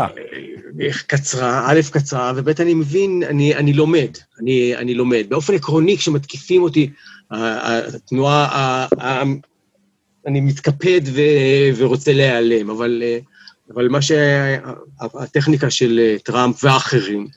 איך 0.79 1.03
קצרה, 1.07 1.71
א', 1.71 1.79
קצרה, 1.91 2.33
וב', 2.35 2.49
אני 2.61 2.73
מבין, 2.73 3.23
אני, 3.29 3.55
אני 3.55 3.73
לומד, 3.73 4.09
אני, 4.39 4.75
אני 4.75 4.93
לומד. 4.93 5.25
באופן 5.29 5.53
עקרוני, 5.53 5.97
כשמתקיפים 5.97 6.61
אותי, 6.61 6.89
התנועה, 7.31 8.87
אני 10.27 10.41
מתקפד 10.41 11.01
ו, 11.05 11.21
ורוצה 11.75 12.13
להיעלם, 12.13 12.69
אבל, 12.69 13.03
אה, 13.05 13.19
אבל 13.73 13.87
מה 13.87 13.99
שהטכניקה 14.01 15.69
של 15.69 15.99
אה, 16.03 16.15
טראמפ 16.23 16.63
ואחרים, 16.63 17.27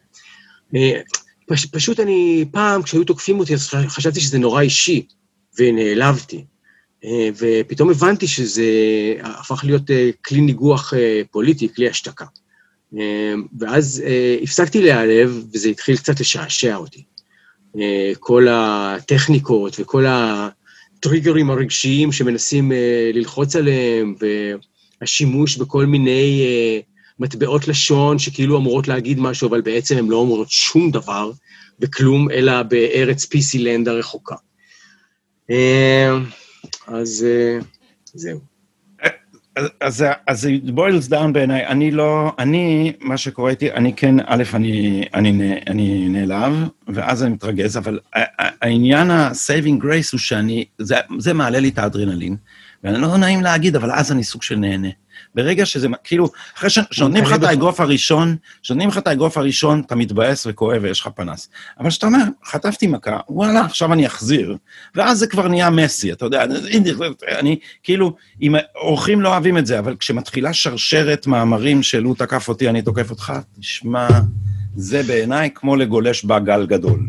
אה, 0.77 1.01
פש, 1.47 1.67
פשוט 1.67 2.01
אני, 2.01 2.45
פעם, 2.51 2.83
כשהיו 2.83 3.05
תוקפים 3.05 3.39
אותי, 3.39 3.55
אז 3.55 3.69
חשבתי 3.69 4.21
שזה 4.21 4.39
נורא 4.39 4.61
אישי, 4.61 5.07
ונעלבתי. 5.59 6.45
אה, 7.05 7.29
ופתאום 7.39 7.91
הבנתי 7.91 8.27
שזה 8.27 8.65
הפך 9.23 9.65
להיות 9.65 9.91
כלי 10.25 10.41
ניגוח 10.41 10.93
פוליטי, 11.31 11.75
כלי 11.75 11.89
השתקה. 11.89 12.25
ואז 13.59 14.03
הפסקתי 14.43 14.83
להיעלב, 14.83 15.45
וזה 15.55 15.69
התחיל 15.69 15.97
קצת 15.97 16.21
לשעשע 16.21 16.77
אותי. 16.77 17.05
כל 18.21 18.47
הטכניקות 18.51 19.77
וכל 19.81 20.05
הטריגרים 20.09 21.51
הרגשיים 21.51 22.13
שמנסים 22.13 22.73
ללחוץ 23.15 23.57
עליהם, 23.57 24.15
והשימוש 25.01 25.57
בכל 25.57 25.87
מיני 25.87 26.43
אה, 26.47 26.81
מטבעות 27.19 27.69
לשון 27.69 28.19
שכאילו 28.19 28.59
אמורות 28.59 28.89
להגיד 28.89 29.21
משהו, 29.21 29.49
אבל 29.49 29.61
בעצם 29.61 29.97
הן 29.97 30.09
לא 30.09 30.17
אומרות 30.17 30.51
שום 30.51 30.91
דבר 30.91 31.31
וכלום, 31.81 32.31
אלא 32.31 32.63
בארץ 32.63 33.25
פיסילנד 33.25 33.89
הרחוקה. 33.89 34.37
אה, 35.51 36.19
אז 36.87 37.27
אה, 37.29 37.59
זהו. 38.15 38.41
אז 39.81 40.05
אז 40.27 40.41
זה 40.41 40.51
boils 40.67 41.11
down 41.11 41.33
בעיניי, 41.33 41.67
אני 41.67 41.91
לא, 41.91 42.33
אני, 42.39 42.93
מה 43.01 43.17
שקורה 43.17 43.51
איתי, 43.51 43.73
אני 43.73 43.97
כן, 43.97 44.15
א', 44.27 44.43
אני, 44.55 45.05
אני, 45.15 45.61
אני 45.67 46.09
נעלב, 46.09 46.53
ואז 46.89 47.23
אני 47.23 47.35
מתרגז, 47.35 47.77
אבל 47.77 47.99
העניין 48.63 49.11
ה-saving 49.11 49.83
grace 49.83 50.09
הוא 50.13 50.19
שאני, 50.19 50.65
זה, 50.79 50.97
זה 51.19 51.33
מעלה 51.33 51.61
לי 51.61 51.69
את 51.69 51.79
האדרנלין, 51.79 52.37
ואני 52.85 52.99
לא 52.99 53.17
נעים 53.17 53.43
להגיד, 53.43 53.77
אבל 53.77 53.91
אז 53.91 54.13
אני 54.13 54.25
סוג 54.25 54.43
של 54.43 54.57
נהנה. 54.57 54.89
ברגע 55.35 55.67
שזה, 55.67 55.89
כאילו, 56.05 56.29
אחרי 56.57 56.71
שנותנים 56.71 57.25
לך 57.25 57.33
את 57.33 57.43
האגרוף 57.43 57.81
הראשון, 57.81 58.37
כשנותנים 58.63 58.89
לך 58.89 58.99
את 58.99 59.07
האגרוף 59.07 59.39
הראשון, 59.39 59.83
אתה 59.87 59.97
מתבאס 59.97 60.47
וכואב 60.47 60.79
ויש 60.83 61.01
לך 61.01 61.09
פנס. 61.15 61.49
אבל 61.81 61.89
כשאתה 61.89 62.07
אומר, 62.07 62.25
חטפתי 62.45 62.87
מכה, 62.87 63.19
וואלה, 63.29 63.65
עכשיו 63.65 63.93
אני 63.93 64.07
אחזיר, 64.07 64.57
ואז 64.95 65.19
זה 65.19 65.27
כבר 65.27 65.49
נהיה 65.49 65.71
מסי, 65.71 66.13
אתה 66.13 66.25
יודע, 66.25 66.45
אני, 67.39 67.59
כאילו, 67.83 68.17
אם 68.43 68.55
אורחים 68.77 69.21
לא 69.21 69.29
אוהבים 69.29 69.59
את 69.59 69.67
זה, 69.67 69.79
אבל 69.79 69.97
כשמתחילה 69.97 70.53
שרשרת 70.53 71.27
מאמרים 71.27 71.83
של 71.83 72.05
הוא 72.05 72.17
תקף 72.17 72.49
אותי, 72.49 72.69
אני 72.69 72.83
תוקף 72.83 73.11
אותך, 73.11 73.33
תשמע, 73.61 74.09
זה 74.77 75.03
בעיניי 75.03 75.51
כמו 75.55 75.77
לגולש 75.77 76.25
בגל 76.25 76.67
גדול. 76.67 77.01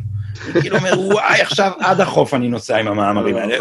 כאילו 0.62 0.78
אומר, 0.78 1.00
וואי, 1.00 1.42
עכשיו 1.42 1.72
עד 1.80 2.02
החוף 2.02 2.34
אני 2.34 2.48
נוסע 2.48 2.78
עם 2.78 2.88
המאמרים 2.88 3.36
האלה. 3.36 3.58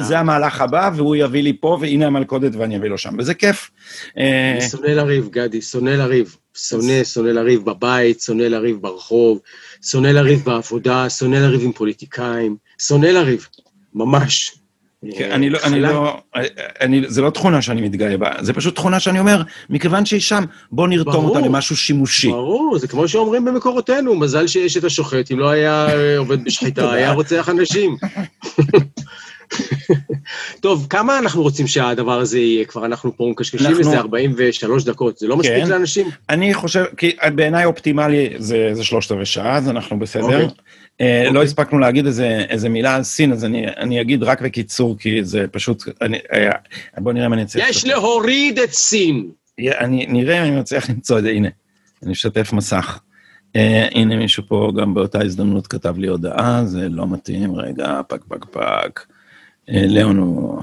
זה 0.00 0.18
המהלך 0.18 0.60
הבא, 0.60 0.90
והוא 0.94 1.16
יביא 1.16 1.42
לי 1.42 1.56
פה, 1.60 1.78
והנה 1.80 2.06
המלכודת 2.06 2.52
ואני 2.54 2.76
אביא 2.76 2.88
לו 2.88 2.98
שם, 2.98 3.14
וזה 3.18 3.34
כיף. 3.34 3.70
אה, 4.18 4.52
אני 4.52 4.68
שונא 4.68 4.86
לריב, 4.86 5.28
גדי, 5.30 5.62
שונא 5.62 5.90
לריב. 5.90 6.36
שונא, 6.58 7.04
שונא 7.04 7.28
לריב 7.28 7.64
בבית, 7.64 8.20
שונא 8.20 8.42
לריב 8.42 8.76
ברחוב, 8.80 9.38
שונא 9.82 10.08
לריב 10.08 10.44
בעבודה, 10.44 11.10
שונא 11.10 11.36
לריב 11.36 11.62
עם 11.64 11.72
פוליטיקאים, 11.72 12.56
שונא 12.78 13.06
לריב, 13.06 13.48
ממש. 13.94 14.57
כן, 15.18 15.30
אני 15.30 15.50
לא, 15.50 15.58
אני 15.64 15.80
לא, 15.80 16.20
אני, 16.80 17.02
זה 17.06 17.22
לא 17.22 17.30
תכונה 17.30 17.62
שאני 17.62 17.80
מתגאה 17.80 18.16
בה, 18.16 18.30
זה 18.40 18.52
פשוט 18.52 18.74
תכונה 18.74 19.00
שאני 19.00 19.20
אומר, 19.20 19.42
מכיוון 19.70 20.06
שהיא 20.06 20.20
שם, 20.20 20.44
בוא 20.72 20.88
נרתום 20.88 21.12
ברור, 21.12 21.28
אותה 21.28 21.40
למשהו 21.40 21.76
שימושי. 21.76 22.28
ברור, 22.28 22.78
זה 22.78 22.88
כמו 22.88 23.08
שאומרים 23.08 23.44
במקורותינו, 23.44 24.14
מזל 24.14 24.46
שיש 24.46 24.76
את 24.76 24.84
השוחט, 24.84 25.30
אם 25.32 25.38
לא 25.38 25.48
היה 25.48 25.86
עובד 26.18 26.44
בשחיטה, 26.44 26.90
היה 26.92 27.12
רוצח 27.12 27.48
אנשים. 27.48 27.96
טוב, 30.60 30.86
כמה 30.90 31.18
אנחנו 31.18 31.42
רוצים 31.42 31.66
שהדבר 31.66 32.20
הזה 32.20 32.38
יהיה? 32.38 32.64
כבר 32.64 32.86
אנחנו 32.86 33.16
פה 33.16 33.28
מקשקשים 33.30 33.66
אנחנו... 33.66 33.78
איזה 33.78 33.98
43 33.98 34.84
דקות, 34.84 35.18
זה 35.18 35.26
לא 35.26 35.36
מספיק 35.36 35.64
כן. 35.64 35.70
לאנשים? 35.70 36.06
אני 36.28 36.54
חושב, 36.54 36.84
כי 36.96 37.16
בעיניי 37.34 37.64
אופטימלי 37.64 38.28
זה, 38.38 38.70
זה 38.72 38.84
שלושת 38.84 39.12
רבעי 39.12 39.26
שעה, 39.26 39.56
אז 39.56 39.68
אנחנו 39.68 39.98
בסדר. 39.98 40.46
Okay. 40.46 40.50
אוקיי. 41.00 41.18
אה, 41.18 41.24
לא 41.24 41.28
אוקיי. 41.28 41.42
הספקנו 41.42 41.78
להגיד 41.78 42.06
איזה, 42.06 42.44
איזה 42.48 42.68
מילה 42.68 42.94
על 42.94 43.02
סין, 43.02 43.32
אז 43.32 43.44
אני, 43.44 43.66
אני 43.76 44.00
אגיד 44.00 44.22
רק 44.22 44.42
בקיצור, 44.42 44.98
כי 44.98 45.24
זה 45.24 45.44
פשוט... 45.50 45.82
אני, 46.02 46.18
אה, 46.32 46.50
בוא 46.98 47.12
נראה 47.12 47.26
אם 47.26 47.32
אני 47.32 47.42
אצליח... 47.42 47.68
יש 47.68 47.86
להוריד 47.86 48.58
את 48.58 48.72
סין. 48.72 49.30
אני, 49.58 50.06
נראה 50.06 50.38
אם 50.38 50.52
אני 50.52 50.60
מצליח 50.60 50.90
למצוא 50.90 51.18
את 51.18 51.22
זה, 51.22 51.30
הנה, 51.30 51.48
אני 52.02 52.12
אשתף 52.12 52.52
מסך. 52.52 53.00
Uh, 53.48 53.60
הנה 53.94 54.16
מישהו 54.16 54.42
פה 54.48 54.72
גם 54.76 54.94
באותה 54.94 55.22
הזדמנות 55.22 55.66
כתב 55.66 55.98
לי 55.98 56.08
הודעה, 56.08 56.64
זה 56.64 56.88
לא 56.88 57.06
מתאים, 57.06 57.54
רגע, 57.54 58.00
פק 58.08 58.24
פק 58.28 58.44
פק. 58.44 59.00
Uh, 59.00 59.72
ליאון 59.72 60.16
הוא... 60.16 60.62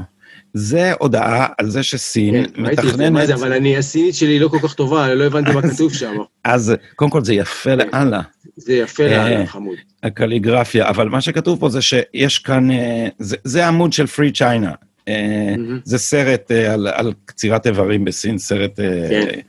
זה 0.58 0.94
הודעה 1.00 1.48
על 1.58 1.70
זה 1.70 1.84
שסין 1.84 2.46
כן, 2.46 2.62
מתכננת... 2.62 3.28
זה, 3.28 3.34
אבל 3.34 3.54
אני, 3.54 3.78
הסינית 3.78 4.16
שלי 4.16 4.40
לא 4.40 4.48
כל 4.48 4.60
כך 4.64 4.74
טובה, 4.74 5.14
לא 5.14 5.24
הבנתי 5.24 5.52
מה 5.52 5.62
כתוב 5.62 5.94
שם. 5.94 6.14
אז 6.44 6.74
קודם 6.96 7.12
כל 7.12 7.24
זה 7.24 7.34
יפה 7.34 7.70
כן. 7.70 7.78
לאללה. 7.78 8.22
זה 8.56 8.74
יפה 8.74 9.04
לאללה, 9.08 9.46
חמוד. 9.48 9.76
הקליגרפיה, 10.04 10.90
אבל 10.90 11.10
מה 11.10 11.22
שכתוב 11.22 11.60
פה 11.60 11.70
זה 11.70 11.82
שיש 11.82 12.40
כאן, 12.40 12.72
אה, 12.72 13.08
זה, 13.20 13.38
זה 13.44 13.68
עמוד 13.68 13.94
של 13.94 14.08
פרי 14.08 14.32
צ'יינה. 14.32 14.72
Mm-hmm. 15.10 15.72
זה 15.84 15.98
סרט 15.98 16.52
uh, 16.52 16.72
על, 16.72 16.88
על 16.88 17.14
קצירת 17.26 17.68
איברים 17.68 18.06
בסין, 18.06 18.38
סרט... 18.38 18.80
Uh, 18.80 18.84
כן. 19.10 19.40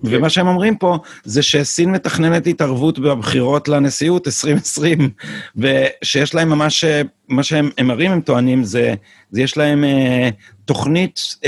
ומה 0.00 0.28
שהם 0.30 0.46
אומרים 0.46 0.76
פה 0.76 0.98
זה 1.24 1.42
שסין 1.42 1.90
מתכננת 1.90 2.46
התערבות 2.46 2.98
בבחירות 2.98 3.68
לנשיאות 3.68 4.26
2020, 4.26 5.10
ושיש 5.56 6.34
להם 6.34 6.48
ממש, 6.48 6.84
מה 7.28 7.42
שהם 7.42 7.70
מראים, 7.82 8.12
הם 8.12 8.20
טוענים, 8.20 8.64
זה, 8.64 8.94
זה 9.30 9.42
יש 9.42 9.56
להם 9.56 9.84
uh, 9.84 10.32
תוכנית 10.64 11.20
uh, 11.34 11.46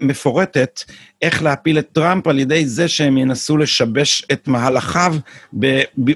מפורטת 0.00 0.80
איך 1.22 1.42
להפיל 1.42 1.78
את 1.78 1.88
טראמפ 1.92 2.26
על 2.26 2.38
ידי 2.38 2.66
זה 2.66 2.88
שהם 2.88 3.18
ינסו 3.18 3.56
לשבש 3.56 4.26
את 4.32 4.48
מהלכיו 4.48 5.16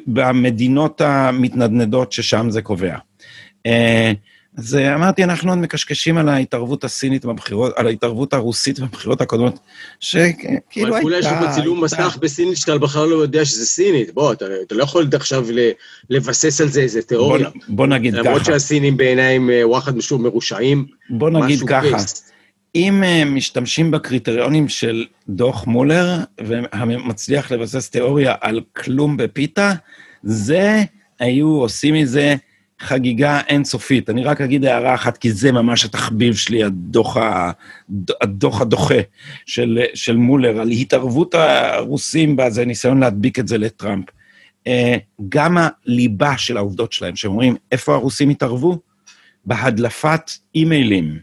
במדינות 0.07 1.01
המתנדנדות 1.01 2.13
ששם 2.13 2.51
זה 2.51 2.63
קובע. 2.63 2.97
Uh, 3.69 3.71
אז 4.59 4.75
אמרתי, 4.95 5.25
אנחנו 5.25 5.51
עוד 5.51 5.59
מקשקשים 5.59 6.19
על 6.19 6.29
ההתערבות 6.29 6.85
הסינית 6.85 7.25
בבחירות, 7.25 7.73
על 7.77 7.87
ההתערבות 7.87 8.35
הרוסית 8.35 8.79
בבחירות 8.81 9.21
הקודמות, 9.21 9.59
שכאילו 10.01 10.95
הייתה... 10.95 11.01
אולי 11.03 11.19
יש 11.19 11.27
לך 11.27 11.55
צילום 11.55 11.85
מסך 11.85 12.19
בסינית 12.21 12.57
שאתה 12.57 12.79
בכלל 12.79 13.09
לא 13.09 13.17
יודע 13.17 13.45
שזה 13.45 13.67
סינית. 13.67 14.15
בוא, 14.15 14.33
אתה, 14.33 14.45
אתה 14.63 14.75
לא 14.75 14.83
יכול 14.83 15.09
עכשיו 15.13 15.47
לבסס 16.11 16.61
על 16.61 16.69
זה 16.69 16.81
איזה 16.81 17.03
תיאוריה. 17.03 17.49
בוא, 17.51 17.61
בוא 17.69 17.87
נגיד 17.87 18.13
למרות 18.13 18.27
ככה. 18.27 18.31
למרות 18.31 18.45
שהסינים 18.47 18.97
בעיניים 18.97 19.51
אה, 19.51 19.69
וואחד 19.69 19.97
משום 19.97 20.23
מרושעים. 20.23 20.87
בוא 21.11 21.31
נגיד 21.31 21.61
ככה. 21.67 21.81
קייס. 21.81 22.31
אם 22.75 23.03
אה, 23.05 23.25
משתמשים 23.25 23.91
בקריטריונים 23.91 24.69
של 24.69 25.05
דוח 25.29 25.67
מולר 25.67 26.19
ומצליח 26.73 27.53
לבסס 27.53 27.91
תיאוריה 27.91 28.35
על 28.41 28.61
כלום 28.77 29.17
בפיתה, 29.17 29.73
זה, 30.23 30.83
היו 31.21 31.49
עושים 31.49 31.95
מזה 31.95 32.35
חגיגה 32.81 33.41
אינסופית. 33.49 34.11
אני 34.11 34.25
רק 34.25 34.41
אגיד 34.41 34.65
הערה 34.65 34.95
אחת, 34.95 35.19
כי 35.19 35.33
זה 35.33 35.53
ממש 35.53 35.85
התחביב 35.85 36.35
שלי, 36.35 36.65
הדוח, 36.65 37.17
הדוח 38.21 38.61
הדוחה 38.61 38.95
של, 39.47 39.79
של 39.95 40.17
מולר, 40.17 40.61
על 40.61 40.71
התערבות 40.71 41.35
הרוסים 41.35 42.37
בזה, 42.37 42.65
ניסיון 42.65 43.01
להדביק 43.01 43.39
את 43.39 43.49
זה 43.49 43.59
לטראמפ. 43.59 44.05
אה, 44.67 44.97
גם 45.29 45.57
הליבה 45.59 46.39
של 46.39 46.57
העובדות 46.57 46.93
שלהם, 46.93 47.17
שאומרים, 47.17 47.57
איפה 47.73 47.95
הרוסים 47.95 48.29
התערבו? 48.29 48.79
בהדלפת 49.45 50.31
אימיילים 50.55 51.19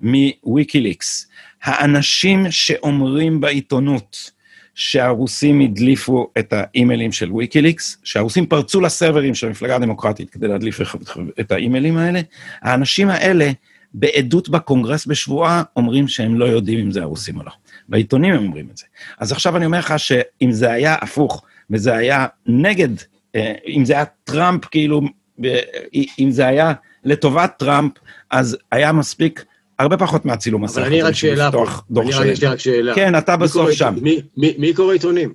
מוויקיליקס. 0.00 1.28
האנשים 1.62 2.50
שאומרים 2.50 3.40
בעיתונות, 3.40 4.30
שהרוסים 4.74 5.60
הדליפו 5.60 6.30
את 6.38 6.52
האימיילים 6.52 7.12
של 7.12 7.32
ויקיליקס, 7.32 7.98
שהרוסים 8.04 8.46
פרצו 8.46 8.80
לסרברים 8.80 9.34
של 9.34 9.46
המפלגה 9.46 9.76
הדמוקרטית 9.76 10.30
כדי 10.30 10.48
להדליף 10.48 10.80
את 11.40 11.52
האימיילים 11.52 11.96
האלה. 11.96 12.20
האנשים 12.62 13.08
האלה, 13.08 13.50
בעדות 13.94 14.48
בקונגרס 14.48 15.06
בשבועה, 15.06 15.62
אומרים 15.76 16.08
שהם 16.08 16.38
לא 16.38 16.44
יודעים 16.44 16.78
אם 16.78 16.90
זה 16.90 17.02
הרוסים 17.02 17.36
או 17.38 17.42
לא. 17.42 17.50
בעיתונים 17.88 18.34
הם 18.34 18.44
אומרים 18.44 18.68
את 18.72 18.76
זה. 18.76 18.84
אז 19.18 19.32
עכשיו 19.32 19.56
אני 19.56 19.66
אומר 19.66 19.78
לך 19.78 19.94
שאם 19.98 20.52
זה 20.52 20.72
היה 20.72 20.96
הפוך, 21.00 21.42
וזה 21.70 21.94
היה 21.94 22.26
נגד, 22.46 22.88
אה, 23.34 23.52
אם 23.66 23.84
זה 23.84 23.92
היה 23.92 24.04
טראמפ, 24.24 24.64
כאילו, 24.64 25.00
אם 26.18 26.30
זה 26.30 26.46
היה 26.46 26.72
לטובת 27.04 27.52
טראמפ, 27.58 27.92
אז 28.30 28.56
היה 28.72 28.92
מספיק 28.92 29.44
הרבה 29.82 29.96
פחות 29.96 30.24
מהצילום 30.24 30.64
מסך. 30.64 30.78
אבל 30.78 30.86
אני 30.86 31.02
רק 31.02 31.14
שאלה 31.14 31.52
פה, 31.52 31.64
אני 32.00 32.12
רק, 32.12 32.26
יש 32.26 32.42
לי 32.42 32.48
רק 32.48 32.58
שאלה. 32.58 32.94
כן, 32.94 33.18
אתה 33.18 33.36
בסוף 33.36 33.70
שם. 33.70 33.94
מי 34.36 34.74
קורא 34.74 34.92
עיתונים? 34.92 35.32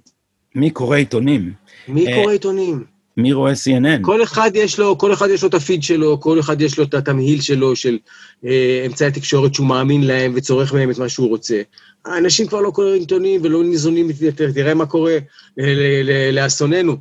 מי 0.56 0.70
קורא 0.70 0.98
עיתונים? 0.98 1.52
מי 1.88 2.06
קורא 2.16 2.32
עיתונים? 2.32 2.84
מי 3.18 3.34
רואה 3.34 3.52
CNN? 3.54 4.02
כל 4.02 4.24
אחד 4.24 4.52
יש 4.54 4.80
לו, 4.80 4.98
כל 4.98 5.14
אחד 5.14 5.30
יש 5.30 5.44
לו 5.44 5.50
את 5.50 5.54
הפיד 5.54 5.84
שלו, 5.84 6.20
כל 6.20 6.40
אחד 6.40 6.62
יש 6.62 6.78
לו 6.78 6.84
את 6.84 6.94
התמהיל 6.94 7.42
שלו 7.42 7.76
של 7.76 7.98
אה, 8.46 8.84
אמצעי 8.86 9.08
התקשורת 9.08 9.54
שהוא 9.54 9.68
מאמין 9.68 10.04
להם 10.04 10.34
וצורך 10.36 10.74
מהם 10.74 10.92
את 10.92 10.98
מה 10.98 11.10
שהוא 11.10 11.30
רוצה. 11.30 11.62
האנשים 12.06 12.48
כבר 12.48 12.62
לא 12.62 12.72
קוראים 12.72 13.00
עיתונים 13.00 13.42
ולא 13.44 13.64
ניזונים, 13.64 14.08
תראה 14.54 14.74
מה 14.74 14.86
קורה 14.86 15.18
אה, 15.60 16.32
לאסוננו. 16.32 16.98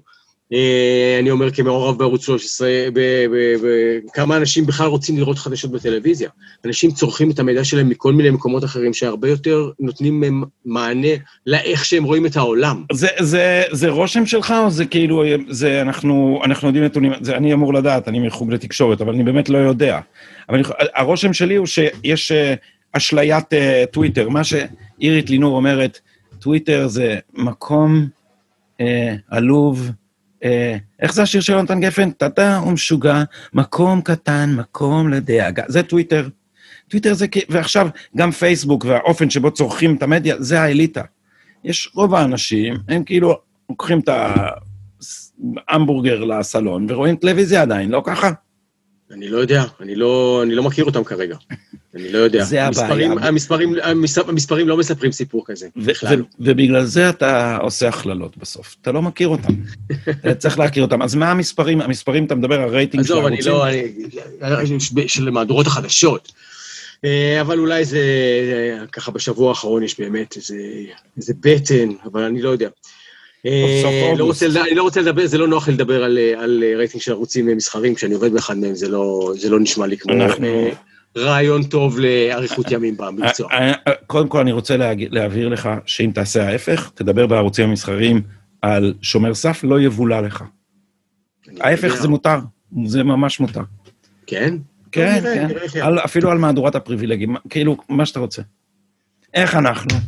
אה, 0.53 1.17
אני 1.21 1.31
אומר 1.31 1.51
כמעורב 1.51 1.99
בערוץ 1.99 2.25
13, 2.25 2.69
כמה 4.15 4.37
אנשים 4.37 4.67
בכלל 4.67 4.87
רוצים 4.87 5.17
לראות 5.17 5.39
חדשות 5.39 5.71
בטלוויזיה. 5.71 6.31
אנשים 6.65 6.91
צורכים 6.91 7.31
את 7.31 7.39
המידע 7.39 7.65
שלהם 7.65 7.89
מכל 7.89 8.13
מיני 8.13 8.31
מקומות 8.31 8.65
אחרים, 8.65 8.95
שהרבה 8.95 9.29
יותר 9.29 9.71
נותנים 9.81 10.45
מענה 10.65 11.09
לאיך 11.47 11.85
שהם 11.85 12.05
רואים 12.05 12.27
את 12.27 12.37
העולם. 12.37 12.85
זה, 12.93 13.09
זה, 13.19 13.63
זה 13.71 13.89
רושם 13.89 14.27
שלך, 14.27 14.55
או 14.65 14.71
זה 14.71 14.85
כאילו, 14.85 15.25
זה 15.49 15.81
אנחנו, 15.81 16.41
אנחנו 16.45 16.69
יודעים 16.69 16.85
נתונים, 16.85 17.13
זה 17.21 17.37
אני 17.37 17.53
אמור 17.53 17.75
לדעת, 17.75 18.09
אני 18.09 18.27
מחוג 18.27 18.53
לתקשורת, 18.53 19.01
אבל 19.01 19.15
אני 19.15 19.25
באמת 19.25 19.49
לא 19.49 19.59
יודע. 19.59 20.01
אבל 20.49 20.59
אני, 20.59 20.69
הרושם 20.95 21.33
שלי 21.33 21.55
הוא 21.57 21.67
שיש 21.67 22.33
uh, 22.33 22.35
אשליית 22.93 23.53
uh, 23.53 23.87
טוויטר, 23.93 24.29
מה 24.29 24.43
שאירית 24.45 25.31
לינור 25.31 25.57
אומרת, 25.57 26.01
טוויטר 26.39 26.89
זה 26.89 27.19
מקום 27.35 28.07
uh, 28.83 28.85
עלוב, 29.31 29.91
אה, 29.91 30.06
איך 31.03 31.15
זה 31.15 31.23
השיר 31.23 31.41
של 31.41 31.53
יונתן 31.53 31.81
גפן? 31.81 32.11
טאטה 32.11 32.61
ומשוגע, 32.67 33.23
מקום 33.53 34.01
קטן, 34.01 34.55
מקום 34.57 35.09
לדאגה. 35.09 35.63
זה 35.69 35.83
טוויטר. 35.83 36.29
טוויטר 36.89 37.15
זה, 37.15 37.27
כ- 37.29 37.47
ועכשיו 37.49 37.89
גם 38.17 38.31
פייסבוק 38.31 38.85
והאופן 38.85 39.31
שבו 39.31 39.51
צורכים 39.51 39.97
את 39.97 40.03
המדיה, 40.03 40.37
זה 40.39 40.61
האליטה. 40.61 41.03
יש 41.65 41.91
רוב 41.95 42.15
האנשים, 42.15 42.75
הם 42.89 43.05
כאילו 43.05 43.37
לוקחים 43.71 44.01
את 44.01 44.09
ההמבורגר 45.69 46.25
לסלון 46.25 46.87
ורואים 46.91 47.17
טלוויזיה 47.17 47.63
עדיין, 47.63 47.91
לא 47.91 48.03
ככה? 48.05 48.31
אני 49.11 49.29
לא 49.29 49.39
יודע, 49.39 49.65
אני 49.81 49.95
לא, 49.95 50.41
אני 50.47 50.55
לא 50.55 50.63
מכיר 50.63 50.85
אותם 50.85 51.05
כרגע. 51.05 51.37
אני 51.97 52.13
לא 52.13 52.19
יודע. 52.19 52.45
זה 52.45 52.65
הבעיה. 52.65 52.87
המספרים, 52.87 53.19
המספרים, 53.19 53.75
המס- 53.83 54.19
המספרים 54.29 54.69
לא 54.69 54.77
מספרים 54.77 55.13
סיפור 55.13 55.43
כזה. 55.47 55.67
ו- 55.77 55.81
בכלל. 55.85 56.21
ו- 56.21 56.25
ובגלל 56.41 56.85
זה 56.85 57.09
אתה 57.11 57.57
עושה 57.57 57.89
הכללות 57.89 58.37
בסוף. 58.37 58.77
אתה 58.83 58.93
לא 58.93 59.03
מכיר 59.03 59.29
אותם. 59.29 59.53
צריך 60.39 60.59
להכיר 60.59 60.83
אותם. 60.83 61.03
אז 61.03 61.15
מה 61.15 61.31
המספרים? 61.31 61.81
המספרים, 61.81 62.25
אתה 62.25 62.35
מדבר 62.35 62.61
על 62.63 62.69
רייטינג 62.69 63.05
של 63.07 63.13
עזוב, 63.13 63.27
אני 63.27 63.37
הערוצים? 63.47 63.53
לא... 64.41 64.59
אני, 64.97 65.09
של 65.09 65.31
מהדורות 65.31 65.67
החדשות. 65.67 66.33
אה, 67.05 67.41
אבל 67.41 67.59
אולי 67.59 67.85
זה, 67.85 68.01
ככה 68.93 69.11
בשבוע 69.11 69.49
האחרון 69.49 69.83
יש 69.83 70.01
באמת 70.01 70.37
איזה, 70.37 70.57
איזה 71.17 71.33
בטן, 71.41 71.89
אבל 72.05 72.23
אני 72.23 72.43
לא 72.43 72.49
יודע. 72.49 72.69
אה, 73.47 74.13
לא. 74.19 74.25
רוצה, 74.25 74.47
אני 74.47 74.75
לא 74.75 74.83
רוצה 74.83 75.01
לדבר, 75.01 75.27
זה 75.27 75.39
לא 75.39 75.49
נוח 75.49 75.69
לי 75.69 75.75
לדבר 75.75 76.05
על, 76.05 76.19
אה, 76.19 76.43
על 76.43 76.65
רייטינג 76.77 77.03
של 77.03 77.13
ערוצים 77.13 77.47
מסחרים, 77.57 77.95
כשאני 77.95 78.15
עובד 78.15 78.33
באחד 78.33 78.59
מהם, 78.59 78.75
זה 78.75 78.89
לא, 78.89 79.33
זה 79.39 79.51
לא 79.51 79.61
נשמע 79.61 79.87
לי 79.87 79.97
כמו 79.97 80.13
אנחנו- 80.13 80.69
רעיון 81.17 81.63
טוב 81.65 81.99
לאריכות 81.99 82.71
ימים 82.71 82.97
במקצוע. 82.97 83.53
אה, 83.53 83.73
אה, 83.89 83.93
קודם 84.07 84.29
כל, 84.29 84.41
אני 84.41 84.53
רוצה 84.53 84.77
להבהיר 85.11 85.49
לך 85.49 85.69
שאם 85.87 86.11
תעשה 86.15 86.49
ההפך, 86.49 86.91
תדבר 86.95 87.27
בערוצים 87.27 87.69
המסחריים 87.69 88.23
על 88.63 88.95
שומר 89.03 89.35
סף, 89.35 89.61
לא 89.65 89.81
יבולע 89.81 90.21
לך. 90.21 90.45
ההפך. 91.61 91.97
זה 91.97 92.09
מותר, 92.09 92.39
זה 92.87 93.03
ממש 93.03 93.41
מותר. 93.41 93.63
כן? 94.27 94.55
כן, 94.93 95.23
כן, 95.23 95.49
אפילו 96.05 96.31
על 96.31 96.39
מהדורת 96.39 96.75
הפריבילגים, 96.75 97.37
כאילו, 97.51 97.77
מה 97.89 98.07
שאתה 98.07 98.21
רוצה. 98.21 98.43
איך 99.35 99.55
אנחנו? 99.55 99.99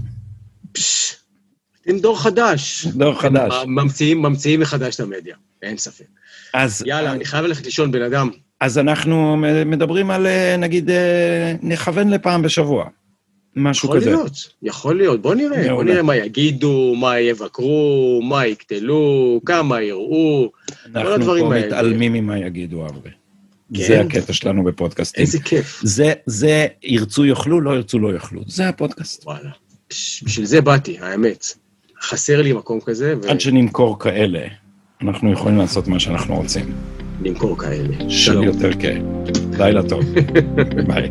אתם 1.83 1.99
דור 1.99 2.23
חדש. 2.23 2.87
דור 2.87 3.21
חדש. 3.21 3.55
ממציאים 3.67 4.61
מחדש 4.61 4.95
את 4.95 5.01
המדיה, 5.01 5.37
אין 5.63 5.77
ספק. 5.77 6.05
אז 6.55 6.83
יאללה, 6.87 7.13
אני 7.13 7.25
חייב 7.25 7.45
ללכת 7.45 7.65
לישון, 7.65 7.91
בן 7.91 8.03
אדם. 8.03 8.31
אז 8.61 8.79
אנחנו 8.79 9.37
מדברים 9.67 10.11
על, 10.11 10.27
אה, 10.27 10.57
נגיד, 10.57 10.91
אה, 10.91 11.55
נכוון 11.63 12.11
לפעם 12.11 12.43
בשבוע. 12.43 12.85
משהו 13.57 13.89
יכול 13.89 14.01
כזה. 14.01 14.11
להיות, 14.11 14.33
יכול 14.63 14.97
להיות. 14.97 15.23
בוא 15.23 15.35
נראה, 15.35 15.75
בוא. 15.75 15.85
נראה 15.85 16.03
מה 16.03 16.17
יגידו, 16.17 16.95
מה 16.97 17.21
יבקרו, 17.21 18.21
מה 18.25 18.47
יקטלו, 18.47 19.41
כמה 19.47 19.83
יראו. 19.83 20.51
אנחנו 20.87 21.13
הדברים 21.13 21.45
פה 21.45 21.55
האלה. 21.55 21.67
מתעלמים 21.67 22.13
ממה 22.13 22.39
יגידו 22.39 22.83
הרבה. 22.83 23.11
כן? 23.75 23.83
זה 23.87 24.01
הקטע 24.01 24.33
שלנו 24.33 24.65
בפודקאסטים. 24.65 25.23
איזה 25.23 25.39
כיף. 25.41 25.81
זה, 25.83 26.13
זה, 26.27 26.67
ירצו 26.83 27.25
יאכלו, 27.25 27.61
לא 27.61 27.71
ירצו 27.71 27.99
לא 27.99 28.15
יאכלו. 28.15 28.43
זה 28.47 28.69
הפודקאסט. 28.69 29.27
וואלה. 29.27 29.51
בשביל 29.91 30.47
זה 30.47 30.61
באתי, 30.61 30.99
האמת. 31.01 31.45
חסר 32.03 32.43
לי 32.43 32.53
מקום 32.53 32.81
כזה, 32.81 33.15
עד 33.29 33.41
שנמכור 33.41 33.99
כאלה, 33.99 34.41
אנחנו 35.03 35.33
יכולים 35.33 35.59
לעשות 35.59 35.89
מה 35.89 36.01
שאנחנו 36.01 36.37
רוצים. 36.37 36.75
ונמכור 37.21 37.59
כאלה. 37.59 38.11
של 38.11 38.43
יותר 38.43 38.73
כאלה. 38.73 39.01
לילה 39.59 39.83
טוב. 39.83 40.05
ביי. 40.89 41.11